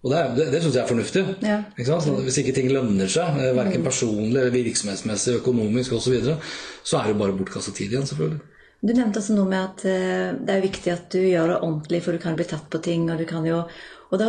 Og 0.05 0.11
det, 0.11 0.25
det, 0.37 0.49
det 0.51 0.62
syns 0.64 0.75
jeg 0.75 0.83
er 0.83 0.90
fornuftig. 0.90 1.23
Ja. 1.47 1.61
Ikke 1.79 2.01
Hvis 2.27 2.40
ikke 2.42 2.57
ting 2.57 2.73
lønner 2.75 3.12
seg, 3.12 3.38
eh, 3.38 3.55
verken 3.57 3.85
mm. 3.85 3.87
personlig, 3.87 4.49
virksomhetsmessig, 4.57 5.38
økonomisk 5.38 5.94
osv., 5.94 6.09
så, 6.09 6.16
videre, 6.16 6.37
så 6.83 6.99
er 6.99 7.07
det 7.07 7.14
jo 7.14 7.20
bare 7.23 7.38
bortkasta 7.38 7.73
tid 7.77 7.94
igjen, 7.94 8.11
selvfølgelig. 8.11 8.42
Du 8.85 8.92
nevnte 8.92 9.23
også 9.23 9.38
noe 9.38 9.49
med 9.49 9.62
at 9.62 9.87
eh, 9.88 10.35
det 10.42 10.59
er 10.59 10.66
viktig 10.66 10.92
at 10.92 11.07
du 11.14 11.23
gjør 11.23 11.55
det 11.55 11.62
ordentlig, 11.62 12.03
for 12.05 12.12
du 12.12 12.20
kan 12.27 12.37
bli 12.37 12.51
tatt 12.51 12.66
på 12.68 12.83
ting. 12.85 13.07
og 13.14 13.23
du 13.23 13.29
kan 13.31 13.47
jo 13.47 13.62
og 14.11 14.20
da 14.20 14.29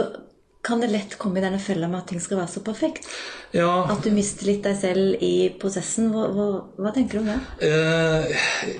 kan 0.66 0.82
det 0.82 0.90
lett 0.90 1.18
komme 1.22 1.40
i 1.40 1.44
denne 1.46 1.62
fella 1.62 1.88
med 1.92 2.02
at 2.02 2.10
ting 2.10 2.22
skal 2.24 2.40
være 2.42 2.54
så 2.56 2.64
perfekt? 2.66 3.06
Ja. 3.54 3.86
At 3.92 4.02
du 4.06 4.10
mister 4.16 4.50
litt 4.50 4.66
deg 4.66 4.78
selv 4.80 5.22
i 5.24 5.36
prosessen. 5.62 6.10
Hva, 6.14 6.26
hva, 6.34 6.48
hva 6.82 6.94
tenker 6.96 7.20
du 7.20 7.26
om 7.26 7.30
det? 7.30 7.70
Eh, 7.70 8.74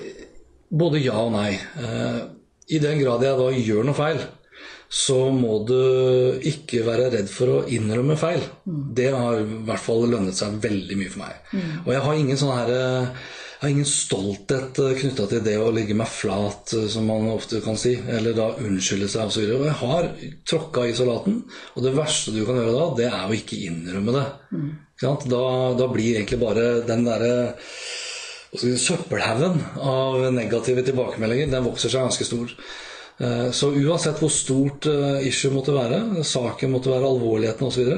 både 0.82 1.04
ja 1.04 1.20
og 1.22 1.30
nei. 1.36 1.52
Eh, 1.54 2.18
I 2.74 2.82
den 2.82 2.98
grad 3.04 3.22
jeg 3.22 3.38
da 3.38 3.48
gjør 3.54 3.86
noe 3.86 3.98
feil, 3.98 4.20
så 4.90 5.18
må 5.34 5.60
du 5.66 5.78
ikke 6.46 6.82
være 6.86 7.10
redd 7.14 7.30
for 7.30 7.54
å 7.54 7.64
innrømme 7.70 8.18
feil. 8.18 8.42
Mm. 8.66 8.82
Det 8.98 9.08
har 9.14 9.40
i 9.42 9.62
hvert 9.70 9.82
fall 9.82 10.06
lønnet 10.10 10.38
seg 10.38 10.58
veldig 10.62 10.98
mye 10.98 11.12
for 11.12 11.22
meg. 11.22 11.40
Mm. 11.52 11.72
Og 11.84 11.90
jeg 11.94 12.04
har 12.06 12.22
ingen 12.22 12.40
sånn 12.40 12.56
herre 12.56 12.80
jeg 12.82 13.10
har 13.66 13.74
ingen 13.74 13.88
stolthet 13.88 14.78
eh, 14.78 14.94
knytta 15.00 15.26
til 15.30 15.42
det 15.44 15.56
å 15.58 15.72
ligge 15.74 15.96
meg 15.98 16.10
flat, 16.10 16.72
eh, 16.76 16.86
som 16.92 17.08
man 17.10 17.28
ofte 17.32 17.60
kan 17.64 17.78
si, 17.80 17.96
eller 17.98 18.36
da 18.36 18.48
unnskylde 18.62 19.08
seg 19.10 19.30
osv. 19.30 19.46
Jeg 19.50 19.76
har 19.80 20.10
tråkka 20.48 20.86
i 20.86 20.94
salaten, 20.96 21.40
og 21.74 21.86
det 21.86 21.94
verste 21.96 22.34
du 22.34 22.44
kan 22.46 22.58
gjøre 22.60 22.74
da, 22.76 22.88
det 23.00 23.08
er 23.10 23.26
å 23.26 23.36
ikke 23.36 23.60
innrømme 23.68 24.16
det. 24.16 24.26
Mm. 24.52 24.68
Da, 25.02 25.14
da, 25.76 25.88
blir 25.92 26.16
egentlig 26.16 26.40
bare 26.40 26.66
den 26.88 27.04
derre 27.04 27.32
søppelhaugen 28.56 29.58
av 29.82 30.22
negative 30.32 30.84
tilbakemeldinger, 30.86 31.50
den 31.52 31.66
vokser 31.66 31.92
seg 31.92 32.06
ganske 32.06 32.28
stor. 32.28 32.54
Eh, 33.18 33.48
så 33.56 33.72
uansett 33.74 34.22
hvor 34.22 34.32
stort 34.32 34.88
issue 35.26 35.52
måtte 35.52 35.74
være, 35.76 36.24
saken 36.24 36.72
måtte 36.72 36.94
være, 36.94 37.10
alvorligheten 37.10 37.68
osv., 37.68 37.96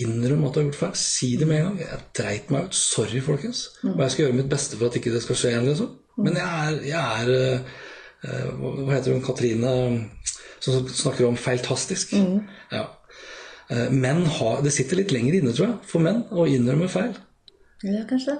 Innrøm 0.00 0.46
at 0.48 0.54
du 0.54 0.60
har 0.60 0.68
gjort 0.70 0.78
feil. 0.80 0.94
Si 0.96 1.34
det 1.36 1.48
med 1.48 1.58
en 1.60 1.66
gang. 1.66 1.80
Jeg 1.82 2.04
dreit 2.16 2.52
meg 2.52 2.68
ut. 2.68 2.76
Sorry, 2.78 3.20
folkens. 3.24 3.66
Og 3.84 4.00
jeg 4.00 4.14
skal 4.14 4.24
gjøre 4.26 4.38
mitt 4.38 4.50
beste 4.52 4.78
for 4.78 4.88
at 4.88 4.96
ikke 4.96 5.12
det 5.12 5.22
skal 5.24 5.38
skje 5.38 5.52
igjen. 5.52 5.68
Liksom. 5.68 5.90
Men 6.24 6.38
jeg 6.40 6.68
er, 6.68 6.78
jeg 6.88 7.26
er 7.26 7.34
eh, 7.36 8.48
Hva 8.62 8.94
heter 8.94 9.12
hun? 9.12 9.24
Katrine 9.24 9.74
som 10.62 10.86
snakker 10.88 11.26
om 11.26 11.36
feiltastisk. 11.36 12.14
Mm. 12.14 12.46
Ja. 12.72 12.86
Eh, 13.72 13.90
menn 13.90 14.24
har, 14.38 14.62
Det 14.62 14.72
sitter 14.74 15.00
litt 15.00 15.12
lenger 15.14 15.40
inne, 15.40 15.52
tror 15.56 15.68
jeg, 15.68 15.76
for 15.90 16.04
menn 16.04 16.24
å 16.30 16.46
innrømme 16.48 16.88
feil. 16.92 17.14
Ja, 17.82 18.04
kanskje 18.08 18.38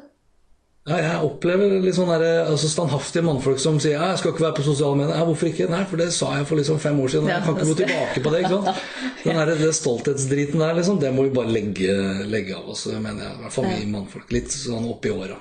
ja, 0.83 0.97
jeg 0.99 1.27
opplever 1.29 1.77
litt 1.85 1.95
sånn 1.95 2.11
der, 2.11 2.25
altså 2.43 2.67
standhaftige 2.71 3.23
mannfolk 3.23 3.61
som 3.63 3.77
sier 3.79 3.95
ja, 3.95 4.09
'jeg 4.11 4.19
skal 4.19 4.33
ikke 4.33 4.47
være 4.49 4.57
på 4.57 4.65
sosiale 4.67 4.99
medier'. 4.99 5.21
Ja, 5.21 5.27
hvorfor 5.29 5.51
ikke? 5.53 5.69
Nei, 5.71 5.85
for 5.87 6.03
det 6.03 6.09
sa 6.13 6.33
jeg 6.35 6.49
for 6.49 6.59
liksom 6.59 6.81
fem 6.83 6.99
år 6.99 7.13
siden. 7.13 7.29
Jeg 7.31 7.45
kan 7.45 7.55
ikke 7.55 7.69
gå 7.71 7.79
tilbake 7.83 8.25
på 8.25 8.33
det. 8.33 8.41
ikke 8.43 8.51
sant? 8.57 8.83
Den 9.23 9.39
der, 9.39 9.55
det 9.63 9.75
stolthetsdriten 9.79 10.59
der, 10.59 10.75
liksom, 10.75 10.99
det 10.99 11.15
må 11.15 11.29
vi 11.29 11.37
bare 11.37 11.55
legge, 11.55 11.95
legge 12.27 12.57
av 12.57 12.69
oss, 12.75 12.87
mener 12.87 13.23
jeg. 13.23 13.33
I 13.33 13.43
hvert 13.45 13.55
fall 13.55 13.71
vi 13.71 13.87
mannfolk. 13.87 14.33
Litt 14.35 14.51
sånn 14.51 14.89
oppi 14.91 15.15
åra. 15.15 15.39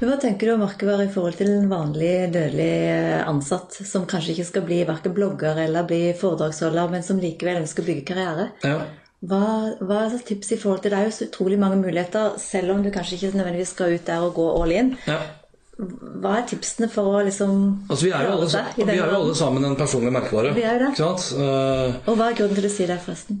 Men 0.00 0.10
Hva 0.10 0.18
tenker 0.20 0.46
du 0.46 0.52
om 0.54 0.60
merkevare 0.60 1.06
i 1.06 1.12
forhold 1.14 1.38
til 1.38 1.48
en 1.54 1.70
vanlig 1.70 2.12
dødelig 2.34 3.24
ansatt, 3.24 3.78
som 3.88 4.04
kanskje 4.10 4.34
ikke 4.34 4.50
skal 4.50 4.66
bli 4.68 4.82
verken 4.84 5.14
blogger 5.16 5.56
eller 5.64 5.88
bli 5.88 6.02
foredragsholder, 6.18 6.92
men 6.92 7.06
som 7.06 7.22
likevel 7.22 7.62
ønsker 7.62 7.82
å 7.82 7.88
bygge 7.88 8.04
karriere? 8.12 8.50
Ja. 8.66 8.82
Hva, 9.24 9.44
hva, 9.80 10.02
er 10.04 10.20
tips 10.26 10.52
i 10.52 10.58
forhold 10.60 10.82
til 10.84 10.92
Det 10.92 10.98
er 10.98 11.06
jo 11.08 11.14
så 11.16 11.28
utrolig 11.28 11.56
mange 11.60 11.78
muligheter, 11.80 12.34
selv 12.40 12.74
om 12.74 12.82
du 12.84 12.90
kanskje 12.92 13.16
ikke 13.16 13.38
nødvendigvis 13.38 13.72
skal 13.76 13.94
ut 13.96 14.06
der 14.06 14.26
og 14.26 14.34
gå 14.36 14.46
all 14.62 14.74
in. 14.74 14.94
Ja. 15.08 15.20
Hva 16.22 16.36
er 16.38 16.44
tipsene 16.46 16.86
for 16.92 17.16
å 17.16 17.22
liksom 17.26 17.54
altså, 17.88 18.04
vi 18.04 18.12
er 18.14 18.28
jo 18.28 18.34
alle, 18.36 18.64
vi 18.76 18.84
er 18.84 19.00
jo 19.00 19.16
alle 19.16 19.36
sammen 19.38 19.64
en 19.66 19.78
personlig 19.78 20.12
merkevare. 20.14 20.52
Vi 20.54 20.62
er 20.62 20.76
jo 20.76 20.82
det. 20.84 20.90
Ikke 20.92 21.06
sant? 21.08 21.24
Uh, 21.38 22.10
og 22.10 22.18
hva 22.18 22.28
er 22.30 22.36
grunnen 22.38 22.60
til 22.60 22.68
å 22.68 22.74
si 22.74 22.86
det, 22.90 22.98
forresten? 23.02 23.40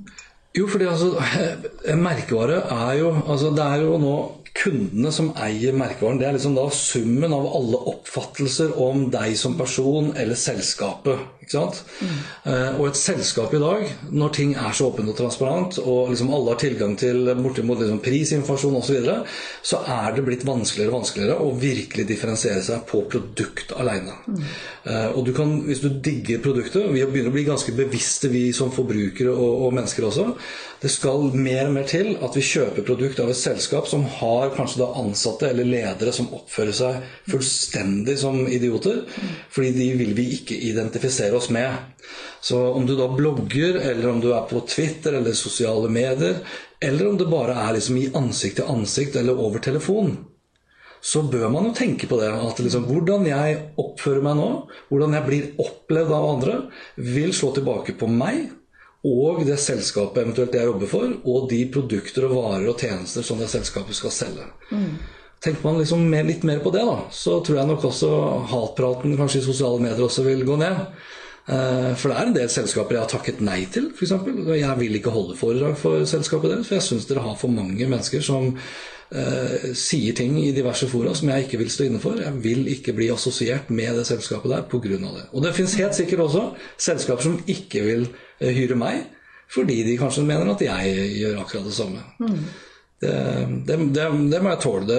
Jo, 0.54 0.66
fordi 0.70 0.88
altså, 0.90 1.12
en 1.92 2.02
merkevare 2.02 2.62
er 2.70 2.98
jo 3.02 3.12
altså, 3.14 3.52
Det 3.54 3.66
er 3.66 3.84
jo 3.84 4.00
nå 4.02 4.16
kundene 4.54 5.10
som 5.12 5.32
eier 5.42 5.74
merkevaren. 5.76 6.20
Det 6.20 6.28
er 6.28 6.36
liksom 6.36 6.54
da 6.56 6.64
summen 6.72 7.32
av 7.34 7.46
alle 7.58 7.80
oppfattelser 7.90 8.76
om 8.80 9.08
deg 9.12 9.34
som 9.38 9.56
person 9.58 10.12
eller 10.16 10.38
selskapet. 10.38 11.24
ikke 11.42 11.56
sant? 11.56 11.80
Mm. 11.98 12.12
Uh, 12.46 12.68
og 12.78 12.84
et 12.88 13.00
selskap 13.00 13.54
i 13.54 13.60
dag, 13.60 13.82
når 14.14 14.34
ting 14.36 14.54
er 14.54 14.76
så 14.76 14.88
åpent 14.88 15.10
og 15.10 15.18
transparent, 15.18 15.80
og 15.82 16.12
liksom 16.12 16.30
alle 16.32 16.54
har 16.54 16.60
tilgang 16.62 16.94
til 17.00 17.32
bortimot 17.42 17.82
liksom 17.82 18.00
prisinformasjon 18.04 18.78
osv., 18.78 18.84
så, 18.84 18.94
videre, 18.94 19.16
så 19.64 19.80
er 19.90 20.14
det 20.14 20.24
blitt 20.28 20.46
vanskeligere 20.46 20.92
og 20.92 21.00
vanskeligere 21.00 21.38
å 21.42 21.50
virkelig 21.58 22.06
differensiere 22.08 22.62
seg 22.62 22.84
på 22.88 23.02
produkt 23.10 23.74
alene. 23.74 24.14
Mm. 24.28 24.44
Uh, 24.86 25.08
og 25.16 25.24
du 25.26 25.32
kan, 25.36 25.56
hvis 25.66 25.82
du 25.82 25.88
digger 26.04 26.42
produktet 26.44 26.84
Vi 26.92 27.02
begynner 27.02 27.32
å 27.32 27.34
bli 27.34 27.46
ganske 27.46 27.72
bevisste, 27.74 28.30
vi 28.30 28.46
som 28.54 28.70
forbrukere 28.72 29.34
og, 29.34 29.66
og 29.66 29.74
mennesker 29.74 30.06
også. 30.06 30.30
Det 30.84 30.90
skal 30.92 31.30
mer 31.32 31.70
og 31.70 31.72
mer 31.78 31.86
til 31.88 32.10
at 32.20 32.34
vi 32.36 32.42
kjøper 32.44 32.84
produkt 32.84 33.20
av 33.22 33.30
et 33.32 33.38
selskap 33.40 33.86
som 33.88 34.02
har 34.18 34.50
kanskje 34.52 34.82
da 34.82 34.88
ansatte 35.00 35.48
eller 35.48 35.64
ledere 35.64 36.12
som 36.12 36.26
oppfører 36.36 36.76
seg 36.76 36.98
fullstendig 37.32 38.18
som 38.20 38.42
idioter. 38.44 38.98
Fordi 39.54 39.70
de 39.78 39.86
vil 39.96 40.12
vi 40.18 40.26
ikke 40.34 40.58
identifisere 40.68 41.38
oss 41.38 41.48
med. 41.56 41.72
Så 42.44 42.58
om 42.76 42.84
du 42.84 42.92
da 42.98 43.06
blogger, 43.08 43.78
eller 43.80 44.10
om 44.10 44.20
du 44.20 44.28
er 44.36 44.44
på 44.50 44.60
Twitter 44.68 45.16
eller 45.16 45.32
sosiale 45.32 45.88
medier, 45.88 46.42
eller 46.84 47.08
om 47.08 47.16
det 47.16 47.30
bare 47.32 47.56
er 47.62 47.78
liksom 47.78 48.02
i 48.02 48.10
ansikt 48.20 48.58
til 48.60 48.68
ansikt 48.74 49.16
eller 49.16 49.40
over 49.40 49.64
telefon, 49.64 50.18
så 51.00 51.22
bør 51.24 51.48
man 51.54 51.70
jo 51.70 51.72
tenke 51.78 52.10
på 52.10 52.18
det. 52.20 52.28
At 52.28 52.60
liksom, 52.60 52.84
hvordan 52.90 53.24
jeg 53.30 53.56
oppfører 53.80 54.20
meg 54.28 54.36
nå, 54.36 54.50
hvordan 54.92 55.16
jeg 55.16 55.26
blir 55.30 55.48
opplevd 55.64 56.12
av 56.12 56.28
andre, 56.34 56.58
vil 57.00 57.32
slå 57.32 57.54
tilbake 57.56 57.96
på 57.96 58.10
meg 58.12 58.52
og 59.04 59.42
det 59.44 59.58
selskapet 59.60 60.22
eventuelt 60.22 60.54
jeg 60.56 60.64
jobber 60.64 60.88
for, 60.88 61.10
og 61.28 61.50
de 61.50 61.60
produkter 61.72 62.24
og 62.28 62.38
varer 62.38 62.70
og 62.72 62.80
tjenester 62.80 63.26
som 63.26 63.40
det 63.40 63.50
selskapet 63.52 63.98
skal 63.98 64.14
selge. 64.14 64.46
Mm. 64.70 64.94
Tenker 65.44 65.66
man 65.66 65.76
liksom 65.76 66.06
mer, 66.08 66.24
litt 66.24 66.46
mer 66.48 66.62
på 66.64 66.72
det, 66.72 66.86
da, 66.88 67.02
så 67.12 67.36
tror 67.44 67.60
jeg 67.60 67.68
nok 67.68 67.84
også 67.90 68.14
hatpraten 68.48 69.18
kanskje 69.18 69.42
i 69.42 69.46
sosiale 69.50 69.82
medier 69.82 70.06
også 70.06 70.24
vil 70.24 70.40
gå 70.48 70.56
ned. 70.56 70.80
Eh, 71.44 71.90
for 72.00 72.08
det 72.08 72.16
er 72.16 72.30
en 72.30 72.36
del 72.38 72.48
selskaper 72.48 72.96
jeg 72.96 73.04
har 73.04 73.12
takket 73.12 73.44
nei 73.44 73.60
til, 73.68 73.90
f.eks. 73.92 74.14
Jeg 74.56 74.80
vil 74.80 74.96
ikke 74.96 75.12
holde 75.12 75.36
foredrag 75.36 75.76
for 75.76 76.06
selskapet 76.08 76.54
deres, 76.54 76.70
for 76.70 76.78
jeg 76.78 76.88
syns 76.88 77.08
dere 77.10 77.24
har 77.26 77.36
for 77.36 77.52
mange 77.52 77.84
mennesker 77.84 78.24
som 78.24 78.54
eh, 78.54 79.72
sier 79.76 80.16
ting 80.16 80.38
i 80.40 80.54
diverse 80.56 80.88
fora 80.88 81.12
som 81.16 81.28
jeg 81.28 81.44
ikke 81.44 81.60
vil 81.60 81.72
stå 81.74 81.90
inne 81.90 82.00
for. 82.00 82.24
Jeg 82.24 82.40
vil 82.46 82.64
ikke 82.72 82.96
bli 82.96 83.10
assosiert 83.12 83.68
med 83.68 84.00
det 84.00 84.06
selskapet 84.08 84.54
der 84.54 84.64
pga. 84.70 84.96
det. 84.96 85.26
Og 85.32 85.44
det 85.44 85.52
fins 85.58 85.76
helt 85.76 85.98
sikkert 85.98 86.24
også 86.30 86.46
selskaper 86.78 87.28
som 87.28 87.42
ikke 87.44 87.84
vil 87.84 88.08
hyre 88.40 88.78
meg, 88.78 89.02
fordi 89.54 89.82
de 89.86 89.98
kanskje 90.00 90.24
mener 90.26 90.50
at 90.54 90.62
jeg 90.64 90.94
gjør 91.20 91.42
akkurat 91.42 91.68
det 91.68 91.74
samme. 91.76 92.04
Mm. 92.18 92.38
Det, 93.04 93.12
det, 93.66 93.76
det, 93.76 94.04
det, 94.30 94.40
må 94.42 94.54
jeg 94.54 94.60
tåle. 94.62 94.86
Det, 94.88 94.98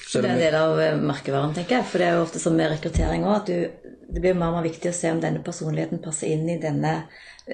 det 0.00 0.20
er 0.20 0.30
en 0.32 0.42
del 0.42 0.56
av 0.58 0.80
eh, 0.82 0.96
merkevaren, 0.98 1.54
tenker 1.54 1.78
jeg. 1.78 1.88
For 1.90 2.02
det 2.02 2.08
er 2.08 2.18
jo 2.18 2.24
ofte 2.24 2.42
sånn 2.42 2.56
med 2.58 2.72
rekruttering 2.72 3.26
òg 3.28 3.34
at 3.36 3.52
du, 3.52 3.90
det 4.14 4.22
blir 4.22 4.36
mer 4.38 4.50
og 4.50 4.58
mer 4.58 4.66
viktig 4.66 4.90
å 4.90 4.96
se 4.96 5.12
om 5.14 5.20
denne 5.22 5.42
personligheten 5.44 6.02
passer 6.02 6.32
inn 6.34 6.48
i 6.50 6.58
denne 6.62 6.96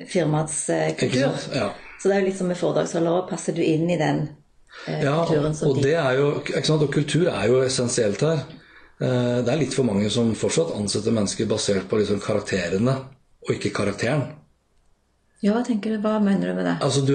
firmaets 0.08 0.68
eh, 0.72 0.94
kultur. 0.96 1.36
Ja. 1.54 1.72
Så 2.00 2.08
det 2.08 2.16
er 2.16 2.22
jo 2.22 2.28
litt 2.30 2.38
som 2.38 2.48
med 2.50 2.60
foredragsholdere. 2.60 3.26
Passer 3.28 3.56
du 3.56 3.62
inn 3.64 3.90
i 3.90 3.98
den 4.00 4.22
eh, 4.86 5.04
ja, 5.04 5.18
kulturen 5.26 5.56
som 5.56 5.70
og 5.70 5.80
de 5.80 5.90
det 5.90 5.96
er 6.00 6.18
jo, 6.20 6.32
Og 6.40 6.90
kultur 6.94 7.28
er 7.28 7.46
jo 7.50 7.62
essensielt 7.66 8.24
her. 8.24 8.44
Eh, 9.00 9.38
det 9.44 9.52
er 9.52 9.60
litt 9.60 9.76
for 9.76 9.88
mange 9.88 10.10
som 10.12 10.32
fortsatt 10.38 10.74
ansetter 10.78 11.14
mennesker 11.16 11.50
basert 11.50 11.88
på 11.90 12.00
liksom 12.00 12.22
karakterene 12.24 12.96
og 13.40 13.56
ikke 13.56 13.74
karakteren. 13.82 14.28
Ja, 15.40 15.54
hva 15.56 15.62
tenker 15.64 15.94
du? 15.94 16.02
Hva 16.04 16.18
mener 16.20 16.50
du 16.50 16.58
med 16.58 16.66
det? 16.68 16.74
Altså, 16.84 17.00
du 17.00 17.14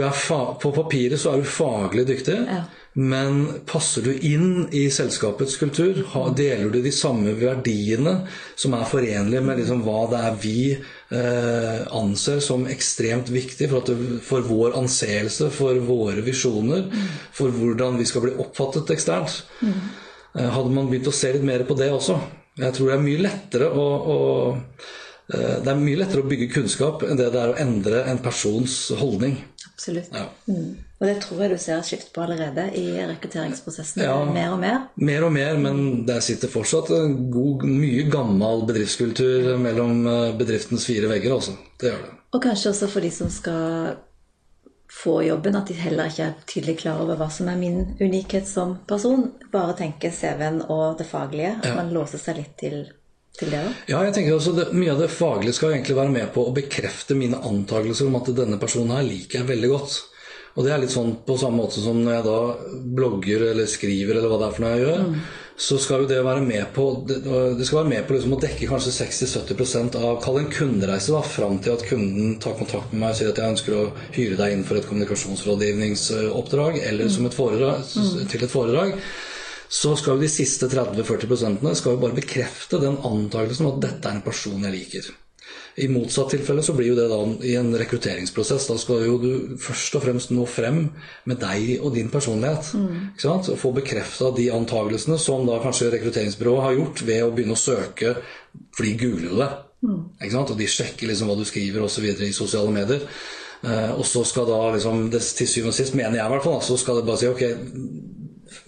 På 0.61 0.71
papiret 0.73 1.21
så 1.21 1.35
er 1.35 1.43
du 1.43 1.49
faglig 1.49 2.07
dyktig, 2.09 2.39
ja. 2.49 2.63
men 2.97 3.43
passer 3.69 4.01
du 4.01 4.15
inn 4.15 4.65
i 4.73 4.87
selskapets 4.89 5.59
kultur? 5.61 5.99
Deler 6.33 6.73
du 6.73 6.79
de 6.81 6.93
samme 6.95 7.35
verdiene 7.37 8.15
som 8.57 8.73
er 8.73 8.89
forenlige 8.89 9.43
med 9.45 9.61
liksom 9.61 9.85
hva 9.85 10.07
det 10.09 10.23
er 10.31 10.39
vi 10.41 10.57
eh, 10.73 11.85
anser 11.93 12.41
som 12.41 12.65
ekstremt 12.65 13.29
viktig 13.29 13.69
for, 13.69 13.85
det, 13.85 14.17
for, 14.25 14.41
vår 14.49 14.73
anseelse, 14.81 15.51
for 15.53 15.77
våre 15.85 16.25
visjoner, 16.25 16.89
for 17.29 17.53
hvordan 17.53 18.01
vi 18.01 18.09
skal 18.09 18.25
bli 18.25 18.35
oppfattet 18.41 18.89
eksternt? 18.97 19.43
Mm. 19.61 19.79
Eh, 20.33 20.49
hadde 20.57 20.73
man 20.73 20.89
begynt 20.89 21.13
å 21.13 21.15
se 21.15 21.35
litt 21.37 21.45
mer 21.45 21.61
på 21.69 21.77
det 21.77 21.93
også? 21.93 22.17
Jeg 22.57 22.73
tror 22.73 22.89
det 22.89 22.97
er 22.97 23.05
mye 23.05 23.25
lettere 23.29 23.69
å, 23.69 23.89
å 24.09 24.19
det 25.27 25.71
er 25.71 25.79
mye 25.79 25.97
lettere 25.97 26.21
å 26.21 26.29
bygge 26.29 26.51
kunnskap 26.53 27.01
enn 27.07 27.17
det 27.17 27.31
det 27.33 27.39
er 27.41 27.53
å 27.53 27.59
endre 27.61 28.03
en 28.11 28.19
persons 28.21 28.75
holdning. 28.99 29.39
Absolutt. 29.71 30.11
Ja. 30.13 30.27
Mm. 30.47 30.75
Og 30.99 31.07
det 31.09 31.15
tror 31.25 31.41
jeg 31.43 31.51
du 31.51 31.57
ser 31.59 31.81
skift 31.83 32.13
på 32.15 32.23
allerede 32.23 32.69
i 32.79 32.85
rekrutteringsprosessen. 33.09 34.03
Ja, 34.05 34.15
mer 34.23 34.53
og 34.53 34.61
mer. 34.61 34.77
Mer 34.95 35.25
og 35.27 35.33
mer, 35.35 35.57
men 35.59 36.05
der 36.07 36.21
sitter 36.23 36.51
fortsatt 36.51 36.93
en 36.95 37.17
god, 37.33 37.65
mye 37.67 38.05
gammel 38.11 38.63
bedriftskultur 38.69 39.51
mellom 39.59 40.05
eh, 40.07 40.31
bedriftens 40.39 40.87
fire 40.87 41.11
vegger. 41.11 41.35
Også. 41.35 41.57
Det 41.81 41.91
gjør 41.91 42.03
det. 42.05 42.13
Og 42.35 42.43
kanskje 42.43 42.71
også 42.71 42.91
for 42.93 43.03
de 43.03 43.11
som 43.11 43.31
skal 43.31 43.97
få 44.95 45.17
jobben, 45.25 45.57
at 45.59 45.67
de 45.67 45.75
heller 45.75 46.07
ikke 46.07 46.29
er 46.29 46.37
tydelig 46.47 46.77
klar 46.85 47.01
over 47.03 47.19
hva 47.19 47.27
som 47.33 47.49
er 47.51 47.59
min 47.59 47.81
unikhet 47.99 48.47
som 48.47 48.77
person. 48.87 49.27
Bare 49.51 49.75
tenker 49.75 50.15
CV-en 50.15 50.61
og 50.69 50.95
det 51.01 51.09
faglige. 51.09 51.57
At 51.59 51.73
ja. 51.73 51.75
man 51.81 51.91
låser 51.91 52.23
seg 52.23 52.39
litt 52.39 52.55
til 52.61 52.85
til 53.39 53.53
det? 53.53 53.63
Ja, 53.91 54.01
jeg 54.05 54.15
tenker 54.15 54.37
altså 54.37 54.55
det, 54.55 54.69
Mye 54.75 54.95
av 54.95 55.01
det 55.03 55.11
faglige 55.13 55.57
skal 55.57 55.75
egentlig 55.75 55.97
være 55.97 56.13
med 56.13 56.27
på 56.35 56.47
å 56.47 56.55
bekrefte 56.55 57.17
mine 57.17 57.39
antakelser 57.45 58.09
om 58.09 58.19
at 58.19 58.33
denne 58.37 58.59
personen 58.61 58.95
her 58.97 59.07
liker 59.07 59.41
jeg 59.41 59.51
veldig 59.53 59.71
godt. 59.71 59.97
Og 60.55 60.63
det 60.63 60.71
er 60.71 60.79
litt 60.79 60.93
sånn 60.93 61.17
på 61.27 61.35
samme 61.39 61.59
måte 61.59 61.81
som 61.83 61.97
når 61.99 62.13
jeg 62.13 62.25
da 62.29 62.37
blogger 62.95 63.49
eller 63.49 63.67
skriver 63.67 64.15
eller 64.15 64.31
hva 64.31 64.37
det 64.39 64.47
er 64.47 64.53
for 64.55 64.63
noe 64.63 64.71
jeg 64.71 64.85
gjør. 64.85 65.01
Mm. 65.03 65.17
Så 65.65 65.77
skal 65.79 66.03
jo 66.03 66.07
det 66.07 66.21
være 66.23 66.43
med 66.43 66.63
på 66.75 66.85
det, 67.07 67.17
skal 67.67 67.81
være 67.81 67.91
med 67.91 68.07
på 68.07 68.15
liksom 68.15 68.35
å 68.35 68.39
dekke 68.39 68.69
kanskje 68.71 68.93
60-70% 68.95 69.99
av 69.99 70.17
Kall 70.23 70.39
en 70.41 70.49
kundereise 70.51 71.15
da, 71.15 71.21
fram 71.27 71.59
til 71.63 71.75
at 71.75 71.83
kunden 71.87 72.37
tar 72.43 72.55
kontakt 72.59 72.91
med 72.91 73.03
meg 73.03 73.13
og 73.13 73.19
sier 73.19 73.31
at 73.31 73.39
jeg 73.39 73.55
ønsker 73.55 73.77
å 73.77 73.85
hyre 74.15 74.39
deg 74.39 74.55
inn 74.55 74.65
for 74.67 74.79
et 74.79 74.87
kommunikasjonsrådgivningsoppdrag 74.87 76.81
eller 76.87 77.11
som 77.11 77.27
et 77.27 77.35
foredrag, 77.35 77.83
mm. 77.83 78.27
til 78.31 78.47
et 78.47 78.55
foredrag 78.55 78.99
så 79.69 79.95
skal 79.97 80.15
jo 80.15 80.25
de 80.25 80.31
siste 80.31 80.69
30-40% 80.71 81.61
skal 81.75 81.95
jo 81.95 82.01
bare 82.01 82.17
bekrefte 82.17 82.79
den 82.81 82.97
antakelsen 82.97 83.67
om 83.67 83.75
at 83.75 83.85
dette 83.89 84.09
er 84.09 84.19
en 84.19 84.25
person 84.25 84.63
jeg 84.63 84.75
liker. 84.75 85.13
I 85.75 85.89
motsatt 85.91 86.31
tilfelle 86.31 86.63
så 86.63 86.73
blir 86.73 86.93
jo 86.93 86.95
det 86.95 87.09
da 87.11 87.17
i 87.43 87.55
en 87.59 87.73
rekrutteringsprosess. 87.75 88.69
Da 88.69 88.77
skal 88.79 89.03
jo 89.03 89.17
du 89.19 89.31
først 89.59 89.97
og 89.97 90.05
fremst 90.05 90.31
nå 90.31 90.45
frem 90.47 90.85
med 91.27 91.41
deg 91.41 91.81
og 91.81 91.91
din 91.97 92.07
personlighet. 92.13 92.69
Mm. 92.79 92.93
Ikke 93.11 93.25
sant? 93.25 93.49
Og 93.51 93.59
få 93.59 93.73
bekrefta 93.75 94.31
de 94.37 94.47
antakelsene 94.55 95.19
som 95.19 95.43
da 95.47 95.59
kanskje 95.63 95.91
rekrutteringsbyrået 95.97 96.63
har 96.63 96.77
gjort 96.77 97.03
ved 97.09 97.23
å 97.25 97.33
begynne 97.35 97.57
å 97.57 97.59
søke, 97.59 98.15
for 98.71 98.87
de 98.87 98.93
googler 99.03 99.35
det. 99.41 99.49
Mm. 99.83 99.99
Ikke 100.21 100.35
sant? 100.37 100.55
Og 100.55 100.61
de 100.63 100.69
sjekker 100.77 101.11
liksom 101.11 101.31
hva 101.31 101.39
du 101.41 101.43
skriver 101.49 101.83
osv. 101.83 102.07
i 102.23 102.31
sosiale 102.35 102.71
medier. 102.71 103.03
Eh, 103.65 103.91
og 103.97 104.05
så 104.07 104.23
skal 104.27 104.47
da 104.47 104.61
liksom, 104.77 105.09
det, 105.11 105.25
til 105.35 105.49
syvende 105.49 105.75
og 105.75 105.79
sist, 105.81 105.95
mener 105.97 106.21
jeg 106.21 106.29
i 106.29 106.35
hvert 106.37 106.47
fall, 106.47 106.61
så 106.63 106.79
skal 106.79 107.01
det 107.01 107.07
bare 107.07 107.19
si 107.19 107.29
ok, 107.33 107.43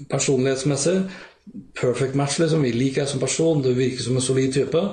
personlighetsmessig 0.10 1.00
perfect 1.74 2.16
match. 2.16 2.40
liksom, 2.40 2.62
Vi 2.62 2.72
liker 2.74 3.02
deg 3.02 3.10
som 3.10 3.20
person, 3.20 3.62
du 3.62 3.74
virker 3.74 4.04
som 4.04 4.16
en 4.16 4.22
solid 4.22 4.54
type. 4.54 4.84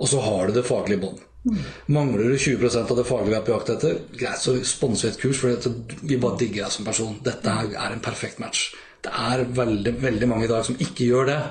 Og 0.00 0.08
så 0.08 0.20
har 0.20 0.46
du 0.46 0.56
det 0.56 0.66
faglige 0.66 1.00
bånd. 1.00 1.18
Mm. 1.40 1.58
Mangler 1.86 2.28
du 2.28 2.36
20% 2.36 2.90
av 2.90 2.96
det 2.96 3.06
faglige 3.08 3.30
vi 3.30 3.36
er 3.38 3.44
på 3.46 3.52
jakt 3.54 3.70
etter, 3.72 4.00
greit, 4.12 4.40
så 4.42 4.58
sponser 4.64 5.08
vi 5.08 5.12
et 5.14 5.20
kurs. 5.20 5.40
For 5.40 6.06
vi 6.08 6.20
bare 6.20 6.38
digger 6.40 6.64
deg 6.64 6.74
som 6.74 6.88
person. 6.88 7.18
Dette 7.24 7.56
er 7.70 7.92
en 7.92 8.04
perfekt 8.04 8.40
match. 8.42 8.70
Det 9.00 9.12
er 9.12 9.46
veldig, 9.56 9.94
veldig 10.02 10.28
mange 10.28 10.48
i 10.48 10.52
dag 10.52 10.64
som 10.66 10.78
ikke 10.78 11.08
gjør 11.08 11.30
det. 11.34 11.42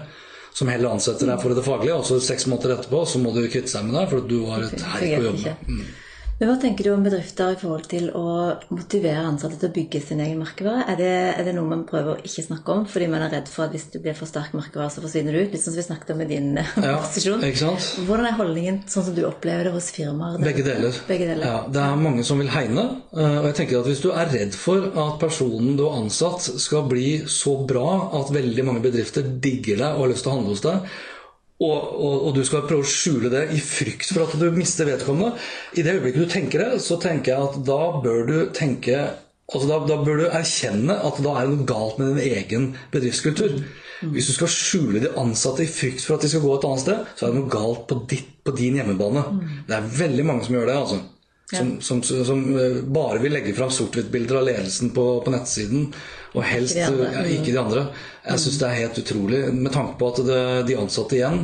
som 0.59 0.67
heller 0.67 0.89
ansetter 0.91 1.29
deg 1.29 1.39
for 1.39 1.55
det 1.55 1.61
faglige, 1.63 1.93
og 1.95 2.03
så 2.03 2.17
seks 2.19 2.47
måneder 2.49 2.73
etterpå 2.73 3.03
så 3.07 3.19
må 3.21 3.29
du 3.31 3.43
kvitte 3.47 3.69
seg 3.69 3.85
med 3.85 3.93
deg 3.95 4.07
for 4.09 4.19
at 4.19 4.25
du 4.27 4.39
var 4.43 4.63
et 4.65 4.81
herk 4.81 5.11
på 5.13 5.27
jobb. 5.27 5.43
Mm. 5.69 5.83
Men 6.39 6.47
Hva 6.47 6.53
tenker 6.61 6.85
du 6.87 6.93
om 6.93 7.01
bedrifter 7.03 7.49
i 7.51 7.57
forhold 7.59 7.87
til 7.91 8.05
å 8.15 8.21
motivere 8.71 9.25
ansatte 9.27 9.57
til 9.59 9.67
å 9.67 9.73
bygge 9.75 9.99
sin 9.99 10.21
egen 10.23 10.37
merkevare? 10.39 10.85
Er 10.87 10.95
det, 10.95 11.09
er 11.35 11.43
det 11.49 11.53
noe 11.57 11.67
man 11.67 11.81
prøver 11.89 12.13
å 12.13 12.21
ikke 12.23 12.45
snakke 12.45 12.71
om 12.77 12.85
fordi 12.87 13.09
man 13.11 13.25
er 13.25 13.33
redd 13.33 13.51
for 13.51 13.65
at 13.65 13.73
hvis 13.75 13.89
du 13.91 13.97
blir 13.99 14.15
for 14.15 14.29
sterk 14.29 14.53
merkevare, 14.55 14.87
så 14.93 15.03
forsvinner 15.03 15.35
du 15.35 15.41
ut? 15.41 15.51
Litt 15.51 15.59
sånn 15.65 15.73
som 15.75 15.81
vi 15.81 15.85
snakket 15.89 16.13
om 16.15 16.21
med 16.23 16.31
din 16.31 16.47
eh, 16.61 16.71
Ja, 16.79 16.93
posisjon. 17.03 17.43
ikke 17.43 17.59
sant? 17.65 17.89
Hvordan 18.07 18.29
er 18.29 18.37
holdningen 18.39 18.79
sånn 18.87 19.07
som 19.09 19.17
du 19.19 19.21
opplever 19.27 19.67
det 19.67 19.75
hos 19.75 19.91
firmaer? 19.97 20.39
Begge 20.47 20.63
deler. 20.69 21.01
Begge 21.11 21.27
deler. 21.33 21.43
Ja, 21.51 21.59
det 21.75 21.83
er 21.89 21.99
mange 22.07 22.23
som 22.31 22.39
vil 22.39 22.53
hegne. 22.55 22.87
eh, 23.11 23.35
Og 23.41 23.49
jeg 23.51 23.59
tenker 23.59 23.81
at 23.83 23.91
Hvis 23.91 24.05
du 24.07 24.09
er 24.15 24.31
redd 24.31 24.55
for 24.55 24.87
at 24.95 25.19
personen 25.19 25.75
du 25.75 25.83
har 25.89 25.99
ansatt 25.99 26.47
skal 26.63 26.87
bli 26.87 27.17
så 27.27 27.57
bra 27.67 27.85
at 28.23 28.31
veldig 28.39 28.63
mange 28.71 28.87
bedrifter 28.87 29.27
digger 29.43 29.83
deg 29.83 29.91
og 29.91 30.05
har 30.07 30.13
lyst 30.15 30.23
til 30.23 30.31
å 30.31 30.39
handle 30.39 30.55
hos 30.55 30.63
deg, 30.63 30.87
og, 31.59 31.79
og, 31.99 32.13
og 32.27 32.35
du 32.37 32.43
skal 32.47 32.63
prøve 32.67 32.85
å 32.85 32.87
skjule 32.87 33.31
det 33.33 33.49
i 33.51 33.59
frykt 33.59 34.13
for 34.13 34.23
at 34.23 34.35
du 34.39 34.45
mister 34.55 34.87
vedkommende 34.87 35.33
I 35.75 35.83
det 35.83 35.97
øyeblikket 35.97 36.23
du 36.23 36.31
tenker 36.31 36.63
det, 36.63 36.83
så 36.85 36.95
tenker 37.03 37.33
jeg 37.33 37.49
at 37.49 37.57
da 37.67 37.81
bør 38.03 38.23
du 38.29 38.37
tenke 38.55 39.09
Altså 39.49 39.65
da, 39.65 39.79
da 39.89 39.95
bør 40.05 40.19
du 40.21 40.25
erkjenne 40.29 40.93
at 40.93 41.19
da 41.25 41.31
er 41.39 41.47
det 41.47 41.55
noe 41.55 41.65
galt 41.65 41.95
med 41.97 42.11
din 42.13 42.35
egen 42.37 42.65
bedriftskultur. 42.93 43.55
Hvis 44.13 44.27
du 44.29 44.35
skal 44.35 44.51
skjule 44.53 45.01
de 45.01 45.09
ansatte 45.17 45.65
i 45.65 45.71
frykt 45.73 46.05
for 46.05 46.19
at 46.19 46.21
de 46.21 46.29
skal 46.29 46.43
gå 46.43 46.51
et 46.53 46.67
annet 46.69 46.83
sted, 46.83 47.07
så 47.17 47.25
er 47.25 47.33
det 47.33 47.39
noe 47.39 47.49
galt 47.55 47.87
på, 47.89 47.97
ditt, 48.11 48.29
på 48.45 48.53
din 48.59 48.77
hjemmebane. 48.77 49.23
Det 49.65 49.73
er 49.73 49.89
veldig 50.03 50.27
mange 50.29 50.45
som 50.45 50.53
gjør 50.53 50.69
det. 50.69 50.75
altså. 50.83 50.99
Som, 51.49 51.69
som, 51.81 52.01
som 52.03 52.41
eh, 52.61 52.81
bare 52.85 53.17
vil 53.23 53.33
legge 53.33 53.55
fram 53.57 53.71
sort-hvitt-bilder 53.73 54.37
av 54.37 54.45
ledelsen 54.45 54.91
på, 54.93 55.05
på 55.25 55.31
nettsiden. 55.33 55.87
Og 56.37 56.43
helst 56.45 56.77
Ikke 56.77 56.91
de 56.91 56.93
andre. 56.93 57.11
ja, 57.15 57.23
ikke 57.39 57.51
de 57.55 57.59
andre. 57.61 57.83
Jeg 58.27 58.41
syns 58.43 58.59
det 58.61 58.67
er 58.67 58.75
helt 58.83 58.99
utrolig. 59.01 59.39
Med 59.57 59.73
tanke 59.73 59.95
på 59.97 60.09
at 60.11 60.19
det, 60.27 60.41
de 60.69 60.75
ansatte 60.77 61.17
igjen 61.17 61.39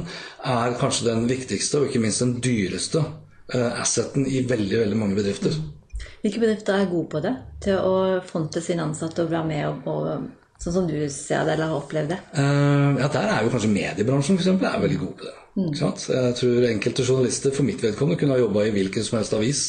er 0.45 0.75
kanskje 0.77 1.07
den 1.09 1.25
viktigste 1.31 1.79
og 1.81 1.87
ikke 1.89 2.03
minst 2.03 2.21
den 2.21 2.35
dyreste 2.45 3.01
eh, 3.01 3.71
asseten 3.81 4.27
i 4.29 4.43
veldig, 4.45 4.77
veldig 4.83 4.99
mange 4.99 5.17
bedrifter. 5.17 5.57
Hvilke 6.21 6.41
bedrifter 6.43 6.77
er 6.77 6.91
gode 6.91 7.09
på 7.15 7.21
det? 7.25 7.31
Til 7.65 7.79
å 7.81 7.95
fronte 8.25 8.61
sine 8.61 8.85
ansatte 8.85 9.25
og 9.25 9.31
være 9.33 9.47
med 9.49 9.65
og, 9.71 9.87
og 9.89 10.61
sånn 10.61 10.75
som 10.75 10.85
du 10.89 10.99
ser 11.13 11.47
det 11.47 11.55
eller 11.55 11.71
har 11.71 11.79
opplevd 11.79 12.13
det? 12.13 12.19
Eh, 12.37 13.01
ja, 13.01 13.09
Der 13.15 13.31
er 13.31 13.41
jo 13.47 13.55
kanskje 13.55 13.71
mediebransjen 13.73 14.37
for 14.37 14.45
eksempel, 14.45 14.69
er 14.69 14.85
veldig 14.85 15.01
god 15.01 15.17
på 15.17 15.31
det. 15.31 15.35
Sant? 15.79 16.05
Jeg 16.11 16.37
tror 16.37 16.65
enkelte 16.67 17.07
journalister 17.07 17.53
for 17.55 17.65
mitt 17.65 17.81
vedkommende 17.81 18.19
kunne 18.21 18.35
ha 18.37 18.41
jobba 18.43 18.67
i 18.67 18.73
hvilken 18.75 19.05
som 19.07 19.17
helst 19.17 19.33
avis. 19.37 19.63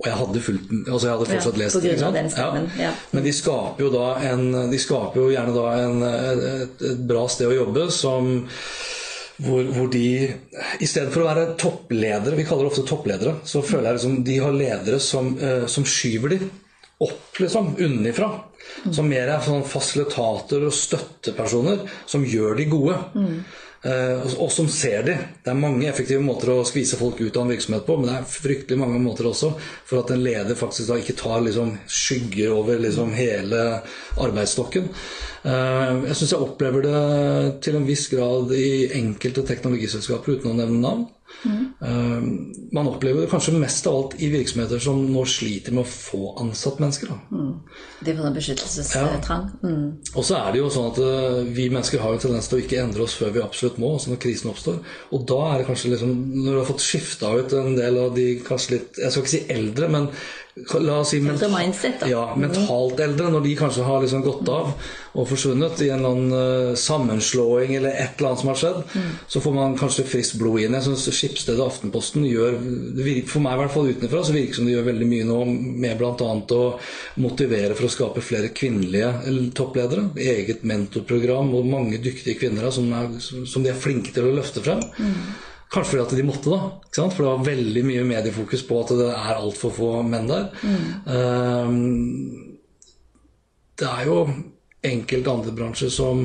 Og 0.00 0.06
jeg 0.08 0.16
hadde, 0.16 0.40
fulgt, 0.40 0.70
altså 0.88 1.06
jeg 1.06 1.12
hadde 1.12 1.26
fortsatt 1.28 1.58
Ja, 1.58 1.60
lest 1.60 2.14
den 2.16 2.30
stemmen, 2.32 2.70
ja. 2.80 2.92
Men 3.12 3.26
de 3.26 3.32
skaper 3.36 3.84
jo 3.84 3.90
da 3.92 4.06
en, 4.30 4.46
de 4.72 4.78
skaper 4.80 5.20
jo 5.20 5.26
gjerne 5.28 5.52
da 5.52 5.66
en, 5.76 6.06
et, 6.08 6.86
et 6.92 7.02
bra 7.10 7.26
sted 7.28 7.50
å 7.50 7.58
jobbe 7.58 7.90
som 7.92 8.30
hvor, 9.40 9.68
hvor 9.72 9.88
de 9.92 10.06
I 10.80 10.88
stedet 10.88 11.12
for 11.12 11.24
å 11.24 11.28
være 11.30 11.54
toppledere, 11.60 12.36
vi 12.36 12.44
kaller 12.48 12.66
det 12.66 12.72
ofte 12.74 12.86
toppledere, 12.88 13.38
så 13.44 13.62
føler 13.64 13.90
jeg 13.90 14.00
liksom 14.00 14.18
de 14.26 14.36
har 14.42 14.56
ledere 14.56 15.00
som, 15.04 15.32
eh, 15.40 15.64
som 15.70 15.86
skyver 15.88 16.34
de 16.34 16.40
opp, 17.00 17.40
liksom, 17.40 17.74
unnifra. 17.80 18.30
Som 18.92 19.08
mer 19.10 19.30
er 19.32 19.40
sånn 19.44 19.64
fasilitater 19.66 20.66
og 20.68 20.76
støttepersoner 20.76 21.80
som 22.08 22.24
gjør 22.28 22.60
de 22.60 22.66
gode. 22.70 22.98
Eh, 23.16 23.56
og, 23.80 24.32
og 24.44 24.50
som 24.52 24.66
ser 24.68 25.04
de. 25.06 25.14
Det 25.40 25.52
er 25.52 25.56
mange 25.56 25.88
effektive 25.88 26.20
måter 26.24 26.52
å 26.52 26.64
skvise 26.68 26.98
folk 27.00 27.20
ut 27.22 27.36
av 27.36 27.46
en 27.46 27.52
virksomhet 27.54 27.86
på, 27.86 27.96
men 27.96 28.10
det 28.10 28.16
er 28.18 28.28
fryktelig 28.28 28.80
mange 28.80 29.00
måter 29.00 29.30
også 29.30 29.54
for 29.88 30.02
at 30.02 30.12
en 30.12 30.20
leder 30.24 30.58
faktisk 30.58 30.90
da 30.90 30.98
ikke 31.00 31.16
tar 31.20 31.40
liksom 31.46 31.72
skygger 31.88 32.52
over 32.58 32.82
liksom 32.82 33.14
hele 33.16 33.62
arbeidsstokken. 34.20 34.90
Eh, 35.48 35.94
jeg 36.10 36.18
syns 36.18 36.34
jeg 36.34 36.44
opplever 36.44 36.84
det 36.84 37.00
til 37.64 37.78
en 37.78 37.88
viss 37.88 38.04
grad 38.12 38.52
i 38.52 38.90
enkelte 39.00 39.46
teknologiselskaper, 39.48 40.36
uten 40.36 40.52
å 40.52 40.58
nevne 40.60 40.82
navn. 40.84 41.08
Eh, 41.44 42.22
man 42.72 42.88
opplever 42.88 43.24
det 43.24 43.30
kanskje 43.30 43.54
mest 43.56 43.86
av 43.88 43.96
alt 43.96 44.16
i 44.20 44.28
virksomheter 44.32 44.82
som 44.82 45.00
nå 45.12 45.22
sliter 45.28 45.72
med 45.72 45.86
å 45.86 45.88
få 45.90 46.34
ansatt 46.42 46.80
mennesker. 46.82 47.12
Da. 47.12 47.38
Det 48.04 48.16
var 48.18 48.28
en 48.28 48.36
beskyttelsestrang. 48.36 49.48
Mm. 49.62 49.86
Og 50.14 50.26
så 50.26 50.36
er 50.40 50.52
det 50.52 50.60
jo 50.60 50.68
sånn 50.74 50.90
at 50.90 51.00
eh, 51.04 51.40
vi 51.56 51.70
mennesker 51.72 52.02
har 52.02 52.12
jo 52.12 52.20
en 52.20 52.24
tendens 52.26 52.50
til 52.50 52.60
å 52.60 52.64
ikke 52.64 52.82
endre 52.82 53.06
oss 53.06 53.16
før 53.20 53.32
vi 53.36 53.44
absolutt 53.44 53.80
må, 53.80 53.94
altså 53.96 54.12
når 54.12 54.22
krisen 54.26 54.52
oppstår. 54.52 54.78
Og 55.16 55.24
da 55.30 55.40
er 55.48 55.60
det 55.60 55.68
kanskje 55.70 55.94
liksom 55.94 56.12
Når 56.40 56.52
du 56.52 56.58
har 56.58 56.68
fått 56.68 56.84
skifta 56.84 57.32
ut 57.38 57.52
en 57.56 57.74
del 57.78 57.98
av 58.00 58.14
de 58.16 58.26
kanskje 58.44 58.76
litt 58.76 58.98
Jeg 59.00 59.12
skal 59.12 59.24
ikke 59.24 59.32
si 59.32 59.42
eldre, 59.52 59.88
men 59.92 60.08
la 60.56 60.98
oss 61.00 61.12
si 61.12 61.20
menta 61.22 61.48
mindset, 61.48 62.02
ja, 62.10 62.24
mentalt 62.38 63.00
eldre, 63.00 63.30
når 63.30 63.44
de 63.44 63.54
kanskje 63.58 63.86
har 63.86 64.02
liksom 64.02 64.24
gått 64.24 64.48
av 64.50 64.72
og 65.10 65.26
forsvunnet 65.26 65.80
i 65.82 65.88
en 65.90 65.98
eller 65.98 66.14
annen 66.14 66.34
eh, 66.38 66.78
sammenslåing 66.78 67.74
eller 67.74 67.94
et 67.94 68.18
eller 68.18 68.30
annet 68.30 68.42
som 68.42 68.50
har 68.52 68.60
skjedd, 68.60 68.96
så 69.30 69.42
får 69.42 69.56
man 69.56 69.76
kanskje 69.78 70.06
friskt 70.06 70.38
blod 70.38 70.62
inn. 70.62 70.76
Jeg 70.78 70.86
syns 70.86 71.08
Skipsstedet 71.10 71.58
og 71.58 71.72
Aftenposten 71.72 72.26
gjør 72.28 72.58
For 73.30 73.42
meg 73.42 73.56
i 73.56 73.60
hvert 73.62 73.74
fall 73.74 73.90
utenfra 73.90 74.22
så 74.26 74.34
virker 74.36 74.54
det 74.54 74.60
som 74.60 74.68
de 74.68 74.76
gjør 74.76 74.88
veldig 74.90 75.10
mye 75.10 75.28
nå 75.28 75.38
med 75.82 75.98
bl.a. 75.98 76.30
å 76.60 76.62
motivere 77.22 77.76
for 77.78 77.88
å 77.88 77.92
skape 77.92 78.24
flere 78.24 78.52
kvinnelige 78.54 79.10
toppledere. 79.56 80.08
Eget 80.14 80.62
mentorprogram 80.66 81.54
og 81.58 81.70
mange 81.70 81.98
dyktige 82.02 82.38
kvinner 82.38 82.70
som, 82.74 82.90
er, 82.94 83.18
som 83.20 83.64
de 83.64 83.72
er 83.72 83.78
flinke 83.78 84.14
til 84.14 84.30
å 84.30 84.34
løfte 84.38 84.62
frem. 84.62 84.84
Kanskje 85.70 85.90
fordi 85.92 86.02
at 86.02 86.14
de 86.18 86.26
måtte, 86.26 86.50
da. 86.50 86.70
Ikke 86.82 86.98
sant? 86.98 87.14
For 87.14 87.24
det 87.24 87.32
var 87.32 87.44
veldig 87.46 87.82
mye 87.86 88.06
mediefokus 88.08 88.64
på 88.66 88.78
at 88.82 88.94
det 88.98 89.10
er 89.14 89.36
altfor 89.36 89.74
få 89.74 89.90
menn 90.02 90.26
der. 90.30 90.48
Ehm, 91.14 91.76
det 93.78 93.86
er 93.86 94.08
jo 94.08 94.24
enkelte 94.90 95.30
andre 95.30 95.54
bransjer 95.54 95.92
som 95.94 96.24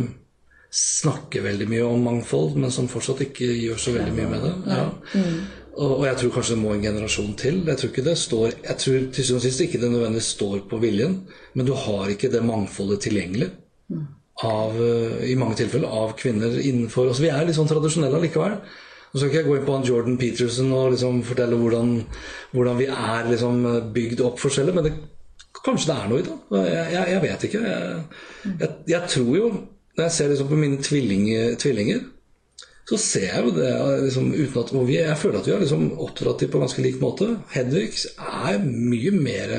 snakker 0.76 1.46
veldig 1.46 1.68
mye 1.72 1.84
om 1.88 2.02
mangfold, 2.04 2.58
men 2.60 2.74
som 2.74 2.90
fortsatt 2.92 3.22
ikke 3.28 3.48
gjør 3.48 3.78
så 3.80 3.94
veldig 3.96 4.16
mye 4.18 4.32
med 4.32 4.48
det. 4.48 4.56
Ja. 4.74 4.88
Og, 5.76 5.92
og 6.00 6.04
jeg 6.08 6.18
tror 6.20 6.34
kanskje 6.38 6.56
det 6.56 6.64
må 6.64 6.74
en 6.74 6.84
generasjon 6.84 7.38
til. 7.40 7.62
Jeg 7.68 7.80
tror 7.80 7.92
ikke 7.92 8.06
det 8.06 8.16
står 8.20 8.46
Jeg 8.54 8.78
tror 8.82 9.08
til 9.12 9.26
syvende 9.28 9.42
og 9.42 9.46
sist 9.46 9.64
ikke 9.66 9.82
det 9.82 9.92
nødvendigvis 9.92 10.32
står 10.38 10.66
på 10.72 10.80
viljen, 10.82 11.16
men 11.54 11.68
du 11.68 11.74
har 11.86 12.12
ikke 12.12 12.32
det 12.32 12.44
mangfoldet 12.48 13.04
tilgjengelig. 13.06 13.52
Av, 14.44 14.76
eh, 14.82 15.30
I 15.32 15.38
mange 15.40 15.60
tilfeller 15.60 15.92
av 15.92 16.16
kvinner 16.20 16.58
innenfor 16.60 17.08
altså 17.08 17.24
Vi 17.24 17.32
er 17.32 17.46
litt 17.48 17.56
sånn 17.60 17.70
tradisjonelle 17.72 18.20
allikevel. 18.20 18.58
Nå 19.16 19.22
skal 19.22 19.30
ikke 19.30 19.38
jeg 19.40 19.48
gå 19.48 19.54
inn 19.56 19.68
på 19.68 19.76
han 19.78 19.86
Jordan 19.88 20.18
Peterson 20.20 20.72
og 20.76 20.90
liksom 20.92 21.22
fortelle 21.24 21.56
hvordan, 21.56 21.92
hvordan 22.52 22.80
vi 22.82 22.90
er 22.92 23.30
liksom 23.30 23.62
bygd 23.96 24.24
opp 24.28 24.42
forskjellig, 24.44 24.74
men 24.76 24.90
det, 24.90 24.92
kanskje 25.64 25.88
det 25.88 25.96
er 25.96 26.10
noe 26.12 26.20
i 26.20 26.26
det. 26.26 26.36
Jeg, 26.58 26.82
jeg, 26.92 27.06
jeg 27.14 27.22
vet 27.24 27.46
ikke. 27.48 27.62
Jeg, 27.70 28.74
jeg, 28.92 29.00
tror 29.14 29.32
jo, 29.40 29.48
når 29.96 30.04
jeg 30.10 30.16
ser 30.18 30.34
liksom 30.34 30.52
på 30.52 30.60
mine 30.60 30.82
tvillinger, 30.84 31.56
tvillinger 31.64 32.04
så 32.86 32.98
ser 33.02 33.30
jeg 33.32 33.46
jo 33.48 33.54
det 33.56 33.70
liksom, 34.04 34.28
uten 34.36 34.62
at, 34.62 34.72
vi, 34.76 34.98
Jeg 35.00 35.18
føler 35.18 35.40
at 35.40 35.48
vi 35.48 35.54
har 35.56 35.64
liksom 35.64 35.86
oppdratt 36.06 36.44
dem 36.44 36.52
på 36.54 36.62
ganske 36.62 36.84
lik 36.86 37.00
måte. 37.02 37.32
Hedvig 37.56 38.04
er 38.20 38.60
mye 38.62 39.14
mer 39.16 39.54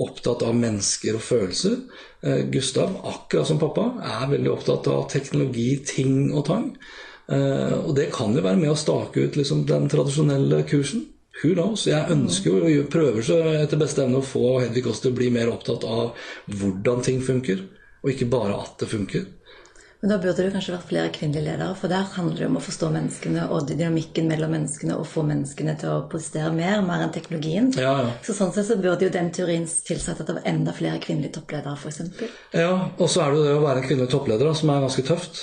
opptatt 0.00 0.46
av 0.46 0.54
mennesker 0.56 1.18
og 1.18 1.26
følelser. 1.26 1.76
Eh, 2.24 2.46
Gustav, 2.54 2.94
akkurat 3.04 3.50
som 3.50 3.60
pappa, 3.60 3.90
er 4.00 4.30
veldig 4.32 4.54
opptatt 4.54 4.88
av 4.90 5.04
teknologi, 5.12 5.74
ting 5.84 6.30
og 6.32 6.46
tang. 6.48 6.70
Eh, 7.32 7.74
og 7.78 7.94
det 7.96 8.10
kan 8.12 8.34
jo 8.36 8.44
være 8.44 8.60
med 8.60 8.72
å 8.72 8.78
stake 8.78 9.26
ut 9.26 9.38
liksom, 9.40 9.64
den 9.68 9.88
tradisjonelle 9.92 10.62
kursen. 10.68 11.06
Who 11.42 11.54
knows? 11.56 11.86
Jeg 11.88 12.12
ønsker 12.14 12.52
jo, 12.52 12.82
og 12.82 12.90
prøver 12.92 13.24
så 13.26 13.38
etter 13.56 13.80
beste 13.80 14.04
evne 14.04 14.20
å 14.20 14.26
få 14.26 14.60
Hedvig 14.62 14.84
også 14.86 15.06
til 15.08 15.14
å 15.14 15.18
bli 15.18 15.30
mer 15.34 15.50
opptatt 15.50 15.86
av 15.88 16.28
hvordan 16.52 17.02
ting 17.04 17.24
funker, 17.24 17.64
og 18.04 18.12
ikke 18.12 18.30
bare 18.30 18.60
at 18.60 18.78
det 18.84 18.90
funker. 18.92 19.24
Men 20.04 20.10
da 20.12 20.18
burde 20.20 20.44
det 20.44 20.52
kanskje 20.52 20.74
vært 20.74 20.88
flere 20.90 21.10
kvinnelige 21.16 21.46
ledere, 21.46 21.74
for 21.80 21.88
der 21.88 22.04
handler 22.12 22.42
det 22.42 22.48
om 22.50 22.58
å 22.58 22.62
forstå 22.62 22.90
menneskene 22.92 23.46
og 23.56 23.70
dynamikken 23.70 24.26
mellom 24.28 24.52
menneskene 24.52 24.98
og 25.00 25.06
få 25.08 25.22
menneskene 25.24 25.74
til 25.80 25.94
å 25.94 26.02
prestere 26.12 26.50
mer, 26.52 26.82
mer 26.84 27.06
enn 27.06 27.14
teknologien. 27.14 27.70
Ja, 27.80 27.94
ja. 28.04 28.10
Så 28.26 28.36
sånn 28.36 28.52
sett 28.52 28.68
så 28.68 28.76
burde 28.76 29.08
jo 29.08 29.14
den 29.14 29.32
teorien 29.32 29.64
tilsett 29.64 30.20
at 30.20 30.28
det 30.28 30.36
var 30.36 30.50
enda 30.52 30.76
flere 30.76 31.00
kvinnelige 31.00 31.38
toppledere, 31.38 31.72
f.eks. 31.80 32.02
Ja, 32.52 32.74
og 32.98 33.08
så 33.08 33.24
er 33.24 33.32
det 33.32 33.40
jo 33.40 33.46
det 33.48 33.56
å 33.56 33.64
være 33.64 33.80
en 33.80 33.88
kvinnelig 33.88 34.12
toppleder 34.12 34.50
da, 34.50 34.52
som 34.60 34.74
er 34.74 34.84
ganske 34.84 35.06
tøft. 35.08 35.40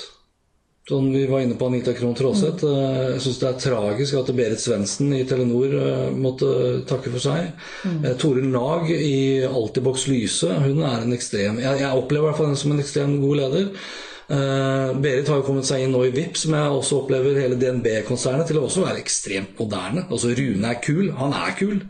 Sånn, 0.82 1.12
vi 1.14 1.26
var 1.30 1.44
inne 1.44 1.54
på 1.54 1.68
Anita 1.70 1.92
Krohn 1.94 2.16
Traaseth. 2.18 2.64
Eh, 2.66 3.12
Jeg 3.14 3.22
syns 3.22 3.38
det 3.38 3.48
er 3.48 3.60
tragisk 3.62 4.16
at 4.18 4.32
Berit 4.34 4.62
Svendsen 4.62 5.12
i 5.14 5.22
Telenor 5.30 5.76
eh, 5.78 6.08
måtte 6.10 6.48
takke 6.90 7.12
for 7.12 7.22
seg. 7.22 7.52
Mm. 7.86 8.08
Toril 8.18 8.48
Nag 8.50 8.90
i 8.90 9.44
Altibox 9.46 10.08
Lyse, 10.10 10.50
hun 10.64 10.82
er 10.82 11.04
en 11.04 11.14
ekstrem 11.14 11.60
Jeg, 11.62 11.84
jeg 11.84 11.98
opplever 12.00 12.26
i 12.26 12.30
hvert 12.30 12.40
fall 12.40 12.50
henne 12.50 12.62
som 12.64 12.74
en 12.74 12.82
ekstrem 12.82 13.20
god 13.22 13.44
leder. 13.44 13.70
Uh, 14.32 14.94
Berit 15.02 15.28
har 15.28 15.40
jo 15.40 15.44
kommet 15.44 15.66
seg 15.68 15.82
inn 15.84 15.90
nå 15.92 16.06
i 16.06 16.12
VIP, 16.14 16.38
som 16.40 16.54
jeg 16.56 16.72
også 16.72 17.00
opplever 17.02 17.36
hele 17.36 17.58
DNB-konsernet 17.60 18.48
til 18.48 18.60
å 18.60 18.62
også 18.64 18.84
være 18.86 19.02
ekstremt 19.02 19.58
moderne. 19.60 20.06
Altså 20.08 20.30
Rune 20.38 20.70
er 20.70 20.78
kul, 20.80 21.10
han 21.18 21.34
er 21.36 21.52
kul. 21.58 21.82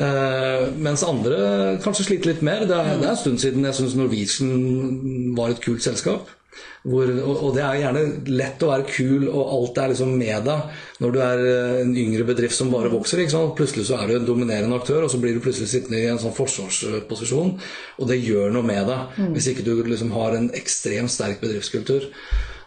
uh, 0.00 0.70
mens 0.86 1.04
andre 1.04 1.40
kanskje 1.84 2.06
sliter 2.06 2.32
litt 2.32 2.44
mer. 2.46 2.64
Det 2.70 2.78
er, 2.78 2.94
det 3.02 3.10
er 3.10 3.12
en 3.12 3.22
stund 3.22 3.42
siden 3.42 3.66
jeg 3.68 3.76
syns 3.76 3.98
Norwegian 3.98 5.34
var 5.36 5.52
et 5.52 5.60
kult 5.64 5.84
selskap. 5.84 6.32
Hvor, 6.80 7.10
og, 7.12 7.50
det 7.52 7.60
er 7.60 7.80
gjerne 7.82 8.02
lett 8.32 8.62
å 8.64 8.70
være 8.70 8.86
kul, 8.88 9.26
og 9.28 9.50
alt 9.52 9.80
er 9.82 9.90
liksom 9.92 10.14
med 10.16 10.46
deg 10.46 10.78
når 11.04 11.12
du 11.12 11.18
er 11.20 11.42
eh, 11.44 11.80
en 11.82 11.92
yngre 12.04 12.24
bedrift 12.30 12.56
som 12.56 12.72
bare 12.72 12.92
vokser. 12.92 13.20
Plutselig 13.58 13.84
så 13.90 13.98
er 14.00 14.08
du 14.08 14.14
en 14.16 14.28
dominerende 14.28 14.78
aktør, 14.80 15.04
og 15.04 15.12
så 15.12 15.20
blir 15.20 15.36
du 15.36 15.42
plutselig 15.44 15.68
sittende 15.68 16.00
i 16.00 16.08
en 16.08 16.20
sånn 16.22 16.36
forsvarsposisjon. 16.36 17.52
Og 18.00 18.08
det 18.08 18.22
gjør 18.22 18.56
noe 18.56 18.64
med 18.64 18.88
deg 18.88 19.20
hvis 19.36 19.52
ikke 19.52 19.66
du 19.66 19.74
liksom 19.84 20.14
har 20.16 20.38
en 20.38 20.48
ekstremt 20.56 21.12
sterk 21.12 21.44
bedriftskultur. 21.44 22.08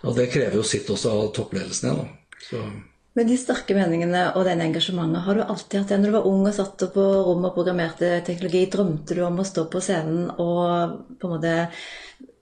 Og 0.04 0.18
det 0.18 0.30
krever 0.34 0.60
jo 0.60 0.66
sitt 0.68 0.90
også 0.94 1.14
av 1.14 1.30
toppledelsen 1.34 1.90
igjen. 1.90 2.04
Da. 2.04 2.40
Så. 2.44 2.64
Men 3.14 3.28
de 3.30 3.36
sterke 3.38 3.76
meningene 3.78 4.24
og 4.34 4.48
det 4.48 4.56
engasjementet, 4.58 5.22
har 5.26 5.38
du 5.38 5.44
alltid 5.44 5.84
hatt 5.84 5.92
det 5.94 6.00
når 6.02 6.10
du 6.10 6.16
var 6.16 6.30
ung 6.30 6.48
og 6.50 6.56
satt 6.56 6.86
på 6.96 7.04
rommet 7.28 7.52
og 7.52 7.58
programmerte 7.60 8.10
teknologi? 8.26 8.64
Drømte 8.74 9.18
du 9.18 9.22
om 9.26 9.38
å 9.38 9.46
stå 9.46 9.68
på 9.70 9.82
scenen 9.86 10.32
og 10.42 10.96
på 11.22 11.30
en 11.30 11.36
måte 11.36 11.54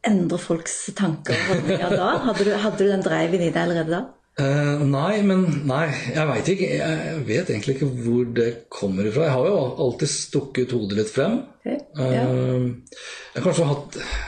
endre 0.07 0.39
folks 0.41 0.77
tanker 0.97 1.37
og 1.37 1.51
holdninger 1.51 1.93
da? 1.93 2.09
Hadde 2.27 2.47
du, 2.47 2.51
hadde 2.63 2.81
du 2.81 2.89
den 2.89 3.05
driven 3.05 3.43
i 3.45 3.51
deg 3.51 3.61
allerede 3.65 3.93
da? 3.93 4.01
Uh, 4.39 4.79
nei, 4.87 5.19
men 5.27 5.43
nei, 5.67 5.89
jeg 6.15 6.23
veit 6.29 6.49
ikke. 6.53 6.67
Jeg 6.79 7.23
vet 7.27 7.49
egentlig 7.51 7.75
ikke 7.75 7.89
hvor 8.05 8.29
det 8.37 8.49
kommer 8.71 9.07
ifra. 9.09 9.27
Jeg 9.27 9.35
har 9.35 9.49
jo 9.49 9.57
alltid 9.85 10.11
stukket 10.13 10.75
hodet 10.75 11.01
litt 11.01 11.11
frem. 11.11 11.41
Okay, 11.59 11.81
ja. 11.99 12.23
uh, 12.23 13.01
jeg 13.33 13.41
har 13.41 13.45
kanskje 13.49 13.67
hatt 13.69 13.99
uh, 14.01 14.21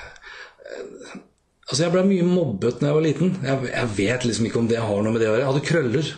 Altså, 1.63 1.86
jeg 1.86 1.93
ble 1.93 2.03
mye 2.05 2.26
mobbet 2.28 2.82
da 2.82 2.89
jeg 2.89 2.97
var 2.97 3.05
liten. 3.05 3.32
Jeg, 3.41 3.69
jeg, 3.71 3.91
vet 3.97 4.26
liksom 4.28 4.47
ikke 4.49 4.59
om 4.59 4.67
det 4.69 4.82
har 4.84 4.99
noe 4.99 5.13
med 5.15 5.24
det 5.24 5.30
å 5.30 5.32
gjøre. 5.32 5.41
Jeg 5.41 5.49
hadde 5.49 5.67
krøller. 5.69 6.09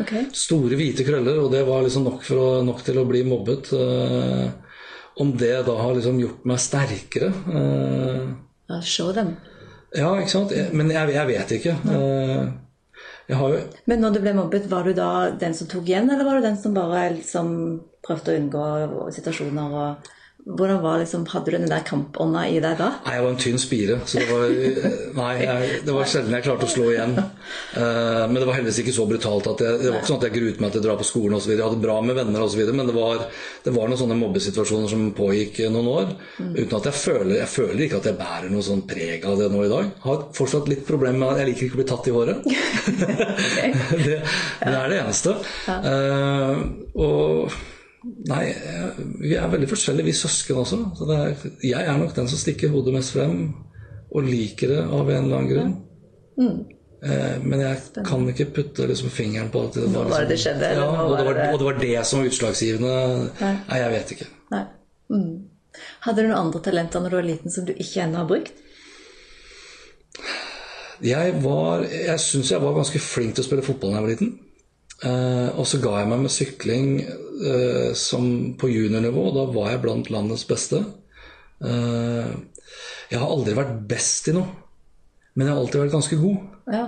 Okay. 0.00 0.22
Store, 0.34 0.78
hvite 0.80 1.04
krøller, 1.06 1.36
og 1.44 1.52
det 1.52 1.60
var 1.68 1.84
liksom 1.84 2.08
nok, 2.08 2.24
å, 2.34 2.46
nok 2.66 2.80
til 2.82 2.98
å 2.98 3.04
bli 3.06 3.20
mobbet. 3.28 3.68
om 5.22 5.30
det 5.38 5.52
da 5.68 5.76
har 5.78 5.94
liksom 5.94 6.16
gjort 6.18 6.48
meg 6.50 6.58
sterkere 6.58 7.28
ja, 7.30 8.16
Show 8.82 9.12
dem. 9.12 9.34
Ja, 9.94 10.10
ikke 10.18 10.32
sant. 10.32 10.52
Men 10.72 10.90
jeg, 10.90 11.14
jeg 11.14 11.30
vet 11.30 11.56
ikke. 11.58 11.76
Ja. 11.86 12.44
Jo... 13.28 13.50
Men 13.88 14.02
når 14.04 14.16
du 14.16 14.20
ble 14.20 14.34
mobbet, 14.36 14.66
var 14.68 14.84
du 14.84 14.92
da 14.96 15.30
den 15.40 15.54
som 15.56 15.68
tok 15.70 15.86
igjen, 15.88 16.10
eller 16.12 16.26
var 16.26 16.38
du 16.38 16.44
den 16.44 16.58
som 16.60 16.74
bare 16.76 17.06
liksom 17.14 17.54
prøvde 18.04 18.34
å 18.34 18.40
unngå 18.40 18.66
situasjoner? 19.16 19.78
og 19.80 20.10
hvordan 20.44 20.82
var 20.82 20.98
liksom, 21.00 21.24
Hadde 21.26 21.50
du 21.50 21.56
den 21.56 21.70
der 21.70 21.84
kampånda 21.88 22.42
i 22.52 22.58
deg 22.60 22.76
da? 22.76 22.90
Nei, 23.06 23.14
Jeg 23.14 23.24
var 23.24 23.30
en 23.32 23.38
tynn 23.40 23.60
spire. 23.60 23.96
så 24.04 24.18
Det 24.20 24.26
var, 24.28 24.50
nei, 25.20 25.30
jeg, 25.40 25.78
det 25.86 25.94
var 25.96 26.10
sjelden 26.10 26.36
jeg 26.36 26.44
klarte 26.44 26.68
å 26.68 26.72
slå 26.72 26.90
igjen. 26.92 27.16
Uh, 27.16 28.24
men 28.28 28.36
det 28.36 28.48
var 28.50 28.58
heldigvis 28.58 28.82
ikke 28.82 28.96
så 28.98 29.06
brutalt. 29.08 29.48
at 29.54 29.64
jeg, 29.64 29.80
Det 29.80 29.88
var 29.88 29.98
ikke 30.02 30.10
sånn 30.12 30.20
at 30.20 30.28
jeg 30.28 30.36
gruet 30.36 30.60
meg 30.60 30.74
til 30.74 30.82
å 30.82 30.84
dra 30.84 30.98
på 31.00 31.08
skolen 31.08 31.38
osv. 31.38 31.54
Jeg 31.54 31.64
hadde 31.64 31.80
bra 31.80 31.96
med 32.04 32.20
venner 32.20 32.44
osv. 32.44 32.60
Men 32.76 32.92
det 32.92 32.96
var, 32.98 33.24
det 33.64 33.72
var, 33.72 33.88
noen 33.88 34.02
sånne 34.04 34.20
mobbesituasjoner 34.20 34.92
som 34.92 35.08
pågikk 35.16 35.64
noen 35.72 35.92
år. 35.94 36.14
Mm. 36.36 36.54
Uten 36.60 36.78
at 36.78 36.90
jeg 36.90 37.00
føler 37.00 37.36
Jeg 37.40 37.52
føler 37.54 37.86
ikke 37.86 38.02
at 38.02 38.12
jeg 38.12 38.20
bærer 38.20 38.52
noe 38.52 38.68
sånn 38.68 38.84
preg 38.88 39.24
av 39.30 39.40
det 39.40 39.48
nå 39.52 39.64
i 39.64 39.72
dag. 39.72 39.92
Har 40.04 40.26
fortsatt 40.36 40.68
litt 40.68 40.84
problem 40.84 41.22
med 41.22 41.30
at 41.32 41.40
Jeg 41.40 41.54
liker 41.54 41.70
ikke 41.70 41.80
å 41.80 41.82
bli 41.82 41.92
tatt 41.94 42.10
i 42.10 42.18
håret. 42.20 42.44
det, 44.04 44.18
det, 44.20 44.74
er 44.76 44.92
det 44.92 45.00
eneste. 45.00 45.38
Uh, 45.72 46.66
og 47.00 47.62
Nei, 48.04 48.44
vi 49.22 49.32
er 49.38 49.48
veldig 49.52 49.68
forskjellige, 49.70 50.08
vi 50.10 50.16
søsken 50.16 50.60
også. 50.60 50.80
Så 50.98 51.08
er, 51.14 51.34
jeg 51.64 51.86
er 51.88 51.98
nok 52.00 52.12
den 52.16 52.28
som 52.28 52.40
stikker 52.40 52.72
hodet 52.74 52.92
mest 52.96 53.14
frem 53.16 53.46
og 54.14 54.28
liker 54.28 54.70
det 54.74 54.82
av 54.84 55.08
en 55.10 55.24
eller 55.24 55.38
annen 55.38 55.50
grunn. 55.50 55.72
Mm. 56.38 56.58
Eh, 57.04 57.38
men 57.44 57.62
jeg 57.64 58.04
kan 58.06 58.28
ikke 58.30 58.50
putte 58.58 58.86
liksom 58.88 59.10
fingeren 59.12 59.50
på 59.52 59.64
at 59.66 59.76
det 59.76 59.88
var, 59.92 60.06
liksom, 60.08 60.28
det 60.30 60.38
skjedde, 60.40 60.70
ja, 60.78 60.84
og, 60.84 61.16
det 61.18 61.26
var, 61.26 61.40
og, 61.52 61.58
det 61.60 61.66
var, 61.68 61.80
det 61.80 62.04
som 62.08 62.20
var 62.20 62.30
utslagsgivende. 62.30 62.94
Nei, 63.40 63.50
Nei 63.68 63.80
jeg 63.82 63.94
vet 63.96 64.14
ikke. 64.16 64.28
Mm. 65.12 65.32
Hadde 66.06 66.22
du 66.22 66.28
noen 66.28 66.38
andre 66.46 66.62
talenter 66.64 67.02
når 67.02 67.12
du 67.12 67.18
var 67.18 67.26
liten 67.26 67.52
som 67.52 67.66
du 67.66 67.74
ikke 67.74 68.04
ennå 68.06 68.22
har 68.22 68.30
brukt? 68.30 68.62
Jeg 71.04 71.32
var 71.42 71.82
Jeg 71.90 72.20
syns 72.22 72.52
jeg 72.52 72.62
var 72.62 72.76
ganske 72.76 73.00
flink 73.02 73.34
til 73.34 73.42
å 73.42 73.46
spille 73.48 73.64
fotball 73.66 73.92
da 73.92 73.98
jeg 73.98 74.06
var 74.06 74.12
liten. 74.14 74.34
Eh, 75.04 75.48
og 75.58 75.66
så 75.68 75.80
ga 75.82 75.98
jeg 76.00 76.10
meg 76.12 76.22
med 76.22 76.32
sykling 76.32 76.90
som 77.98 78.26
på 78.60 78.70
juniornivå. 78.70 79.24
Da 79.34 79.46
var 79.54 79.72
jeg 79.72 79.82
blant 79.84 80.10
landets 80.14 80.44
beste. 80.48 80.82
Uh, 81.64 82.30
jeg 83.10 83.20
har 83.20 83.30
aldri 83.30 83.56
vært 83.56 83.80
best 83.90 84.28
i 84.30 84.34
noe, 84.36 84.46
men 85.34 85.46
jeg 85.46 85.54
har 85.54 85.62
alltid 85.62 85.82
vært 85.82 85.96
ganske 85.96 86.18
god. 86.20 86.44
Ja. 86.74 86.84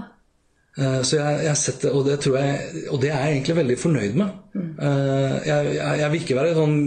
så 0.77 1.19
jeg, 1.19 1.41
jeg 1.45 1.59
setter, 1.61 1.93
og, 1.97 2.07
det 2.09 2.17
jeg, 2.25 2.85
og 2.93 3.01
det 3.03 3.11
er 3.11 3.27
jeg 3.27 3.37
egentlig 3.37 3.57
veldig 3.59 3.77
fornøyd 3.81 4.17
med. 4.19 4.39
Mm. 4.57 4.71
Jeg, 5.47 5.75
jeg, 5.77 6.09
vil 6.13 6.23
ikke 6.25 6.39
være 6.39 6.55
sånn 6.57 6.79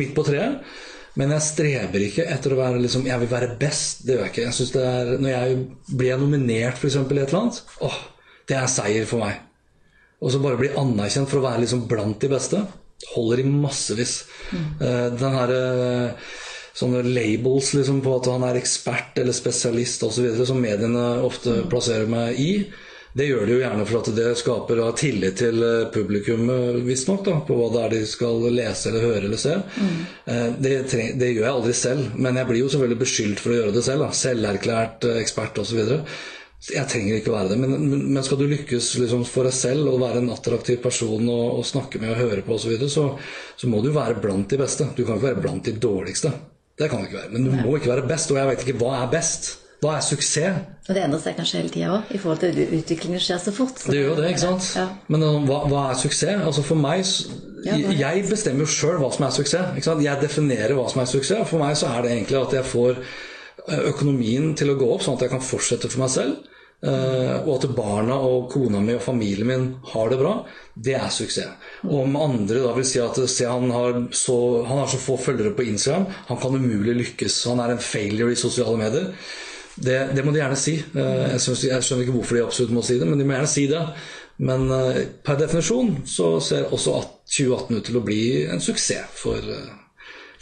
midt 0.00 0.14
på 0.16 0.24
treet. 0.26 0.72
Men 1.18 1.34
jeg 1.34 1.46
streber 1.48 2.04
ikke 2.04 2.26
etter 2.30 2.54
å 2.54 2.60
være 2.60 2.82
liksom, 2.82 3.06
Jeg 3.08 3.22
vil 3.24 3.30
være 3.32 3.54
best. 3.58 4.04
Det 4.06 4.14
gjør 4.14 4.26
jeg 4.26 4.32
ikke. 4.32 4.46
Jeg 4.46 4.82
er, 4.86 5.12
Når 5.18 5.32
jeg 5.32 5.56
blir 5.90 6.20
nominert 6.20 6.78
for 6.78 6.90
eksempel, 6.90 7.18
i 7.18 7.24
et 7.24 7.32
eller 7.32 7.48
annet, 7.48 7.62
åh, 7.88 7.98
det 8.48 8.58
er 8.58 8.70
seier 8.70 9.08
for 9.08 9.24
meg. 9.24 9.40
Og 10.22 10.32
så 10.34 10.42
bare 10.42 10.58
bli 10.58 10.70
anerkjent 10.78 11.30
for 11.30 11.40
å 11.40 11.46
være 11.46 11.62
liksom 11.64 11.86
blant 11.90 12.18
de 12.22 12.30
beste, 12.30 12.62
holder 13.14 13.40
i 13.42 13.48
massevis. 13.48 14.24
Mm. 14.52 14.68
Uh, 14.80 15.06
den 15.18 15.38
her, 15.38 15.54
uh, 15.54 16.34
sånne 16.78 17.02
labels 17.06 17.72
liksom, 17.74 18.02
på 18.04 18.18
at 18.18 18.28
han 18.30 18.44
er 18.48 18.60
ekspert 18.60 19.18
eller 19.18 19.36
spesialist 19.36 20.04
osv., 20.06 20.28
som 20.46 20.60
mediene 20.62 21.08
ofte 21.26 21.62
mm. 21.62 21.64
plasserer 21.72 22.10
meg 22.10 22.38
i, 22.42 22.52
det 23.18 23.24
gjør 23.24 23.48
de 23.48 23.54
jo 23.54 23.60
gjerne 23.62 23.84
for 23.88 23.98
at 23.98 24.08
det 24.14 24.26
skaper 24.38 24.80
tillit 25.00 25.38
til 25.40 25.56
publikummet, 25.90 26.50
publikum, 26.52 26.86
visstnok, 26.86 27.30
på 27.48 27.56
hva 27.56 27.70
det 27.72 27.80
er 27.82 27.94
de 27.96 28.02
skal 28.06 28.44
lese 28.52 28.92
eller 28.92 29.06
høre 29.08 29.22
eller 29.24 29.40
se. 29.40 29.56
Mm. 29.56 29.96
Det, 30.60 30.74
det, 31.18 31.30
gjør 31.32 31.46
jeg 31.46 31.54
aldri 31.54 31.74
selv, 31.74 32.12
men 32.14 32.38
jeg 32.38 32.50
blir 32.50 32.60
jo 32.60 32.68
selvfølgelig 32.70 33.00
beskyldt 33.00 33.42
for 33.42 33.54
å 33.54 33.58
gjøre 33.58 33.74
det 33.74 33.84
selv. 33.88 34.04
Da. 34.04 34.18
Selverklært 34.20 35.08
ekspert 35.16 35.58
osv. 35.64 35.80
Jeg 36.58 36.90
trenger 36.90 37.20
ikke 37.20 37.30
være 37.30 37.52
det, 37.52 37.56
men, 37.62 37.74
men 38.10 38.24
skal 38.26 38.40
du 38.40 38.48
lykkes 38.50 38.90
liksom 38.98 39.22
for 39.28 39.46
deg 39.46 39.54
selv 39.54 39.92
og 39.92 40.00
være 40.02 40.24
en 40.24 40.32
attraktiv 40.34 40.80
person 40.82 41.30
å, 41.30 41.38
å 41.60 41.62
snakke 41.66 42.00
med 42.02 42.16
og 42.16 42.18
høre 42.18 42.42
på 42.42 42.56
osv., 42.56 42.64
så, 42.64 42.72
videre, 42.72 42.90
så 42.90 43.62
så 43.62 43.70
må 43.70 43.78
du 43.84 43.92
være 43.94 44.18
blant 44.22 44.50
de 44.50 44.58
beste. 44.58 44.88
Du 44.96 45.04
kan 45.04 45.20
ikke 45.20 45.28
være 45.28 45.44
blant 45.44 45.70
de 45.70 45.76
dårligste. 45.78 46.32
Det 46.78 46.90
kan 46.90 47.00
du 47.00 47.08
ikke 47.08 47.20
være. 47.20 47.32
Men 47.36 47.46
du 47.46 47.54
Nei. 47.54 47.62
må 47.62 47.78
ikke 47.78 47.92
være 47.92 48.10
best, 48.10 48.34
og 48.34 48.40
jeg 48.40 48.50
vet 48.50 48.66
ikke 48.66 48.78
hva 48.82 48.92
er 49.04 49.08
best. 49.14 49.48
Hva 49.78 49.94
er 49.94 50.02
suksess? 50.02 50.58
Og 50.88 50.94
Det 50.96 51.02
endrer 51.04 51.20
seg 51.22 51.36
kanskje 51.38 51.60
hele 51.60 51.70
tida 51.70 51.90
òg, 51.94 52.10
i 52.10 52.18
forhold 52.18 52.40
til 52.42 52.50
at 52.50 52.72
utviklingen 52.80 53.22
skjer 53.22 53.38
så 53.44 53.54
fort. 53.54 53.78
Så 53.78 53.92
det 53.94 54.00
gjør 54.00 54.18
det, 54.18 54.32
ikke 54.32 54.42
sant. 54.42 54.68
Ja. 54.74 54.86
Men 55.06 55.22
uh, 55.22 55.36
hva, 55.46 55.60
hva, 55.70 55.82
er 55.92 56.00
suksess? 56.00 56.42
Altså 56.42 56.64
For 56.66 56.80
meg 56.80 57.06
Jeg 57.62 58.24
bestemmer 58.26 58.66
jo 58.66 58.72
sjøl 58.74 58.98
hva 58.98 59.12
som 59.14 59.28
er 59.28 59.34
suksess. 59.38 59.90
Jeg 60.02 60.22
definerer 60.24 60.74
hva 60.74 60.88
som 60.90 61.02
er 61.04 61.10
suksess. 61.10 61.46
For 61.50 61.62
meg 61.62 61.78
så 61.78 61.92
er 61.94 62.02
det 62.02 62.14
egentlig 62.16 62.40
at 62.40 62.58
jeg 62.58 62.66
får 62.66 62.98
økonomien 63.68 64.54
til 64.58 64.72
å 64.72 64.78
gå 64.78 64.88
opp, 64.94 65.04
sånn 65.04 65.18
at 65.18 65.26
jeg 65.26 65.34
kan 65.34 65.44
fortsette 65.44 65.90
for 65.92 66.04
meg 66.04 66.14
selv. 66.14 66.48
Eh, 66.78 67.36
og 67.42 67.56
at 67.56 67.72
barna 67.74 68.20
og 68.22 68.52
kona 68.52 68.78
mi 68.78 68.94
og 68.94 69.02
familien 69.02 69.48
min 69.48 69.64
har 69.90 70.12
det 70.12 70.18
bra, 70.20 70.34
det 70.78 70.94
er 70.94 71.10
suksess. 71.10 71.56
Og 71.88 72.04
om 72.04 72.18
andre 72.20 72.62
da 72.62 72.74
vil 72.76 72.86
si 72.86 73.00
at 73.02 73.18
se, 73.18 73.48
han, 73.50 73.72
har 73.74 73.98
så, 74.14 74.38
han 74.68 74.84
har 74.84 74.90
så 74.90 75.00
få 75.02 75.16
følgere 75.18 75.56
på 75.58 75.66
Instagram, 75.66 76.06
han 76.28 76.38
kan 76.38 76.54
umulig 76.54 76.94
lykkes. 77.00 77.40
Han 77.50 77.64
er 77.64 77.74
en 77.74 77.82
failure 77.82 78.30
i 78.30 78.38
sosiale 78.38 78.78
medier. 78.78 79.10
Det, 79.74 79.98
det 80.14 80.22
må 80.26 80.30
de 80.34 80.42
gjerne 80.42 80.58
si. 80.58 80.76
Eh, 80.78 81.26
jeg, 81.34 81.42
synes, 81.42 81.66
jeg, 81.66 81.82
skjønner 81.82 82.06
ikke 82.06 82.16
hvorfor 82.20 82.38
de 82.38 82.46
absolutt 82.46 82.78
må 82.78 82.86
si 82.86 83.00
det, 83.00 83.10
men 83.10 83.18
de 83.18 83.26
må 83.26 83.34
gjerne 83.34 83.52
si 83.56 83.66
det. 83.70 83.82
Men 84.38 84.70
per 85.26 85.34
definisjon 85.40 85.96
så 86.06 86.36
ser 86.38 86.70
også 86.70 86.92
2018 87.26 87.74
ut 87.74 87.88
til 87.88 87.98
å 87.98 88.04
bli 88.06 88.22
en 88.46 88.62
suksess 88.62 89.18
for 89.18 89.42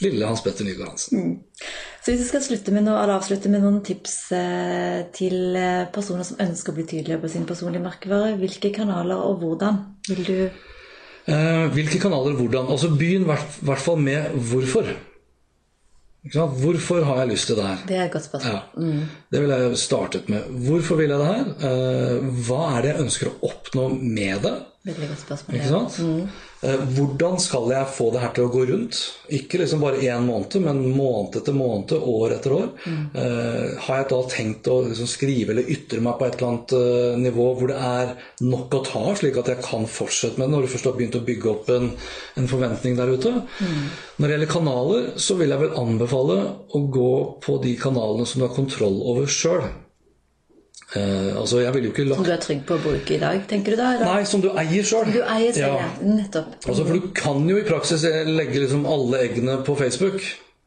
lille 0.05 0.29
Hans 0.29 0.43
Petter 0.45 0.67
Nygaard 0.67 0.95
Hansen. 0.95 1.23
Mm. 1.23 1.67
Så 2.03 2.13
hvis 2.13 2.23
vi 2.23 2.29
skal 2.29 2.45
slutte 2.45 2.75
med 2.75 2.87
noe, 2.87 3.03
avslutte 3.17 3.51
med 3.53 3.65
noen 3.65 3.81
tips 3.87 4.15
eh, 4.37 5.01
til 5.17 5.57
eh, 5.59 5.89
personer 5.95 6.27
som 6.29 6.41
ønsker 6.45 6.73
å 6.73 6.77
bli 6.77 6.87
tydeligere 6.87 7.23
på 7.25 7.33
sin 7.33 7.49
personlige 7.49 7.85
merkevare, 7.85 8.37
hvilke 8.41 8.71
kanaler 8.77 9.19
og 9.19 9.43
hvordan 9.43 9.83
vil 10.11 10.23
du 10.29 10.39
eh, 10.45 11.67
Hvilke 11.75 12.01
kanaler 12.03 12.37
og 12.37 12.45
hvordan? 12.45 12.71
Altså 12.77 12.93
Begynn 12.95 13.27
i 13.27 13.31
hvert 13.33 13.83
fall 13.83 14.01
med 14.03 14.37
hvorfor. 14.53 14.95
Hvorfor 16.35 17.05
har 17.07 17.21
jeg 17.23 17.29
lyst 17.29 17.47
til 17.47 17.57
det 17.57 17.67
her? 17.67 17.83
Det 17.89 17.97
er 17.97 18.05
et 18.05 18.13
godt 18.13 18.25
spørsmål. 18.25 18.55
Ja. 18.55 18.61
Mm. 18.77 19.03
Det 19.31 19.43
vil 19.43 19.53
jeg 19.55 19.79
startet 19.79 20.29
med. 20.29 20.49
Hvorfor 20.67 20.99
vil 20.99 21.11
jeg 21.11 21.19
det 21.19 21.27
her? 21.27 21.45
Eh, 21.69 22.31
hva 22.49 22.63
er 22.73 22.83
det 22.83 22.91
jeg 22.91 23.05
ønsker 23.05 23.31
å 23.31 23.37
oppnå 23.51 23.89
med 23.95 24.43
det? 24.43 24.55
Veldig 24.87 25.11
godt 25.13 25.23
spørsmål. 25.23 25.59
Ikke 25.59 25.71
sant? 25.71 25.99
Mm. 26.03 26.27
Eh, 26.67 26.83
hvordan 26.97 27.39
skal 27.43 27.71
jeg 27.71 27.95
få 27.95 28.09
det 28.11 28.23
her 28.23 28.33
til 28.35 28.47
å 28.47 28.51
gå 28.51 28.65
rundt? 28.71 28.99
Ikke 29.37 29.61
liksom 29.61 29.83
bare 29.85 30.01
én 30.03 30.25
måned, 30.27 30.57
men 30.65 30.83
måned 30.97 31.39
etter 31.39 31.55
måned, 31.55 31.95
år 31.95 32.35
etter 32.37 32.55
år. 32.57 32.67
Mm. 32.87 33.05
Uh, 33.15 33.77
har 33.87 34.01
jeg 34.01 34.09
da 34.11 34.19
tenkt 34.33 34.71
å 34.71 34.81
liksom 34.89 35.11
skrive 35.11 35.55
eller 35.55 35.71
ytre 35.73 36.03
meg 36.03 36.19
på 36.19 36.27
et 36.27 36.39
eller 36.39 36.49
annet 36.49 36.75
uh, 36.75 37.15
nivå 37.23 37.47
hvor 37.59 37.71
det 37.71 37.79
er 37.79 38.13
nok 38.47 38.79
å 38.79 38.83
ta, 38.87 39.05
slik 39.19 39.39
at 39.41 39.53
jeg 39.53 39.63
kan 39.65 39.87
fortsette 39.91 40.41
med 40.41 40.49
det 40.49 40.57
når 40.57 40.67
du 40.67 40.73
først 40.75 40.91
har 40.91 40.99
begynt 40.99 41.19
å 41.19 41.25
bygge 41.27 41.53
opp 41.53 41.73
en, 41.77 41.91
en 42.41 42.51
forventning 42.51 42.99
der 42.99 43.15
ute? 43.15 43.35
Mm. 43.61 43.89
Når 44.17 44.27
det 44.27 44.37
gjelder 44.37 44.55
kanaler, 44.57 45.11
så 45.23 45.39
vil 45.39 45.55
jeg 45.55 45.63
vel 45.63 45.81
anbefale 45.87 46.39
å 46.75 46.85
gå 46.99 47.17
på 47.47 47.59
de 47.63 47.77
kanalene 47.81 48.27
som 48.27 48.43
du 48.43 48.49
har 48.49 48.57
kontroll 48.57 49.03
over 49.07 49.31
sjøl. 49.31 49.69
Uh, 50.95 51.35
altså 51.41 51.59
jeg 51.65 51.75
ville 51.75 51.89
jo 51.89 51.93
ikke 51.97 52.05
lagt... 52.07 52.21
Som 52.21 52.29
du 52.29 52.33
er 52.37 52.43
trygg 52.45 52.61
på 52.69 52.77
å 52.77 52.83
bruke 52.85 53.15
i 53.17 53.19
dag, 53.19 53.41
tenker 53.51 53.75
du 53.75 53.81
da? 53.81 53.91
Eller? 53.97 54.07
Nei, 54.07 54.27
som 54.31 54.43
du 54.45 54.53
eier 54.53 54.87
sjøl. 54.87 55.09
Du 55.11 55.19
eier 55.25 55.55
selv, 55.57 55.81
ja. 55.83 55.93
Nettopp. 56.07 56.59
Altså, 56.63 56.85
for 56.87 56.95
du 56.95 57.09
kan 57.17 57.47
jo 57.51 57.59
i 57.59 57.65
praksis 57.67 58.07
legge 58.31 58.63
liksom 58.63 58.87
alle 58.87 59.25
eggene 59.27 59.59
på 59.67 59.75
Facebook. 59.79 60.23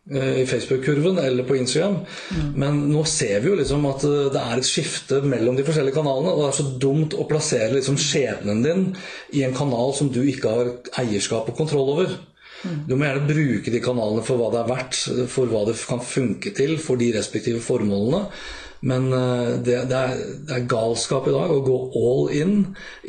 Uh, 0.10 0.42
I 0.42 0.46
Facebook-kurven 0.50 1.22
eller 1.24 1.48
på 1.48 1.56
Instagram. 1.60 2.02
Mm. 2.36 2.52
Men 2.60 2.84
nå 2.92 3.06
ser 3.08 3.44
vi 3.44 3.52
jo 3.52 3.58
liksom 3.60 3.88
at 3.88 4.04
det 4.34 4.44
er 4.44 4.60
et 4.60 4.68
skifte 4.68 5.22
mellom 5.24 5.56
de 5.56 5.64
forskjellige 5.68 6.00
kanalene. 6.02 6.36
Og 6.36 6.44
det 6.44 6.50
er 6.50 6.60
så 6.60 6.70
dumt 6.84 7.16
å 7.16 7.28
plassere 7.30 7.78
liksom 7.78 8.00
skjebnen 8.02 8.66
din 8.66 8.88
i 9.38 9.46
en 9.48 9.56
kanal 9.56 9.96
som 9.96 10.12
du 10.12 10.24
ikke 10.26 10.56
har 10.56 10.74
eierskap 11.04 11.48
og 11.54 11.62
kontroll 11.64 11.94
over. 11.96 12.18
Du 12.60 12.98
må 12.98 13.06
gjerne 13.08 13.28
bruke 13.30 13.72
de 13.72 13.80
kanalene 13.80 14.24
for 14.28 14.40
hva 14.40 14.50
det 14.52 14.66
er 14.66 14.72
verdt, 14.74 14.98
for 15.32 15.48
hva 15.48 15.62
det 15.70 15.78
kan 15.88 16.02
funke 16.04 16.52
til 16.58 16.76
for 16.82 17.00
de 17.00 17.14
respektive 17.16 17.62
formålene. 17.64 18.26
Men 18.82 19.12
eh, 19.14 19.58
det, 19.66 19.84
det, 19.92 20.00
er, 20.00 20.24
det 20.48 20.56
er 20.56 20.72
galskap 20.72 21.28
i 21.28 21.36
dag 21.36 21.52
å 21.52 21.62
gå 21.66 21.78
all 22.00 22.34
in 22.36 22.58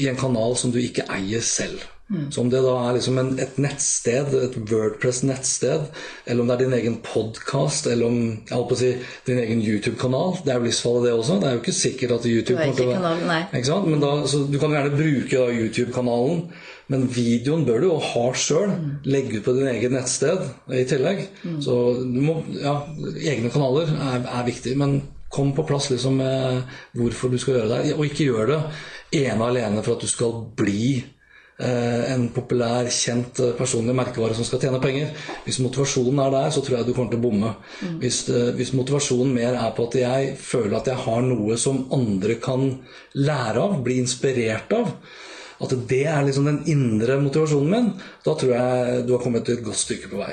i 0.00 0.10
en 0.10 0.20
kanal 0.20 0.56
som 0.58 0.74
du 0.74 0.80
ikke 0.82 1.08
eier 1.12 1.44
selv. 1.44 1.86
Så 2.30 2.40
om 2.42 2.48
det 2.50 2.58
da 2.64 2.72
er 2.88 2.96
liksom 2.96 3.18
en, 3.22 3.28
et 3.38 3.58
nettsted, 3.62 4.32
et 4.34 4.56
Wordpress-nettsted, 4.66 5.84
eller 6.26 6.42
om 6.42 6.48
det 6.48 6.56
er 6.56 6.62
din 6.64 6.74
egen 6.80 6.96
podkast, 7.06 7.86
eller 7.86 8.08
om 8.08 8.16
jeg 8.32 8.50
holdt 8.50 8.70
på 8.72 8.74
å 8.74 8.80
si, 8.80 8.88
din 9.28 9.38
egen 9.38 9.62
YouTube-kanal 9.62 10.40
Det 10.42 10.50
er 10.50 10.58
jo 10.58 10.66
livsfarlig, 10.66 11.04
det 11.06 11.12
også. 11.14 11.36
Det 11.38 11.46
er 11.46 11.54
jo 11.54 11.60
ikke 11.62 11.76
sikkert 11.78 12.16
at 12.16 12.26
YouTube 12.26 12.58
er 12.58 12.72
kommer 12.72 12.80
til 12.80 12.90
å? 13.76 13.78
Men 13.86 14.02
da, 14.02 14.10
så 14.26 14.42
du 14.50 14.58
kan 14.58 14.74
jo 14.74 14.80
gjerne 14.80 14.98
bruke 14.98 15.44
YouTube-kanalen, 15.60 16.42
men 16.90 17.06
videoen 17.14 17.62
bør 17.68 17.78
du 17.78 17.88
jo 17.92 18.00
ha 18.08 18.26
sjøl. 18.34 18.74
Legge 19.06 19.38
ut 19.38 19.46
på 19.46 19.54
din 19.60 19.70
egen 19.70 19.94
nettsted 19.94 20.50
i 20.74 20.82
tillegg. 20.90 21.22
Så 21.62 21.78
du 22.02 22.20
må, 22.26 22.40
ja, 22.58 22.74
egne 23.22 23.54
kanaler 23.54 23.94
er, 23.94 24.26
er 24.26 24.50
viktig, 24.50 24.74
men 24.82 24.98
kom 25.30 25.54
på 25.54 25.64
plass 25.68 25.90
liksom 25.92 26.18
med 26.18 26.76
hvorfor 26.98 27.30
du 27.30 27.38
skal 27.38 27.60
gjøre 27.60 27.70
det. 27.70 27.94
Og 27.94 28.04
ikke 28.08 28.26
gjør 28.26 28.50
det 28.50 28.60
ene 29.22 29.46
alene 29.46 29.84
for 29.86 29.96
at 29.96 30.04
du 30.04 30.10
skal 30.10 30.34
bli 30.58 30.98
eh, 30.98 32.12
en 32.14 32.26
populær, 32.34 32.90
kjent 32.90 33.38
eh, 33.42 33.54
personlig 33.58 33.94
merkevare 33.96 34.34
som 34.36 34.46
skal 34.48 34.62
tjene 34.64 34.82
penger. 34.82 35.14
Hvis 35.46 35.60
motivasjonen 35.62 36.22
er 36.24 36.34
der, 36.34 36.50
så 36.54 36.64
tror 36.66 36.80
jeg 36.80 36.90
du 36.90 36.94
kommer 36.96 37.14
til 37.14 37.22
å 37.22 37.26
bomme. 37.28 37.54
Hvis, 38.02 38.24
eh, 38.32 38.52
hvis 38.58 38.74
motivasjonen 38.78 39.34
mer 39.38 39.54
er 39.54 39.74
på 39.76 39.86
at 39.86 39.98
jeg 40.02 40.36
føler 40.42 40.80
at 40.80 40.90
jeg 40.90 41.04
har 41.06 41.26
noe 41.26 41.58
som 41.60 41.84
andre 41.94 42.40
kan 42.42 42.70
lære 43.18 43.66
av, 43.66 43.80
bli 43.86 44.00
inspirert 44.02 44.74
av, 44.76 44.94
at 45.60 45.74
det 45.90 46.06
er 46.08 46.22
liksom 46.24 46.46
den 46.48 46.62
indre 46.72 47.18
motivasjonen 47.20 47.74
min, 47.74 47.90
da 48.24 48.32
tror 48.38 48.54
jeg 48.56 49.02
du 49.06 49.12
har 49.12 49.22
kommet 49.22 49.48
et 49.52 49.62
godt 49.64 49.76
stykke 49.76 50.08
på 50.08 50.22
vei. 50.22 50.32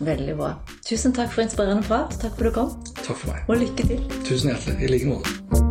Veldig 0.00 0.36
bra. 0.36 0.54
Tusen 0.88 1.12
takk 1.16 1.30
for 1.32 1.42
inspirerende 1.46 1.86
prat. 1.86 2.16
Takk 2.20 2.34
for 2.38 2.46
at 2.46 2.54
du 2.54 2.60
kom, 2.60 2.74
Takk 3.04 3.16
for 3.16 3.32
meg. 3.32 3.44
og 3.48 3.56
lykke 3.62 3.86
til. 3.92 4.08
Tusen 4.24 4.50
hjertelig. 4.52 4.80
I 4.82 4.92
like 4.92 5.06
måte. 5.06 5.63